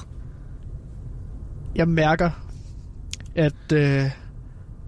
Jeg 1.74 1.88
mærker, 1.88 2.30
at 3.34 3.72
øh, 3.72 4.04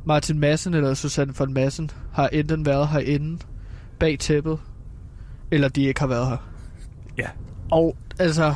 Martin 0.05 0.39
Madsen 0.41 0.75
eller 0.75 0.95
Susanne 0.95 1.35
von 1.39 1.53
Madsen 1.53 1.91
har 2.13 2.29
enten 2.29 2.67
været 2.67 2.89
herinde 2.89 3.39
bag 3.99 4.19
tæppet, 4.19 4.59
eller 5.51 5.69
de 5.69 5.83
ikke 5.83 6.01
har 6.01 6.07
været 6.07 6.29
her. 6.29 6.37
Ja. 7.19 7.29
Og 7.71 7.97
altså, 8.19 8.55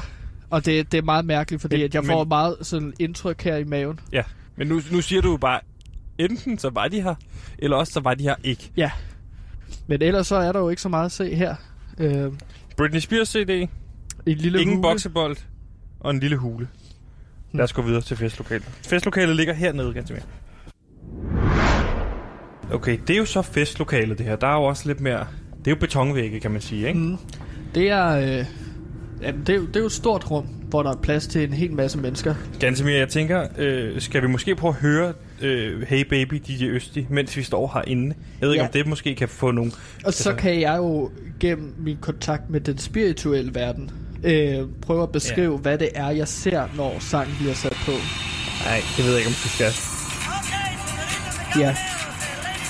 og 0.50 0.64
det, 0.66 0.92
det 0.92 0.98
er 0.98 1.02
meget 1.02 1.24
mærkeligt, 1.24 1.60
fordi 1.62 1.74
Men- 1.76 1.80
men, 1.80 1.84
at 1.86 1.94
jeg 1.94 2.04
får 2.04 2.18
men- 2.24 2.28
meget 2.28 2.56
sådan 2.62 2.92
indtryk 2.98 3.42
her 3.42 3.56
i 3.56 3.64
maven. 3.64 4.00
Ja, 4.12 4.22
men 4.56 4.66
nu, 4.66 4.80
nu 4.92 5.00
siger 5.00 5.22
du 5.22 5.30
jo 5.30 5.36
bare, 5.36 5.60
enten 6.18 6.58
så 6.58 6.70
var 6.70 6.88
de 6.88 7.02
her, 7.02 7.14
eller 7.58 7.76
også 7.76 7.92
så 7.92 8.00
var 8.00 8.14
de 8.14 8.22
her 8.22 8.34
ikke. 8.44 8.70
Ja. 8.76 8.90
Men 9.86 10.02
ellers 10.02 10.26
så 10.26 10.36
er 10.36 10.52
der 10.52 10.60
jo 10.60 10.68
ikke 10.68 10.82
så 10.82 10.88
meget 10.88 11.04
at 11.06 11.12
se 11.12 11.34
her. 11.34 11.54
Øh, 12.01 12.32
Britney 12.76 13.01
Spears 13.01 13.28
CD, 13.28 13.51
en 13.51 13.68
lille 14.26 14.61
ingen 14.61 14.76
hule. 14.76 14.82
boksebold 14.82 15.36
og 16.01 16.11
en 16.11 16.20
lille 16.20 16.36
hule. 16.36 16.68
Lad 17.53 17.64
os 17.64 17.72
gå 17.72 17.82
videre 17.82 18.01
til 18.01 18.16
festlokalet. 18.16 18.64
Festlokalet 18.64 19.36
ligger 19.36 19.55
hernede, 19.55 19.94
ganske 19.94 20.14
mere. 20.14 20.22
Okay, 22.72 22.99
det 23.07 23.14
er 23.14 23.18
jo 23.18 23.24
så 23.24 23.42
festlokalet 23.42 24.18
det 24.18 24.26
her. 24.26 24.36
Der 24.36 24.47
er 24.47 24.55
jo 24.55 24.62
også 24.64 24.86
lidt 24.86 25.01
mere... 25.01 25.26
Det 25.59 25.66
er 25.66 25.70
jo 25.70 25.80
betonvægge, 25.80 26.40
kan 26.40 26.51
man 26.51 26.61
sige, 26.61 26.88
ikke? 26.88 26.99
Mm. 26.99 27.16
Det 27.74 27.90
er, 27.90 28.07
øh, 28.16 28.44
jamen, 29.22 29.40
det, 29.40 29.49
er 29.49 29.57
jo, 29.57 29.66
det 29.66 29.76
er 29.76 29.80
jo 29.80 29.86
et 29.86 29.92
stort 29.92 30.30
rum, 30.30 30.44
hvor 30.44 30.82
der 30.82 30.90
er 30.90 30.97
plads 30.97 31.26
til 31.26 31.44
en 31.44 31.53
hel 31.53 31.72
masse 31.72 31.99
mennesker. 31.99 32.34
Gansimir, 32.61 32.92
jeg 32.92 33.09
tænker, 33.09 33.47
øh, 33.59 34.01
skal 34.01 34.22
vi 34.22 34.26
måske 34.26 34.55
prøve 34.55 34.74
at 34.74 34.80
høre 34.80 35.12
øh, 35.41 35.82
Hey 35.89 36.05
Baby, 36.05 36.34
DJ 36.49 36.64
Østi, 36.64 37.07
mens 37.11 37.37
vi 37.37 37.43
står 37.43 37.70
herinde? 37.74 38.14
Jeg 38.41 38.47
ved 38.47 38.55
ikke, 38.55 38.62
Ja. 38.62 38.66
om 38.68 38.72
det 38.72 38.87
måske 38.87 39.14
kan 39.14 39.28
få 39.28 39.51
nogle... 39.51 39.72
Og 40.05 40.12
så 40.14 40.34
kan 40.34 40.61
jeg 40.61 40.76
jo 40.76 41.11
gennem 41.41 41.74
min 41.78 41.97
kontakt 42.01 42.51
med 42.51 42.61
den 42.61 42.78
spirituelle 42.78 43.55
verden 43.55 43.91
øh, 44.24 44.68
prøve 44.82 45.03
at 45.03 45.12
beskrive, 45.12 45.53
ja. 45.53 45.59
hvad 45.61 45.78
det 45.78 45.89
er, 45.95 46.11
jeg 46.11 46.28
ser, 46.28 46.68
når 46.76 46.97
sangen 47.01 47.37
bliver 47.37 47.55
sat 47.55 47.76
på. 47.87 47.93
Nej, 48.64 48.80
det 48.97 49.05
ved 49.05 49.11
jeg 49.12 49.18
ikke, 49.20 49.28
om 49.28 49.34
du 49.43 49.49
skal. 49.49 49.72
Ja. 51.62 51.76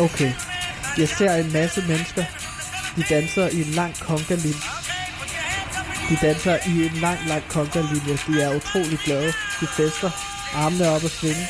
Okay. 0.01 0.33
Jeg 0.99 1.09
ser 1.09 1.35
en 1.35 1.53
masse 1.53 1.81
mennesker. 1.89 2.25
De 2.97 3.03
danser 3.11 3.49
i 3.49 3.57
en 3.57 3.73
lang 3.75 3.95
kongalinje. 4.01 4.63
De 6.11 6.17
danser 6.23 6.57
i 6.67 6.85
en 6.87 7.01
lang, 7.01 7.19
lang 7.29 7.43
kongalinje. 7.49 8.15
De 8.27 8.43
er 8.43 8.57
utrolig 8.57 8.99
glade. 9.05 9.33
De 9.61 9.67
fester. 9.67 10.11
Armene 10.55 10.89
op 10.89 11.05
og 11.05 11.11
svinge. 11.11 11.45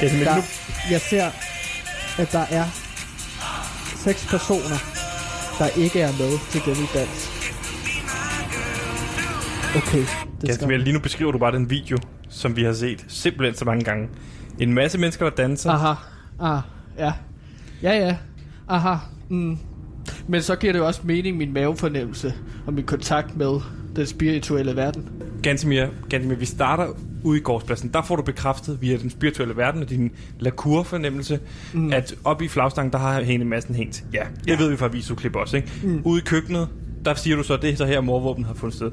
Gansimir, 0.00 0.24
Der, 0.24 0.36
nu, 0.36 0.42
jeg 0.90 1.00
ser, 1.00 1.24
at 2.18 2.32
der 2.32 2.44
er 2.50 2.64
seks 3.96 4.26
personer, 4.30 4.78
der 5.58 5.68
ikke 5.82 6.00
er 6.00 6.12
med 6.12 6.50
til 6.50 6.60
denne 6.64 6.86
dans. 6.94 7.32
Okay, 9.76 9.98
det 9.98 10.06
skal 10.06 10.48
Gansimir, 10.48 10.76
lige 10.76 10.92
nu 10.92 11.00
beskriver 11.00 11.32
du 11.32 11.38
bare 11.38 11.52
den 11.52 11.70
video, 11.70 11.98
som 12.28 12.56
vi 12.56 12.62
har 12.64 12.72
set 12.72 13.04
simpelthen 13.08 13.54
så 13.54 13.64
mange 13.64 13.84
gange. 13.84 14.08
En 14.58 14.74
masse 14.74 14.98
mennesker, 14.98 15.30
der 15.30 15.36
danser. 15.36 15.70
Aha. 15.70 15.94
Ah, 16.40 16.60
ja. 16.98 17.12
Ja, 17.82 18.06
ja. 18.06 18.16
Aha. 18.68 18.94
Mm. 19.28 19.58
Men 20.28 20.42
så 20.42 20.56
giver 20.56 20.72
det 20.72 20.80
jo 20.80 20.86
også 20.86 21.00
mening, 21.04 21.36
min 21.36 21.52
mavefornemmelse 21.52 22.34
og 22.66 22.72
min 22.72 22.84
kontakt 22.84 23.36
med 23.36 23.60
den 23.96 24.06
spirituelle 24.06 24.76
verden. 24.76 25.08
Gansimir, 25.42 25.86
Gansimir, 26.10 26.36
vi 26.36 26.44
starter 26.44 26.86
ude 27.26 27.38
i 27.38 27.42
gårdspladsen. 27.42 27.90
Der 27.94 28.02
får 28.02 28.16
du 28.16 28.22
bekræftet 28.22 28.78
via 28.80 28.96
den 28.96 29.10
spirituelle 29.10 29.56
verden 29.56 29.82
og 29.82 29.90
din 29.90 30.10
lacour-fornemmelse, 30.38 31.40
mm. 31.74 31.92
at 31.92 32.14
oppe 32.24 32.44
i 32.44 32.48
flagstangen, 32.48 32.92
der 32.92 32.98
har 32.98 33.22
Hene 33.22 33.44
massen 33.44 33.74
hængt. 33.74 34.04
Ja, 34.12 34.22
det 34.44 34.50
ja. 34.50 34.56
ved 34.58 34.70
vi 34.70 34.76
fra 34.76 34.86
visuklip 34.86 35.36
også, 35.36 35.56
ikke? 35.56 35.72
Mm. 35.82 36.00
Ude 36.04 36.18
i 36.20 36.24
køkkenet, 36.24 36.68
der 37.04 37.14
siger 37.14 37.36
du 37.36 37.42
så, 37.42 37.54
at 37.54 37.62
det 37.62 37.70
er 37.70 37.76
så 37.76 37.86
her, 37.86 38.00
morvåben 38.00 38.44
har 38.44 38.54
fundet 38.54 38.76
sted. 38.76 38.90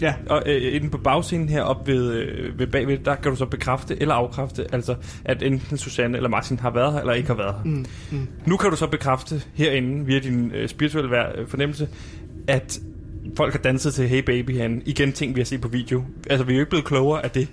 Ja. 0.00 0.14
Og 0.28 0.42
øh, 0.46 0.74
inde 0.74 0.90
på 0.90 0.98
bagscenen 0.98 1.48
her 1.48 1.62
op 1.62 1.86
ved, 1.86 2.12
øh, 2.12 2.58
ved 2.58 2.66
bagved, 2.66 2.98
der 2.98 3.14
kan 3.14 3.30
du 3.30 3.36
så 3.36 3.46
bekræfte 3.46 4.02
eller 4.02 4.14
afkræfte, 4.14 4.66
altså 4.72 4.94
at 5.24 5.42
enten 5.42 5.76
Susanne 5.78 6.16
eller 6.16 6.28
Martin 6.28 6.58
har 6.58 6.70
været 6.70 6.92
her, 6.92 7.00
eller 7.00 7.12
ikke 7.12 7.28
har 7.28 7.36
været 7.36 7.54
her. 7.54 7.70
Mm. 7.70 7.84
Mm. 8.10 8.28
Nu 8.46 8.56
kan 8.56 8.70
du 8.70 8.76
så 8.76 8.86
bekræfte 8.86 9.42
herinde, 9.54 10.06
via 10.06 10.18
din 10.18 10.50
øh, 10.54 10.68
spirituelle 10.68 11.10
vær- 11.10 11.40
øh, 11.40 11.48
fornemmelse, 11.48 11.88
at 12.48 12.80
folk 13.36 13.52
har 13.52 13.58
danset 13.60 13.94
til 13.94 14.08
Hey 14.08 14.22
Baby 14.22 14.50
herinde. 14.50 14.82
Igen 14.86 15.12
ting, 15.12 15.34
vi 15.34 15.40
har 15.40 15.44
set 15.44 15.60
på 15.60 15.68
video. 15.68 16.04
Altså, 16.30 16.44
vi 16.44 16.52
er 16.52 16.56
jo 16.56 16.60
ikke 16.60 16.70
blevet 16.70 16.84
klogere 16.86 17.24
af 17.24 17.30
det. 17.30 17.48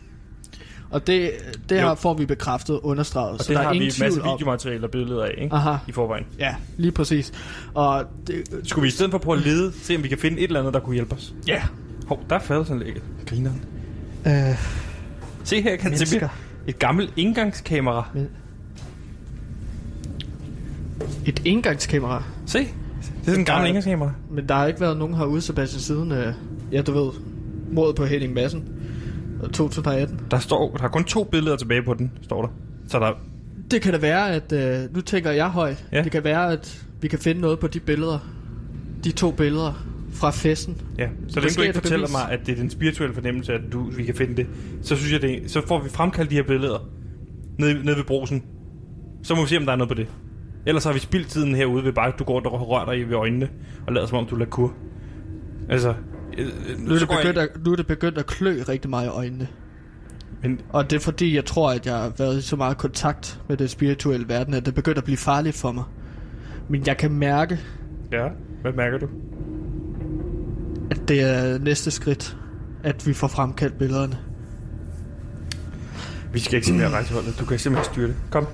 Og 0.91 1.07
det, 1.07 1.31
det 1.69 1.75
Jo. 1.75 1.81
her 1.81 1.95
får 1.95 2.13
vi 2.13 2.25
bekræftet 2.25 2.79
understreget. 2.83 3.31
Og 3.31 3.39
så 3.39 3.49
det 3.49 3.55
der 3.57 3.61
har 3.61 3.69
er 3.69 3.73
vi 3.73 3.75
ingen 3.77 3.91
en 3.97 4.05
masse 4.05 4.21
videomateriale 4.23 4.83
og 4.85 4.91
billeder 4.91 5.23
af, 5.23 5.31
ikke? 5.37 5.55
Aha. 5.55 5.77
I 5.87 5.91
forvejen. 5.91 6.25
Ja, 6.39 6.55
lige 6.77 6.91
præcis. 6.91 7.33
Og 7.73 8.03
det, 8.27 8.43
Skulle 8.63 8.81
vi 8.83 8.87
i 8.87 8.91
stedet 8.91 9.11
for 9.11 9.17
prøve 9.17 9.37
at 9.37 9.43
lede, 9.45 9.71
se 9.83 9.95
om 9.95 10.03
vi 10.03 10.07
kan 10.07 10.17
finde 10.17 10.37
et 10.37 10.43
eller 10.43 10.59
andet, 10.59 10.73
der 10.73 10.79
kunne 10.79 10.93
hjælpe 10.93 11.13
os? 11.15 11.33
Ja. 11.47 11.61
Hov, 12.07 12.23
der 12.29 12.35
er 12.35 12.39
fadelsanlægget. 12.39 13.03
Grineren. 13.25 13.61
øh, 14.27 14.33
Se 15.43 15.61
her, 15.61 15.75
kan 15.75 15.97
se 15.97 16.21
et 16.67 16.79
gammelt 16.79 17.13
indgangskamera. 17.17 18.09
et 21.25 21.41
indgangskamera. 21.45 22.23
Se, 22.45 22.59
det 22.59 22.67
er 22.67 23.25
sådan 23.25 23.41
et 23.41 23.47
gammelt 23.47 23.67
indgangskamera. 23.67 24.11
Men 24.31 24.49
der 24.49 24.55
har 24.55 24.65
ikke 24.67 24.81
været 24.81 24.97
nogen 24.97 25.13
herude, 25.15 25.41
Sebastian, 25.41 25.81
siden, 25.81 26.11
øh, 26.11 26.33
ja, 26.71 26.81
du 26.81 26.91
ved, 27.03 27.11
mordet 27.71 27.95
på 27.95 28.05
Henning 28.05 28.33
Madsen. 28.33 28.63
Øh, 29.45 29.51
2018. 29.51 30.19
Der 30.31 30.39
står, 30.39 30.77
der 30.77 30.83
er 30.83 30.87
kun 30.87 31.03
to 31.03 31.23
billeder 31.23 31.55
tilbage 31.55 31.83
på 31.83 31.93
den, 31.93 32.11
står 32.21 32.41
der. 32.41 32.49
Så 32.87 32.99
der, 32.99 33.11
Det 33.71 33.81
kan 33.81 33.93
da 33.93 33.99
være, 33.99 34.31
at... 34.31 34.51
Øh, 34.51 34.95
nu 34.95 35.01
tænker 35.01 35.31
jeg 35.31 35.49
højt. 35.49 35.85
Ja. 35.91 36.03
Det 36.03 36.11
kan 36.11 36.23
være, 36.23 36.51
at 36.51 36.85
vi 37.01 37.07
kan 37.07 37.19
finde 37.19 37.41
noget 37.41 37.59
på 37.59 37.67
de 37.67 37.79
billeder. 37.79 38.19
De 39.03 39.11
to 39.11 39.31
billeder 39.31 39.85
fra 40.11 40.31
festen. 40.31 40.77
ja. 40.97 41.07
Så 41.27 41.39
længe 41.39 41.55
du 41.55 41.61
ikke 41.61 41.73
fortæller 41.73 42.05
bevis. 42.07 42.13
mig, 42.13 42.31
at 42.31 42.39
det 42.45 42.51
er 42.51 42.55
den 42.55 42.69
spirituelle 42.69 43.13
fornemmelse, 43.13 43.53
at 43.53 43.61
du, 43.73 43.83
vi 43.83 44.03
kan 44.03 44.15
finde 44.15 44.35
det, 44.35 44.47
så 44.81 44.95
synes 44.95 45.13
jeg, 45.13 45.21
det, 45.21 45.51
så 45.51 45.67
får 45.67 45.83
vi 45.83 45.89
fremkaldt 45.89 46.29
de 46.29 46.35
her 46.35 46.43
billeder 46.43 46.89
nede, 47.59 47.85
nede 47.85 47.97
ved 47.97 48.03
brosen. 48.03 48.43
Så 49.23 49.35
må 49.35 49.41
vi 49.41 49.47
se, 49.47 49.57
om 49.57 49.65
der 49.65 49.71
er 49.71 49.75
noget 49.75 49.89
på 49.89 49.95
det. 49.95 50.07
Ellers 50.65 50.83
har 50.83 50.93
vi 50.93 50.99
spildt 50.99 51.27
tiden 51.27 51.55
herude 51.55 51.83
ved 51.83 51.93
bare, 51.93 52.07
at 52.07 52.19
du 52.19 52.23
går 52.23 52.41
og 52.41 52.69
rører 52.69 52.85
dig 52.85 52.99
i 52.99 53.03
ved 53.03 53.15
øjnene, 53.15 53.49
og 53.87 53.93
lader 53.93 54.07
som 54.07 54.17
om 54.17 54.25
du 54.25 54.35
lader 54.35 54.49
kur. 54.49 54.73
Altså, 55.69 55.93
Nu 56.77 56.93
er, 56.95 56.99
det 56.99 57.07
begyndt 57.09 57.37
at, 57.37 57.49
nu 57.65 57.71
er 57.71 57.75
det 57.75 57.87
begyndt 57.87 58.17
at 58.17 58.25
klø 58.25 58.63
rigtig 58.69 58.89
meget 58.89 59.05
i 59.05 59.09
øjnene. 59.09 59.47
Men, 60.43 60.61
Og 60.69 60.89
det 60.89 60.95
er 60.95 60.99
fordi, 60.99 61.35
jeg 61.35 61.45
tror, 61.45 61.71
at 61.71 61.85
jeg 61.85 61.95
har 61.95 62.11
været 62.17 62.37
i 62.37 62.41
så 62.41 62.55
meget 62.55 62.77
kontakt 62.77 63.39
med 63.49 63.57
den 63.57 63.67
spirituelle 63.67 64.29
verden, 64.29 64.53
at 64.53 64.65
det 64.65 64.71
er 64.71 64.75
begyndt 64.75 64.97
at 64.97 65.03
blive 65.03 65.17
farligt 65.17 65.55
for 65.55 65.71
mig. 65.71 65.83
Men 66.69 66.83
jeg 66.87 66.97
kan 66.97 67.11
mærke, 67.11 67.59
Ja, 68.11 68.27
hvad 68.61 68.73
mærker 68.73 68.97
du? 68.97 69.07
at 70.91 70.99
det 71.07 71.21
er 71.21 71.57
næste 71.59 71.91
skridt, 71.91 72.37
at 72.83 73.07
vi 73.07 73.13
får 73.13 73.27
fremkaldt 73.27 73.77
billederne. 73.77 74.17
Vi 76.33 76.39
skal 76.39 76.55
ikke 76.55 76.67
se 76.67 76.73
mere 76.73 76.89
rejseholdet. 76.89 77.39
Du 77.39 77.45
kan 77.45 77.59
simpelthen 77.59 77.93
styre 77.93 78.07
det. 78.07 78.15
Kom. 78.31 78.47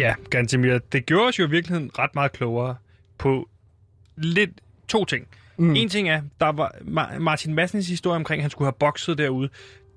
Ja, 0.00 0.14
Gantemir, 0.30 0.78
det 0.92 1.06
gjorde 1.06 1.28
os 1.28 1.38
jo 1.38 1.46
i 1.46 1.50
virkeligheden 1.50 1.90
ret 1.98 2.14
meget 2.14 2.32
klogere 2.32 2.76
på 3.18 3.48
lidt 4.16 4.50
to 4.88 5.04
ting. 5.04 5.26
Mm. 5.58 5.74
En 5.76 5.88
ting 5.88 6.08
er, 6.08 6.22
der 6.40 6.52
var 6.52 6.72
Ma- 6.80 7.18
Martin 7.18 7.54
Madsens 7.54 7.88
historie 7.88 8.16
omkring, 8.16 8.40
at 8.40 8.42
han 8.42 8.50
skulle 8.50 8.66
have 8.66 8.76
bokset 8.78 9.18
derude. 9.18 9.48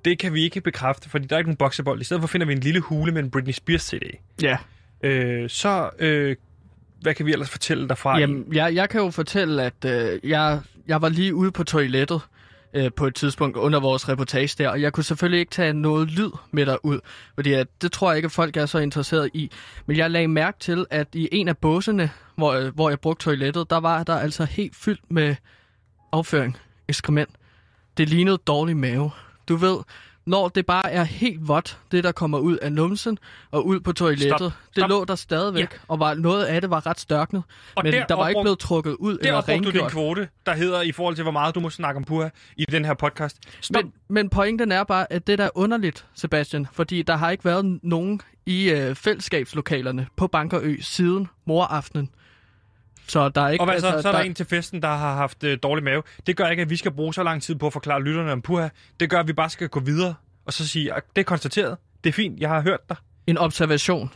Det 0.06 0.20
kan 0.20 0.34
vi 0.34 0.44
ikke 0.44 0.62
bekræfte, 0.62 1.10
fordi 1.10 1.28
der 1.28 1.36
er 1.36 1.40
ikke 1.40 1.50
nogen 1.50 1.58
boksebold. 1.58 2.02
I 2.02 2.04
stedet 2.04 2.22
for 2.22 2.28
finder 2.28 2.48
vi 2.48 2.54
en 2.54 2.60
lille 2.60 2.80
hule 2.80 3.12
med 3.12 3.24
en 3.24 3.32
Britney 3.32 3.54
Spears 3.54 3.82
CD. 3.82 4.04
Ja. 4.42 4.58
Øh, 5.04 5.50
så, 5.50 5.90
øh, 6.00 6.36
hvad 7.02 7.14
kan 7.14 7.26
vi 7.26 7.32
ellers 7.34 7.50
fortælle 7.50 7.88
derfra? 7.88 8.20
Jamen, 8.20 8.46
jeg, 8.54 8.76
jeg 8.76 8.90
kan 8.90 9.02
jo 9.02 9.10
fortælle, 9.10 9.64
at 9.64 9.86
øh, 9.86 10.30
jeg, 10.30 10.60
jeg 10.88 11.02
var 11.02 11.10
lige 11.10 11.36
ude 11.36 11.52
på 11.52 11.64
toilettet 11.64 12.22
øh, 12.74 12.92
på 12.96 13.08
et 13.08 13.16
tidspunkt 13.16 13.58
under 13.58 13.80
vores 13.80 14.10
reportage 14.10 14.56
der, 14.64 14.70
og 14.70 14.82
jeg 14.82 14.94
kunne 14.94 15.04
selvfølgelig 15.04 15.40
ikke 15.40 15.52
tage 15.52 15.74
noget 15.74 16.12
lyd 16.12 16.32
med 16.52 16.66
derud, 16.66 17.00
fordi 17.36 17.54
at, 17.54 17.68
det 17.82 17.92
tror 17.92 18.12
jeg 18.12 18.18
ikke, 18.18 18.26
at 18.26 18.32
folk 18.32 18.58
er 18.58 18.66
så 18.66 18.78
interesseret 18.78 19.30
i. 19.34 19.52
Men 19.86 19.98
jeg 19.98 20.12
lagde 20.12 20.28
mærke 20.28 20.60
til, 20.60 20.86
at 20.90 21.08
i 21.14 21.30
en 21.32 21.48
af 21.48 21.58
båsene, 21.58 22.10
hvor, 22.36 22.54
øh, 22.54 22.76
hvor 22.76 22.90
jeg 22.90 23.00
brugte 23.00 23.24
toilettet, 23.24 23.70
der 23.70 23.78
var 23.80 24.04
der 24.04 24.16
altså 24.16 24.46
helt 24.46 24.76
fyldt 24.76 25.12
med 25.12 25.36
afføring, 26.12 26.58
ekskrement. 26.88 27.30
Det 27.98 28.10
lignede 28.10 28.38
dårlig 28.38 28.78
mave. 28.78 29.12
Du 29.50 29.56
ved, 29.56 29.78
når 30.26 30.48
det 30.48 30.66
bare 30.66 30.92
er 30.92 31.04
helt 31.04 31.48
vådt, 31.48 31.80
det 31.92 32.04
der 32.04 32.12
kommer 32.12 32.40
ud 32.40 32.58
af 32.58 32.72
numsen 32.72 33.20
og 33.52 33.66
ud 33.66 33.80
på 33.80 33.92
toilettet, 33.94 34.38
Stop. 34.40 34.52
det 34.76 34.82
Stop. 34.82 34.90
lå 34.90 35.06
der 35.06 35.16
stadigvæk, 35.16 35.62
ja. 35.74 35.78
og 35.88 36.00
var, 36.00 36.14
noget 36.14 36.44
af 36.46 36.62
det 36.62 36.70
var 36.70 36.86
ret 36.86 37.00
størknet. 37.00 37.44
Og 37.76 37.84
men 37.84 37.94
der 37.94 38.06
der 38.06 38.16
var 38.16 38.28
ikke 38.28 38.42
blevet 38.42 38.60
trukket 38.60 38.96
ud 39.00 39.18
Der 39.18 39.28
eller 39.28 39.42
brugte 39.42 39.56
du 39.56 39.58
din 39.60 39.68
rengjort. 39.68 39.92
kvote, 39.92 40.28
der 40.46 40.54
hedder 40.54 40.82
i 40.82 40.92
forhold 40.92 41.16
til, 41.16 41.22
hvor 41.24 41.32
meget 41.32 41.56
du 41.56 41.60
må 41.60 41.70
snakke 41.70 41.98
om 41.98 42.04
puha 42.04 42.30
i 42.58 42.66
den 42.66 42.86
her 42.86 42.94
podcast. 42.94 43.38
Stop. 43.62 43.84
Men, 43.84 43.94
men 44.10 44.30
pointen 44.30 44.72
er 44.72 44.84
bare, 44.84 45.14
at 45.14 45.28
det 45.28 45.38
der 45.38 45.46
er 45.46 45.50
underligt, 45.56 46.06
Sebastian, 46.16 46.68
fordi 46.74 47.02
der 47.02 47.16
har 47.16 47.30
ikke 47.32 47.46
været 47.46 47.80
nogen 47.84 48.22
i 48.46 48.70
øh, 48.70 48.96
fællesskabslokalerne 48.96 50.08
på 50.16 50.28
Bankerø 50.28 50.76
siden 50.82 51.28
moraftenen. 51.46 52.10
Så 53.08 53.30
der 53.30 53.42
er 53.42 53.50
ikke... 53.50 53.62
Og 53.62 53.66
hvad 53.66 53.80
så? 53.80 53.88
altså, 53.88 54.02
Så 54.02 54.08
er 54.08 54.12
der 54.12 54.20
en 54.20 54.34
til 54.34 54.46
festen, 54.46 54.82
der 54.82 54.88
har 54.88 55.16
haft 55.16 55.44
øh, 55.44 55.58
dårlig 55.64 55.84
mave. 55.84 56.04
Det 56.28 56.38
gør 56.38 56.48
ikke, 56.48 56.62
at 56.62 56.70
vi 56.70 56.76
skal 56.76 56.92
bruge 56.92 57.14
så 57.14 57.24
lang 57.24 57.42
tid 57.42 57.56
på 57.56 57.68
at 57.68 57.74
forklare 57.74 58.04
lytterne 58.04 58.32
om 58.32 58.42
puha. 58.42 58.70
Det 59.00 59.10
gør, 59.10 59.20
at 59.20 59.28
vi 59.28 59.34
bare 59.34 59.50
skal 59.50 59.70
gå 59.70 59.80
videre 59.80 60.16
og 60.46 60.54
så 60.54 60.68
sige, 60.68 60.94
at 60.94 61.04
det 61.16 61.22
er 61.22 61.26
konstateret. 61.26 61.78
Det 62.04 62.10
er 62.10 62.14
fint, 62.14 62.40
jeg 62.40 62.50
har 62.50 62.62
hørt 62.62 62.90
dig. 62.90 62.98
En 63.28 63.38
observation. 63.38 64.12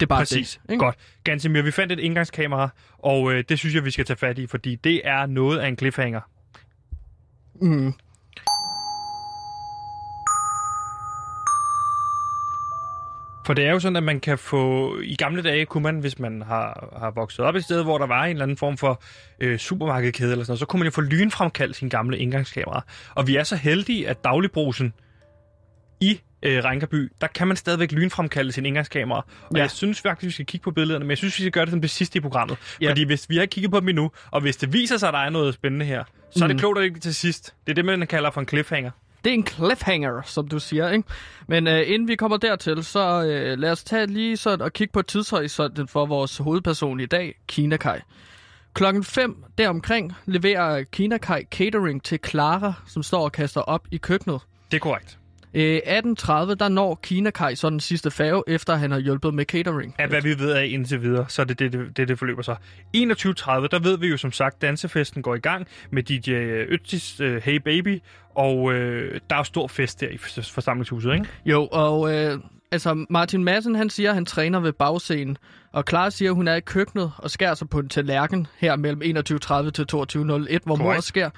Det 0.00 0.06
er 0.06 0.08
bare 0.08 0.20
Præcis. 0.20 0.60
det. 0.62 0.72
ikke? 0.72 0.84
Godt. 0.84 0.96
Gansimir, 1.24 1.62
vi 1.62 1.70
fandt 1.70 1.92
et 1.92 1.98
indgangskamera, 1.98 2.68
og 2.98 3.32
øh, 3.32 3.44
det 3.48 3.58
synes 3.58 3.74
jeg, 3.74 3.84
vi 3.84 3.90
skal 3.90 4.04
tage 4.04 4.16
fat 4.16 4.38
i, 4.38 4.46
fordi 4.46 4.74
det 4.74 5.00
er 5.04 5.26
noget 5.26 5.58
af 5.58 5.68
en 5.68 5.78
cliffhanger. 5.78 6.20
Mm. 7.62 7.94
For 13.48 13.54
det 13.54 13.64
er 13.66 13.70
jo 13.70 13.80
sådan, 13.80 13.96
at 13.96 14.02
man 14.02 14.20
kan 14.20 14.38
få... 14.38 14.94
I 15.00 15.14
gamle 15.16 15.42
dage 15.42 15.66
kunne 15.66 15.82
man, 15.82 15.98
hvis 15.98 16.18
man 16.18 16.42
har, 16.42 16.94
har 17.00 17.10
vokset 17.10 17.44
op 17.44 17.54
et 17.54 17.64
sted, 17.64 17.82
hvor 17.82 17.98
der 17.98 18.06
var 18.06 18.24
en 18.24 18.30
eller 18.30 18.42
anden 18.42 18.56
form 18.56 18.76
for 18.76 19.02
øh, 19.40 19.58
supermarkedkæde 19.58 20.32
eller 20.32 20.44
sådan 20.44 20.50
noget, 20.50 20.58
så 20.58 20.66
kunne 20.66 20.78
man 20.80 20.86
jo 20.86 20.90
få 20.90 21.00
lynfremkaldt 21.00 21.76
sin 21.76 21.88
gamle 21.88 22.18
indgangskamera. 22.18 22.84
Og 23.14 23.26
vi 23.26 23.36
er 23.36 23.44
så 23.44 23.56
heldige, 23.56 24.08
at 24.08 24.24
dagligbrusen 24.24 24.92
i 26.00 26.20
øh, 26.42 26.64
Rænkerby, 26.64 27.12
der 27.20 27.26
kan 27.26 27.46
man 27.48 27.56
stadigvæk 27.56 27.92
lynfremkalde 27.92 28.52
sin 28.52 28.66
indgangskamera. 28.66 29.18
Og 29.50 29.56
Ja. 29.56 29.60
jeg 29.60 29.70
synes 29.70 30.00
faktisk, 30.00 30.26
vi 30.26 30.32
skal 30.32 30.46
kigge 30.46 30.64
på 30.64 30.70
billederne, 30.70 31.04
men 31.04 31.10
jeg 31.10 31.18
synes, 31.18 31.38
vi 31.38 31.42
skal 31.42 31.52
gøre 31.52 31.64
det 31.64 31.70
som 31.70 31.80
det 31.80 31.90
sidste 31.90 32.16
i 32.16 32.20
programmet. 32.20 32.56
Ja. 32.80 32.90
Fordi 32.90 33.04
hvis 33.04 33.30
vi 33.30 33.36
har 33.36 33.46
kigget 33.46 33.70
på 33.72 33.80
dem 33.80 33.88
endnu, 33.88 34.10
og 34.30 34.40
hvis 34.40 34.56
det 34.56 34.72
viser 34.72 34.96
sig, 34.96 35.08
at 35.08 35.12
der 35.14 35.20
er 35.20 35.30
noget 35.30 35.54
spændende 35.54 35.86
her, 35.86 36.04
så 36.30 36.44
er 36.44 36.48
det 36.48 36.56
Mm. 36.56 36.60
klogt 36.60 36.78
at 36.78 36.84
ikke 36.84 37.00
til 37.00 37.14
sidst. 37.14 37.54
Det 37.66 37.72
er 37.72 37.74
det, 37.74 37.84
man 37.84 38.06
kalder 38.06 38.30
for 38.30 38.40
en 38.40 38.48
cliffhanger. 38.48 38.90
Det 39.24 39.30
er 39.30 39.34
en 39.34 39.46
cliffhanger, 39.46 40.22
som 40.22 40.48
du 40.48 40.58
siger, 40.58 40.90
ikke? 40.90 41.08
Men 41.46 41.66
øh, 41.66 41.82
inden 41.86 42.08
vi 42.08 42.16
kommer 42.16 42.36
dertil, 42.36 42.84
så 42.84 43.24
øh, 43.24 43.58
lad 43.58 43.70
os 43.70 43.84
tage 43.84 44.06
lige 44.06 44.36
sådan 44.36 44.64
og 44.64 44.72
kigge 44.72 44.92
på 44.92 45.02
tidshorisonten 45.02 45.88
for 45.88 46.06
vores 46.06 46.38
hovedperson 46.38 47.00
i 47.00 47.06
dag, 47.06 47.34
Kina 47.46 47.76
Kai. 47.76 48.00
Klokken 48.74 49.04
5 49.04 49.44
deromkring 49.58 50.12
leverer 50.26 50.82
Kina 50.82 51.18
Kai 51.18 51.44
catering 51.50 52.02
til 52.02 52.18
Clara, 52.26 52.72
som 52.86 53.02
står 53.02 53.24
og 53.24 53.32
kaster 53.32 53.60
op 53.60 53.86
i 53.90 53.96
køkkenet. 53.96 54.40
Det 54.70 54.76
er 54.76 54.80
korrekt. 54.80 55.18
Øh, 55.54 55.80
18.30, 55.86 56.54
der 56.54 56.68
når 56.68 57.00
Kina 57.02 57.30
Kai 57.30 57.54
så 57.56 57.70
den 57.70 57.80
sidste 57.80 58.10
færge, 58.10 58.42
efter 58.46 58.74
han 58.76 58.90
har 58.90 58.98
hjulpet 58.98 59.34
med 59.34 59.44
catering. 59.44 59.94
Af 59.98 60.08
hvad 60.08 60.22
vi 60.22 60.38
ved 60.38 60.50
af 60.52 60.66
indtil 60.66 61.02
videre, 61.02 61.24
så 61.28 61.42
er 61.42 61.46
det 61.46 61.58
det, 61.58 61.72
det, 61.72 61.96
det, 61.96 62.08
det 62.08 62.18
forløber 62.18 62.42
sig. 62.42 62.56
21.30, 62.96 62.96
der 63.70 63.78
ved 63.82 63.98
vi 63.98 64.06
jo 64.06 64.16
som 64.16 64.32
sagt, 64.32 64.62
dansefesten 64.62 65.22
går 65.22 65.34
i 65.34 65.38
gang 65.38 65.66
med 65.90 66.02
DJ 66.02 66.30
Øttis 66.68 67.20
uh, 67.20 67.36
Hey 67.36 67.56
Baby, 67.56 68.00
og 68.34 68.72
øh, 68.72 69.20
der 69.30 69.36
er 69.36 69.42
stor 69.42 69.66
fest 69.68 70.00
der 70.00 70.08
i 70.08 70.16
for- 70.16 70.42
forsamlingshuset, 70.42 71.12
ikke? 71.14 71.26
Jo, 71.46 71.66
og 71.72 72.14
øh, 72.14 72.38
altså 72.72 73.04
Martin 73.10 73.44
Madsen, 73.44 73.74
han 73.74 73.90
siger, 73.90 74.08
at 74.08 74.14
han 74.14 74.24
træner 74.26 74.60
ved 74.60 74.72
bagscenen. 74.72 75.36
Og 75.72 75.84
Clara 75.88 76.10
siger, 76.10 76.30
at 76.30 76.34
hun 76.34 76.48
er 76.48 76.54
i 76.54 76.60
køkkenet 76.60 77.12
og 77.18 77.30
skærer 77.30 77.54
sig 77.54 77.68
på 77.68 77.78
en 77.78 77.88
tallerken 77.88 78.46
her 78.58 78.76
mellem 78.76 79.02
21.30 79.02 79.70
til 79.70 79.86
22.01, 79.94 80.58
hvor 80.64 80.76
mor 80.76 81.00
sker. 81.00 81.30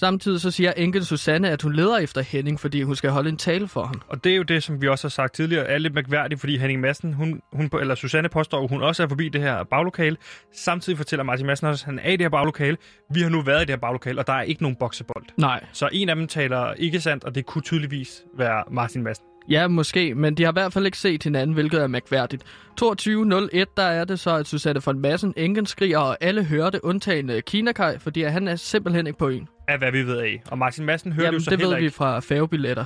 Samtidig 0.00 0.40
så 0.40 0.50
siger 0.50 0.72
enken 0.72 1.04
Susanne, 1.04 1.50
at 1.50 1.62
hun 1.62 1.72
leder 1.72 1.98
efter 1.98 2.20
Henning, 2.22 2.60
fordi 2.60 2.82
hun 2.82 2.96
skal 2.96 3.10
holde 3.10 3.28
en 3.28 3.36
tale 3.36 3.68
for 3.68 3.82
ham. 3.84 4.02
Og 4.08 4.24
det 4.24 4.32
er 4.32 4.36
jo 4.36 4.42
det, 4.42 4.62
som 4.62 4.82
vi 4.82 4.88
også 4.88 5.04
har 5.04 5.10
sagt 5.10 5.34
tidligere, 5.34 5.64
er 5.66 5.78
lidt 5.78 5.94
mærkværdigt, 5.94 6.40
fordi 6.40 6.58
Henning 6.58 6.80
Madsen, 6.80 7.12
hun, 7.12 7.40
hun, 7.52 7.68
på- 7.68 7.78
eller 7.78 7.94
Susanne 7.94 8.28
påstår, 8.28 8.62
at 8.62 8.68
hun 8.68 8.82
også 8.82 9.02
er 9.02 9.08
forbi 9.08 9.28
det 9.28 9.40
her 9.40 9.64
baglokale. 9.64 10.16
Samtidig 10.54 10.96
fortæller 10.96 11.22
Martin 11.24 11.46
Madsen 11.46 11.66
også, 11.66 11.82
at 11.82 11.86
han 11.86 11.98
er 11.98 12.08
i 12.08 12.12
det 12.12 12.20
her 12.20 12.28
baglokale. 12.28 12.76
Vi 13.14 13.20
har 13.20 13.28
nu 13.28 13.42
været 13.42 13.58
i 13.58 13.64
det 13.64 13.70
her 13.70 13.76
baglokale, 13.76 14.18
og 14.20 14.26
der 14.26 14.32
er 14.32 14.42
ikke 14.42 14.62
nogen 14.62 14.76
boksebold. 14.76 15.24
Nej. 15.36 15.64
Så 15.72 15.88
en 15.92 16.08
af 16.08 16.16
dem 16.16 16.28
taler 16.28 16.72
ikke 16.72 17.00
sandt, 17.00 17.24
og 17.24 17.34
det 17.34 17.46
kunne 17.46 17.62
tydeligvis 17.62 18.22
være 18.38 18.64
Martin 18.70 19.02
Madsen. 19.02 19.24
Ja, 19.50 19.68
måske, 19.68 20.14
men 20.14 20.34
de 20.34 20.42
har 20.44 20.52
i 20.52 20.54
hvert 20.54 20.72
fald 20.72 20.86
ikke 20.86 20.98
set 20.98 21.22
hinanden, 21.24 21.54
hvilket 21.54 21.82
er 21.82 21.86
mærkværdigt. 21.86 22.42
22.01, 22.82 23.64
der 23.76 23.82
er 23.82 24.04
det 24.04 24.20
så, 24.20 24.36
at 24.36 24.46
Susanne 24.46 24.80
von 24.86 24.98
Madsen 25.00 25.34
enken 25.36 25.66
skriger, 25.66 25.98
og 25.98 26.16
alle 26.20 26.44
hører 26.44 26.70
det, 26.70 26.80
undtagen 26.82 27.42
Kinakaj, 27.46 27.98
fordi 27.98 28.22
han 28.22 28.48
er 28.48 28.56
simpelthen 28.56 29.06
ikke 29.06 29.18
på 29.18 29.28
en. 29.28 29.48
Af 29.68 29.78
hvad 29.78 29.92
vi 29.92 30.02
ved 30.06 30.18
af. 30.18 30.42
Og 30.50 30.58
Martin 30.58 30.84
Madsen 30.84 31.12
hører 31.12 31.24
Jamen, 31.26 31.40
det 31.40 31.46
jo 31.46 31.50
så 31.50 31.56
det 31.56 31.66
ved 31.68 31.76
vi 31.80 31.90
fra 31.90 32.20
færgebilletter. 32.20 32.84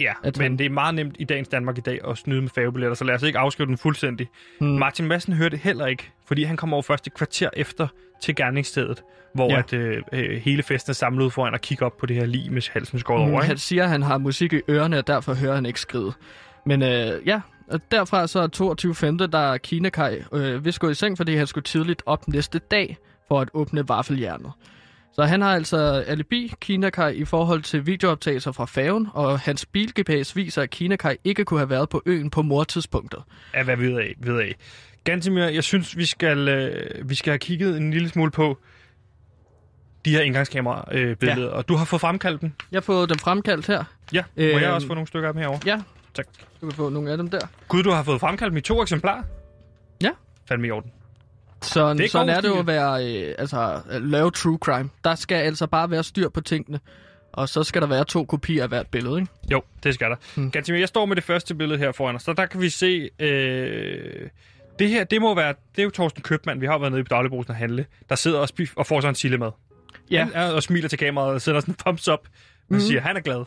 Ja, 0.00 0.12
at 0.24 0.36
men 0.38 0.42
han- 0.42 0.58
det 0.58 0.66
er 0.66 0.70
meget 0.70 0.94
nemt 0.94 1.16
i 1.18 1.24
dagens 1.24 1.48
Danmark 1.48 1.78
i 1.78 1.80
dag 1.80 2.00
at 2.08 2.18
snyde 2.18 2.40
med 2.42 2.50
færgebilletter, 2.54 2.94
så 2.94 3.04
lad 3.04 3.14
os 3.14 3.22
ikke 3.22 3.38
afskrive 3.38 3.66
den 3.66 3.78
fuldstændig. 3.78 4.28
Hmm. 4.60 4.68
Martin 4.68 5.06
Madsen 5.06 5.32
hører 5.32 5.48
det 5.48 5.58
heller 5.58 5.86
ikke, 5.86 6.10
fordi 6.26 6.42
han 6.44 6.56
kommer 6.56 6.76
over 6.76 6.82
først 6.82 7.06
et 7.06 7.14
kvarter 7.14 7.50
efter 7.56 7.88
til 8.20 8.34
gerningsstedet, 8.36 9.02
hvor 9.34 9.48
Ja. 9.50 9.54
ja. 9.54 9.58
at, 9.58 9.72
øh, 9.72 10.02
øh, 10.12 10.36
hele 10.36 10.62
festen 10.62 10.90
er 10.90 10.94
samlet 10.94 11.24
ud 11.24 11.30
foran 11.30 11.54
og 11.54 11.60
kigger 11.60 11.86
op 11.86 11.96
på 11.96 12.06
det 12.06 12.16
her 12.16 12.26
lig 12.26 12.52
med 12.52 12.62
halsen 12.72 12.98
skåret 12.98 13.26
Mm, 13.28 13.32
over. 13.34 13.42
han 13.42 13.58
siger, 13.58 13.84
at 13.84 13.90
han 13.90 14.02
har 14.02 14.18
musik 14.18 14.52
i 14.52 14.60
ørerne, 14.70 14.98
og 14.98 15.06
derfor 15.06 15.34
hører 15.34 15.54
han 15.54 15.66
ikke 15.66 15.80
skride. 15.80 16.12
Men 16.66 16.82
øh, 16.82 17.26
ja, 17.26 17.40
og 17.70 17.80
derfra 17.90 18.26
så 18.26 18.38
er 18.40 19.20
22.5. 19.26 19.26
der 19.32 19.38
er 19.52 19.58
Kinakaj 19.58 20.22
øh, 20.32 20.64
vil 20.64 20.78
gå 20.78 20.88
i 20.88 20.94
seng, 20.94 21.16
fordi 21.16 21.34
han 21.36 21.46
skulle 21.46 21.64
tidligt 21.64 22.02
op 22.06 22.28
næste 22.28 22.58
dag 22.58 22.96
for 23.28 23.40
at 23.40 23.48
åbne 23.54 23.88
vaffeljernet. 23.88 24.52
Så 25.12 25.24
han 25.24 25.40
har 25.42 25.54
altså 25.54 26.04
alibi, 26.06 26.52
Kinakaj, 26.60 27.08
i 27.08 27.24
forhold 27.24 27.62
til 27.62 27.86
videooptagelser 27.86 28.52
fra 28.52 28.64
færgen, 28.64 29.08
og 29.14 29.38
hans 29.40 29.66
bil-GPS 29.66 30.36
viser, 30.36 30.62
at 30.62 30.70
Kinakaj 30.70 31.16
ikke 31.24 31.44
kunne 31.44 31.60
have 31.60 31.70
været 31.70 31.88
på 31.88 32.02
øen 32.06 32.30
på 32.30 32.42
mortidspunktet. 32.42 33.20
Af 33.54 33.64
hvad 33.64 33.76
ved 33.76 33.98
af. 33.98 34.14
Ved 34.18 34.40
af. 34.40 34.54
Gantemir, 35.10 35.44
jeg 35.44 35.64
synes, 35.64 35.96
vi 35.96 36.04
skal, 36.06 36.48
øh, 36.48 37.08
vi 37.10 37.14
skal 37.14 37.30
have 37.30 37.38
kigget 37.38 37.76
en 37.76 37.90
lille 37.90 38.08
smule 38.08 38.30
på 38.30 38.58
de 40.04 40.10
her 40.10 40.20
indgangskamera-billeder, 40.20 41.10
øh, 41.10 41.16
billeder. 41.16 41.42
Ja. 41.50 41.54
og 41.56 41.68
du 41.68 41.76
har 41.76 41.84
fået 41.84 42.00
fremkaldt 42.00 42.40
dem. 42.40 42.52
Jeg 42.72 42.76
har 42.76 42.80
fået 42.82 43.08
dem 43.08 43.18
fremkaldt 43.18 43.66
her. 43.66 43.84
Ja, 44.12 44.24
må 44.36 44.42
øh, 44.42 44.50
jeg 44.52 44.62
Øhm, 44.62 44.74
også 44.74 44.86
få 44.86 44.94
nogle 44.94 45.06
stykker 45.06 45.28
af 45.28 45.34
dem 45.34 45.40
herovre? 45.42 45.60
Ja, 45.66 45.80
Tak. 46.14 46.26
du 46.60 46.66
kan 46.66 46.76
få 46.76 46.88
nogle 46.88 47.10
af 47.10 47.16
dem 47.16 47.30
der. 47.30 47.40
Gud, 47.68 47.82
du 47.82 47.90
har 47.90 48.02
fået 48.02 48.20
fremkaldt 48.20 48.50
dem 48.50 48.56
i 48.56 48.60
to 48.60 48.82
eksemplarer? 48.82 49.22
Ja. 50.02 50.10
Fandme 50.48 50.66
i 50.66 50.70
orden. 50.70 50.90
Så 51.62 51.94
Det 51.94 52.04
er 52.04 52.08
sådan 52.08 52.28
er 52.28 52.40
det 52.40 52.48
jo 52.48 52.58
at 52.58 52.66
være, 52.66 53.06
øh, 53.28 53.34
altså, 53.38 53.80
lave 53.88 54.30
true 54.30 54.58
crime. 54.62 54.88
Der 55.04 55.14
skal 55.14 55.34
altså 55.36 55.66
bare 55.66 55.90
være 55.90 56.04
styr 56.04 56.28
på 56.28 56.40
tingene. 56.40 56.80
Og 57.32 57.48
så 57.48 57.64
skal 57.64 57.82
der 57.82 57.88
være 57.88 58.04
to 58.04 58.24
kopier 58.24 58.62
af 58.62 58.68
hvert 58.68 58.86
billede, 58.86 59.20
ikke? 59.20 59.32
Jo, 59.52 59.62
det 59.82 59.94
skal 59.94 60.10
der. 60.10 60.16
Hmm. 60.34 60.50
Gantimir, 60.50 60.78
jeg 60.78 60.88
står 60.88 61.06
med 61.06 61.16
det 61.16 61.24
første 61.24 61.54
billede 61.54 61.78
her 61.78 61.92
foran 61.92 62.14
os, 62.16 62.22
så 62.22 62.32
der 62.32 62.46
kan 62.46 62.60
vi 62.60 62.68
se... 62.68 63.10
Øh, 63.18 64.28
det 64.78 64.88
her, 64.88 65.04
det 65.04 65.20
må 65.20 65.34
være... 65.34 65.54
Det 65.76 65.78
er 65.78 65.84
jo 65.84 65.90
Torsten 65.90 66.22
Købmann, 66.22 66.60
vi 66.60 66.66
har 66.66 66.78
været 66.78 66.92
nede 66.92 67.00
i 67.00 67.04
Dagligbrusen 67.04 67.50
og 67.50 67.56
handle, 67.56 67.86
der 68.08 68.14
sidder 68.14 68.38
og, 68.38 68.48
spif, 68.48 68.76
og 68.76 68.86
får 68.86 69.00
sådan 69.00 69.10
en 69.10 69.14
sillemad. 69.14 69.50
Ja. 70.10 70.24
Han 70.24 70.32
er 70.34 70.52
og 70.52 70.62
smiler 70.62 70.88
til 70.88 70.98
kameraet 70.98 71.34
og 71.34 71.40
sender 71.40 71.60
sådan 71.60 71.72
en 71.72 71.76
thumbs 71.76 72.08
up 72.08 72.28
Han 72.70 72.80
siger, 72.80 73.00
han 73.00 73.16
er 73.16 73.20
glad. 73.20 73.44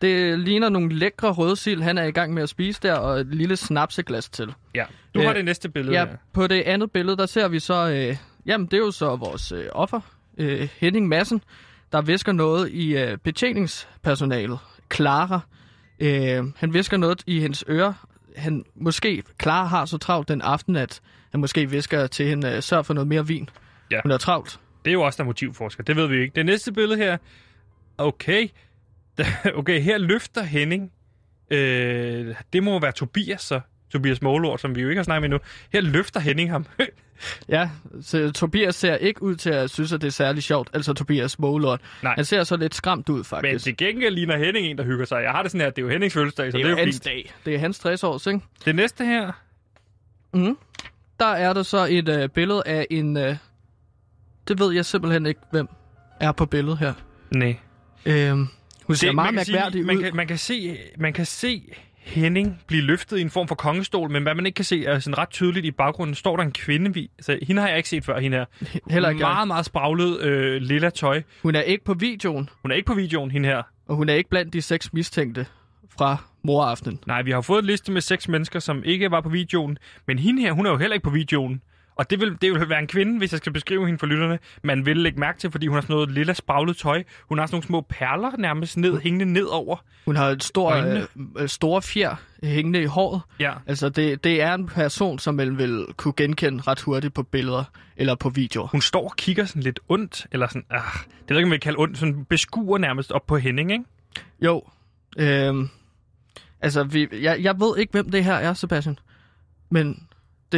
Det 0.00 0.38
ligner 0.38 0.68
nogle 0.68 0.94
lækre 0.94 1.32
rødsild, 1.32 1.82
han 1.82 1.98
er 1.98 2.04
i 2.04 2.10
gang 2.10 2.34
med 2.34 2.42
at 2.42 2.48
spise 2.48 2.80
der, 2.82 2.94
og 2.94 3.20
et 3.20 3.34
lille 3.34 3.56
snapseglas 3.56 4.28
til. 4.28 4.54
Ja. 4.74 4.84
Du 5.14 5.22
har 5.22 5.32
det 5.32 5.44
næste 5.44 5.68
billede 5.68 6.00
Ja, 6.00 6.06
på 6.32 6.46
det 6.46 6.62
andet 6.62 6.90
billede, 6.90 7.16
der 7.16 7.26
ser 7.26 7.48
vi 7.48 7.58
så... 7.60 7.88
Øh, 7.88 8.16
jamen, 8.46 8.66
det 8.66 8.74
er 8.74 8.78
jo 8.78 8.90
så 8.90 9.16
vores 9.16 9.52
øh, 9.52 9.64
offer, 9.72 10.00
øh, 10.38 10.68
Henning 10.78 11.08
Madsen, 11.08 11.42
der 11.92 12.02
visker 12.02 12.32
noget 12.32 12.70
i 12.70 12.96
øh, 12.96 13.18
betjeningspersonalet. 13.18 14.58
Clara. 14.94 15.40
Øh, 16.00 16.44
han 16.56 16.74
visker 16.74 16.96
noget 16.96 17.22
i 17.26 17.40
hendes 17.40 17.64
øre. 17.68 17.94
Han 18.36 18.64
måske... 18.74 19.22
Clara 19.42 19.66
har 19.66 19.84
så 19.84 19.98
travlt 19.98 20.28
den 20.28 20.42
aften, 20.42 20.76
at 20.76 21.00
han 21.30 21.40
måske 21.40 21.70
visker 21.70 22.06
til 22.06 22.26
hende, 22.26 22.48
øh, 22.48 22.62
sørg 22.62 22.86
for 22.86 22.94
noget 22.94 23.08
mere 23.08 23.26
vin. 23.26 23.48
Ja. 23.90 24.00
Hun 24.02 24.10
er 24.10 24.18
travlt. 24.18 24.60
Det 24.84 24.90
er 24.90 24.92
jo 24.92 25.02
også 25.02 25.16
der 25.16 25.22
er 25.22 25.26
motivforsker. 25.26 25.82
Det 25.82 25.96
ved 25.96 26.06
vi 26.06 26.20
ikke. 26.20 26.32
Det 26.34 26.46
næste 26.46 26.72
billede 26.72 26.98
her. 26.98 27.16
Okay. 27.98 28.48
Okay, 29.54 29.80
her 29.80 29.98
løfter 29.98 30.42
Henning. 30.42 30.92
Øh, 31.50 32.34
det 32.52 32.62
må 32.62 32.80
være 32.80 32.92
Tobias, 32.92 33.42
så. 33.42 33.60
Tobias 33.90 34.22
Målord, 34.22 34.58
som 34.58 34.76
vi 34.76 34.82
jo 34.82 34.88
ikke 34.88 34.98
har 34.98 35.04
snakket 35.04 35.30
med 35.30 35.38
nu. 35.38 35.38
Her 35.72 35.80
løfter 35.80 36.20
Henning 36.20 36.50
ham. 36.50 36.66
Ja, 37.48 37.70
så 38.02 38.32
Tobias 38.32 38.74
ser 38.74 38.96
ikke 38.96 39.22
ud 39.22 39.36
til 39.36 39.50
at 39.50 39.70
synes, 39.70 39.92
at 39.92 40.00
det 40.00 40.06
er 40.06 40.12
særlig 40.12 40.42
sjovt. 40.42 40.70
Altså 40.72 40.92
Tobias 40.92 41.38
Målord. 41.38 41.80
Nej. 42.02 42.14
Han 42.16 42.24
ser 42.24 42.44
så 42.44 42.56
lidt 42.56 42.74
skræmt 42.74 43.08
ud, 43.08 43.16
Men 43.16 43.24
faktisk. 43.24 43.64
til 43.64 43.76
gengæld 43.76 44.14
ligner 44.14 44.36
Henning 44.38 44.66
en, 44.66 44.78
der 44.78 44.84
hygger 44.84 45.04
sig. 45.04 45.22
Jeg 45.22 45.30
har 45.30 45.42
det 45.42 45.50
sådan 45.50 45.60
her, 45.60 45.68
at 45.68 45.76
det 45.76 45.82
er 45.82 45.86
jo 45.86 45.90
Hennings 45.92 46.14
fødselsdag, 46.14 46.52
så 46.52 46.58
det 46.58 46.64
det 46.64 46.70
er 46.70 46.74
er 46.74 46.78
jo 46.80 46.84
hans 46.84 46.94
fint. 46.96 47.04
dag. 47.04 47.34
Det 47.44 47.54
er 47.54 47.58
hans 47.58 47.78
60 47.78 48.04
års, 48.04 48.26
ikke? 48.26 48.40
Det 48.64 48.74
næste 48.76 49.04
her. 49.04 49.32
Mm. 50.34 50.56
Der 51.20 51.26
er 51.26 51.52
der 51.52 51.62
så 51.62 51.86
et 51.90 52.08
øh, 52.08 52.28
billede 52.28 52.62
af 52.66 52.86
en... 52.90 53.16
Øh, 53.16 53.36
det 54.48 54.58
ved 54.58 54.72
jeg 54.74 54.84
simpelthen 54.84 55.26
ikke, 55.26 55.40
hvem 55.50 55.68
er 56.20 56.32
på 56.32 56.46
billedet 56.46 56.78
her. 56.78 56.92
Nej. 57.30 57.56
Øhm, 58.06 58.46
hun 58.86 58.96
ser 58.96 59.06
Det- 59.08 59.14
meget 59.14 59.34
mærkværdig 59.34 59.72
sige, 59.72 59.84
man 59.84 59.96
ud. 59.96 60.02
kan, 60.02 60.16
man, 60.16 60.26
kan 60.26 60.38
se, 60.38 60.78
man 60.98 61.12
kan 61.12 61.26
se 61.26 61.72
Henning 62.04 62.60
blive 62.66 62.82
løftet 62.82 63.18
i 63.18 63.20
en 63.20 63.30
form 63.30 63.48
for 63.48 63.54
kongestol, 63.54 64.10
men 64.10 64.22
hvad 64.22 64.34
man 64.34 64.46
ikke 64.46 64.56
kan 64.56 64.64
se 64.64 64.84
er 64.86 64.98
sådan 64.98 65.18
ret 65.18 65.30
tydeligt 65.30 65.66
i 65.66 65.70
baggrunden, 65.70 66.14
står 66.14 66.36
der 66.36 66.44
en 66.44 66.52
kvinde. 66.52 66.94
Vi, 66.94 67.10
altså, 67.18 67.38
hende 67.42 67.62
har 67.62 67.68
jeg 67.68 67.76
ikke 67.76 67.88
set 67.88 68.04
før, 68.04 68.20
hende 68.20 68.36
her. 68.36 68.44
Heller 68.90 69.08
ikke 69.08 69.20
Meget, 69.20 69.48
meget 69.48 69.64
spraglet 69.66 70.20
øh, 70.20 70.62
lilla 70.62 70.90
tøj. 70.90 71.22
Hun 71.42 71.54
er 71.54 71.60
ikke 71.60 71.84
på 71.84 71.94
videoen, 71.94 72.48
Hun 72.62 72.70
er 72.70 72.74
ikke 72.74 72.86
på 72.86 72.94
videoen, 72.94 73.30
hende 73.30 73.48
her. 73.48 73.62
og 73.88 73.96
hun 73.96 74.08
er 74.08 74.14
ikke 74.14 74.30
blandt 74.30 74.52
de 74.52 74.62
seks 74.62 74.92
mistænkte 74.92 75.46
fra 75.98 76.16
moraftenen. 76.42 76.98
Nej, 77.06 77.22
vi 77.22 77.30
har 77.30 77.40
fået 77.40 77.58
en 77.62 77.66
liste 77.66 77.92
med 77.92 78.00
seks 78.00 78.28
mennesker, 78.28 78.58
som 78.58 78.82
ikke 78.84 79.10
var 79.10 79.20
på 79.20 79.28
videoen. 79.28 79.78
Men 80.06 80.18
hende 80.18 80.42
her, 80.42 80.52
hun 80.52 80.66
er 80.66 80.70
jo 80.70 80.76
heller 80.76 80.94
ikke 80.94 81.04
på 81.04 81.10
videoen. 81.10 81.60
Og 81.96 82.10
det 82.10 82.20
vil, 82.20 82.36
det 82.42 82.52
vil 82.52 82.68
være 82.68 82.78
en 82.78 82.86
kvinde, 82.86 83.18
hvis 83.18 83.32
jeg 83.32 83.38
skal 83.38 83.52
beskrive 83.52 83.86
hende 83.86 83.98
for 83.98 84.06
lytterne. 84.06 84.38
Man 84.62 84.86
vil 84.86 84.96
lægge 84.96 85.20
mærke 85.20 85.38
til, 85.38 85.50
fordi 85.50 85.66
hun 85.66 85.74
har 85.74 85.80
sådan 85.80 85.94
noget 85.94 86.10
lilla 86.10 86.32
spraglet 86.32 86.76
tøj. 86.76 87.02
Hun 87.28 87.38
har 87.38 87.46
sådan 87.46 87.54
nogle 87.54 87.66
små 87.66 87.80
perler 87.80 88.36
nærmest 88.38 88.76
ned, 88.76 89.00
hængende 89.00 89.32
nedover. 89.32 89.76
Hun 90.04 90.16
har 90.16 90.28
et 90.28 90.44
stor, 90.44 90.72
øh, 91.38 91.48
store 91.48 91.82
fjer 91.82 92.16
hængende 92.42 92.82
i 92.82 92.84
håret. 92.84 93.20
Ja. 93.40 93.52
Altså, 93.66 93.88
det, 93.88 94.24
det 94.24 94.42
er 94.42 94.54
en 94.54 94.66
person, 94.66 95.18
som 95.18 95.34
man 95.34 95.58
vil 95.58 95.86
kunne 95.96 96.14
genkende 96.16 96.62
ret 96.66 96.80
hurtigt 96.80 97.14
på 97.14 97.22
billeder 97.22 97.64
eller 97.96 98.14
på 98.14 98.28
videoer. 98.28 98.66
Hun 98.66 98.80
står 98.80 99.04
og 99.04 99.16
kigger 99.16 99.44
sådan 99.44 99.62
lidt 99.62 99.80
ondt, 99.88 100.26
eller 100.32 100.46
sådan, 100.48 100.64
ah, 100.70 100.80
det 100.94 101.30
ved 101.30 101.36
jeg 101.36 101.38
ikke, 101.38 101.46
om 101.46 101.50
vi 101.50 101.56
kan 101.56 101.60
kalde 101.60 101.78
ondt, 101.78 101.98
sådan 101.98 102.24
beskuer 102.24 102.78
nærmest 102.78 103.12
op 103.12 103.26
på 103.26 103.36
Henning, 103.36 103.72
ikke? 103.72 103.84
Jo. 104.42 104.62
Øhm, 105.18 105.68
altså, 106.60 106.84
vi, 106.84 107.08
jeg, 107.12 107.42
jeg 107.42 107.60
ved 107.60 107.78
ikke, 107.78 107.92
hvem 107.92 108.10
det 108.10 108.24
her 108.24 108.34
er, 108.34 108.54
Sebastian. 108.54 108.98
Men 109.70 110.06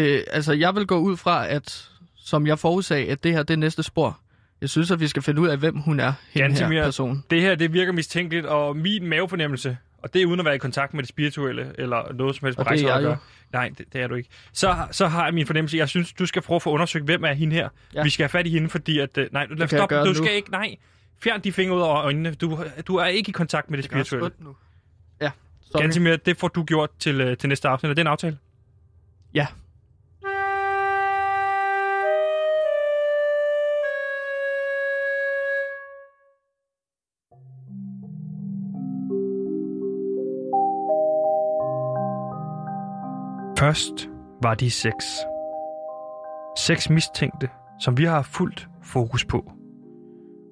det, 0.01 0.25
altså, 0.31 0.53
jeg 0.53 0.75
vil 0.75 0.87
gå 0.87 0.99
ud 0.99 1.17
fra, 1.17 1.47
at 1.49 1.91
som 2.17 2.47
jeg 2.47 2.59
forudsag, 2.59 3.11
at 3.11 3.25
det 3.25 3.33
her 3.33 3.43
det 3.43 3.55
er 3.55 3.59
næste 3.59 3.83
spor. 3.83 4.19
Jeg 4.61 4.71
synes, 4.71 4.91
at 4.91 5.01
vi 5.01 5.09
skal 5.09 5.23
finde 5.23 5.41
ud 5.41 5.49
af, 5.49 5.59
hvem 5.59 5.77
hun 5.77 6.01
er, 6.01 6.13
hende 6.31 6.57
her 6.57 6.85
person. 6.85 7.25
Det 7.31 7.41
her, 7.41 7.55
det 7.55 7.73
virker 7.73 7.93
mistænkeligt, 7.93 8.47
og 8.47 8.77
min 8.77 9.07
mavefornemmelse, 9.07 9.77
og 9.99 10.15
det 10.15 10.23
er 10.23 10.27
uden 10.27 10.41
at 10.41 10.47
være 10.47 10.55
i 10.55 10.59
kontakt 10.59 10.95
med 10.95 11.03
det 11.03 11.09
spirituelle, 11.09 11.73
eller 11.79 12.13
noget 12.13 12.37
som 12.37 12.47
helst 12.47 12.59
Og 12.59 12.65
det 12.65 12.71
er 12.71 12.87
rejser 12.89 12.95
at 12.95 13.03
gøre. 13.03 13.17
Nej, 13.53 13.71
det, 13.79 13.93
det 13.93 14.01
er 14.01 14.07
du 14.07 14.15
ikke. 14.15 14.29
Så, 14.53 14.77
så 14.91 15.07
har 15.07 15.25
jeg 15.25 15.35
min 15.35 15.47
fornemmelse, 15.47 15.77
jeg 15.77 15.89
synes, 15.89 16.13
du 16.13 16.27
skal 16.27 16.43
prøve 16.43 16.57
at 16.57 16.63
få 16.63 16.71
undersøgt, 16.71 17.05
hvem 17.05 17.25
er 17.25 17.33
hende 17.33 17.57
her. 17.57 17.69
Ja. 17.95 18.03
Vi 18.03 18.11
skal 18.11 18.23
have 18.25 18.29
fat 18.29 18.47
i 18.47 18.51
hende, 18.51 18.69
fordi 18.69 18.99
at... 18.99 19.19
øh, 19.19 19.29
Nej, 19.33 19.47
lad, 19.51 19.69
stop, 19.69 19.91
du 19.91 20.05
nu. 20.05 20.15
skal 20.15 20.35
ikke... 20.35 20.51
Nej, 20.51 20.77
fjern 21.23 21.41
de 21.41 21.53
fingre 21.53 21.77
ud 21.77 21.81
af 21.81 21.87
øjnene. 22.05 22.35
Du, 22.35 22.59
du 22.87 22.97
er 22.97 23.07
ikke 23.07 23.29
i 23.29 23.33
kontakt 23.33 23.71
med 23.71 23.79
det 23.79 23.93
også 23.95 24.05
spirituelle. 24.05 24.37
nu. 24.39 24.57
Ja, 25.21 25.31
sorry. 25.73 25.83
Gantimir, 25.83 26.17
det 26.17 26.37
får 26.37 26.49
du 26.49 26.65
gjort 26.65 26.91
til, 26.99 27.21
øh, 27.21 27.37
til 27.37 27.49
næste 27.49 27.69
afsnit. 27.69 27.91
Er 27.91 27.95
det 27.95 28.01
en 28.01 28.07
aftale? 28.07 28.39
Ja. 29.35 29.47
Først 43.59 44.09
var 44.43 44.55
de 44.55 44.71
seks. 44.71 45.05
Seks 46.59 46.91
mistænkte, 46.91 47.49
som 47.81 47.99
vi 47.99 48.05
har 48.05 48.23
fuldt 48.23 48.69
fokus 48.83 49.25
på. 49.25 49.53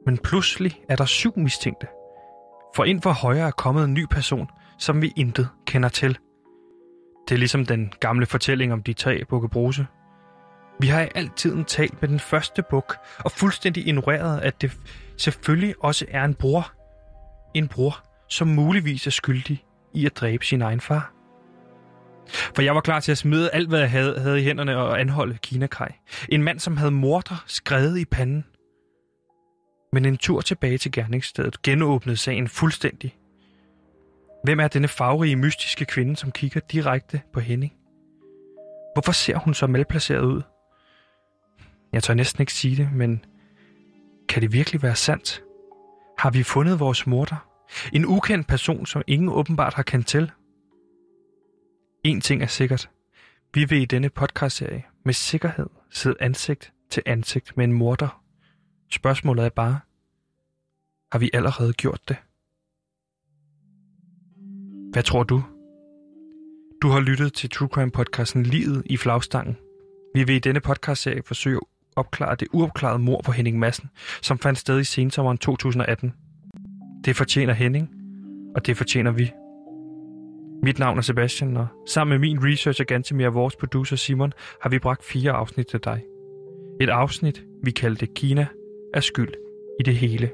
Men 0.07 0.19
pludselig 0.19 0.81
er 0.89 0.97
der 0.97 1.05
syv 1.05 1.39
mistænkte. 1.39 1.87
For 2.77 2.85
ind 2.85 3.03
for 3.03 3.11
højre 3.11 3.47
er 3.47 3.51
kommet 3.51 3.85
en 3.85 3.95
ny 3.95 4.07
person, 4.11 4.49
som 4.79 5.03
vi 5.03 5.13
intet 5.17 5.49
kender 5.67 5.89
til. 5.89 6.19
Det 7.29 7.35
er 7.35 7.39
ligesom 7.39 7.67
den 7.67 7.93
gamle 8.01 8.27
fortælling 8.27 8.73
om 8.73 8.83
de 8.83 8.93
tre 8.93 9.25
bukkebruse. 9.25 9.87
Vi 10.81 10.87
har 10.87 11.03
i 11.03 11.09
altid 11.15 11.65
talt 11.65 12.01
med 12.01 12.09
den 12.09 12.21
første 12.21 12.63
buk, 12.71 12.97
og 13.19 13.31
fuldstændig 13.31 13.87
ignoreret, 13.87 14.41
at 14.41 14.63
det 14.63 14.79
selvfølgelig 15.17 15.75
også 15.81 16.07
er 16.09 16.25
en 16.25 16.35
bror. 16.35 16.73
En 17.55 17.69
bror, 17.69 18.05
som 18.29 18.49
muligvis 18.49 19.07
er 19.07 19.11
skyldig 19.11 19.65
i 19.95 20.07
at 20.07 20.17
dræbe 20.17 20.45
sin 20.45 20.63
egen 20.63 20.81
far. 20.81 21.14
For 22.29 22.63
jeg 22.63 22.75
var 22.75 22.81
klar 22.81 23.01
til 23.01 23.13
at 23.13 23.19
smide 23.19 23.51
alt, 23.51 23.69
hvad 23.69 23.81
jeg 23.81 23.91
havde, 23.91 24.21
havde 24.21 24.41
i 24.41 24.45
hænderne 24.45 24.77
og 24.77 25.01
anholde 25.01 25.39
Kinakaj. 25.43 25.93
En 26.29 26.43
mand, 26.43 26.61
som 26.61 26.77
havde 26.77 26.91
morder 26.91 27.45
skrevet 27.47 27.99
i 27.99 28.05
panden. 28.05 28.45
Men 29.93 30.05
en 30.05 30.17
tur 30.17 30.41
tilbage 30.41 30.79
til 30.79 30.93
gerningsstedet 30.93 31.63
genåbnede 31.63 32.17
sagen 32.17 32.49
fuldstændig. 32.49 33.17
Hvem 34.45 34.61
er 34.61 34.69
denne 34.69 34.89
farverige, 34.89 35.37
mystiske 35.37 35.85
kvinde, 35.85 36.17
som 36.17 36.33
kigger 36.33 36.61
direkte 36.61 37.21
på 37.33 37.41
Henning? 37.41 37.73
Hvorfor 38.95 39.13
ser 39.13 39.39
hun 39.39 39.55
så 39.55 39.67
malplaceret 39.67 40.25
ud? 40.25 40.43
Jeg 41.93 42.03
tør 42.03 42.15
næsten 42.15 42.43
ikke 42.43 42.53
sige 42.53 42.77
det, 42.77 42.93
men 42.93 43.25
kan 44.29 44.43
det 44.43 44.53
virkelig 44.53 44.83
være 44.83 44.97
sandt? 44.97 45.43
Har 46.19 46.31
vi 46.31 46.43
fundet 46.43 46.81
vores 46.81 47.07
morder? 47.07 47.49
En 47.93 48.07
ukendt 48.07 48.47
person, 48.47 48.87
som 48.87 49.03
ingen 49.07 49.29
åbenbart 49.29 49.75
har 49.75 49.83
kendt 49.83 50.07
til? 50.07 50.31
En 52.05 52.21
ting 52.21 52.43
er 52.43 52.47
sikkert. 52.47 52.91
Vi 53.55 53.65
vil 53.65 53.83
i 53.83 53.85
denne 53.85 54.11
podcastserie 54.11 54.85
med 55.05 55.15
sikkerhed 55.15 55.67
sidde 55.91 56.17
ansigt 56.21 56.73
til 56.91 57.03
ansigt 57.07 57.57
med 57.57 57.65
en 57.65 57.73
morder. 57.73 58.23
Spørgsmålet 58.91 59.45
er 59.45 59.49
bare, 59.49 59.81
har 61.13 61.19
vi 61.19 61.31
allerede 61.33 61.73
gjort 61.73 62.01
det? 62.09 62.17
Hvad 64.93 65.03
tror 65.03 65.23
du? 65.23 65.43
Du 66.83 66.89
har 66.89 67.01
lyttet 67.01 67.33
til 67.33 67.51
True 67.51 67.69
Crime 67.69 67.91
podcasten 67.91 68.43
Livet 68.43 68.83
i 68.87 68.97
flagstangen. 68.97 69.57
Vi 70.15 70.25
vil 70.25 70.37
i 70.37 70.39
denne 70.39 70.61
podcastserie 70.61 71.23
forsøge 71.27 71.57
at 71.57 71.63
opklare 71.97 72.37
det 72.37 72.49
uopklarede 72.53 72.99
mord 72.99 73.25
på 73.25 73.33
Henning 73.33 73.59
Madsen, 73.59 73.91
som 74.23 74.39
fandt 74.39 74.59
sted 74.59 74.81
i 74.81 74.85
sensommeren 74.85 75.39
2018. 75.39 76.15
Det 77.05 77.17
fortjener 77.17 77.53
Henning, 77.53 77.91
og 78.57 78.67
det 78.67 78.77
fortjener 78.77 79.11
vi. 79.11 79.33
Mit 80.65 80.79
navn 80.79 80.99
er 80.99 81.03
Sebastian, 81.03 81.57
og 81.57 81.67
sammen 81.87 82.11
med 82.11 82.29
min 82.29 82.45
researcher 82.45 82.85
Gantemir 82.85 83.27
og 83.27 83.35
vores 83.35 83.57
producer 83.57 83.97
Simon, 83.97 84.33
har 84.61 84.71
vi 84.71 84.79
bragt 84.79 85.05
fire 85.05 85.33
afsnit 85.33 85.67
til 85.67 85.81
dig. 85.85 86.03
Et 86.81 86.89
afsnit, 86.89 87.45
vi 87.63 87.71
kaldte 87.71 88.07
Kina 88.07 88.47
er 88.95 89.01
skyld 89.01 89.35
i 89.81 89.83
det 89.83 89.97
hele. 89.97 90.31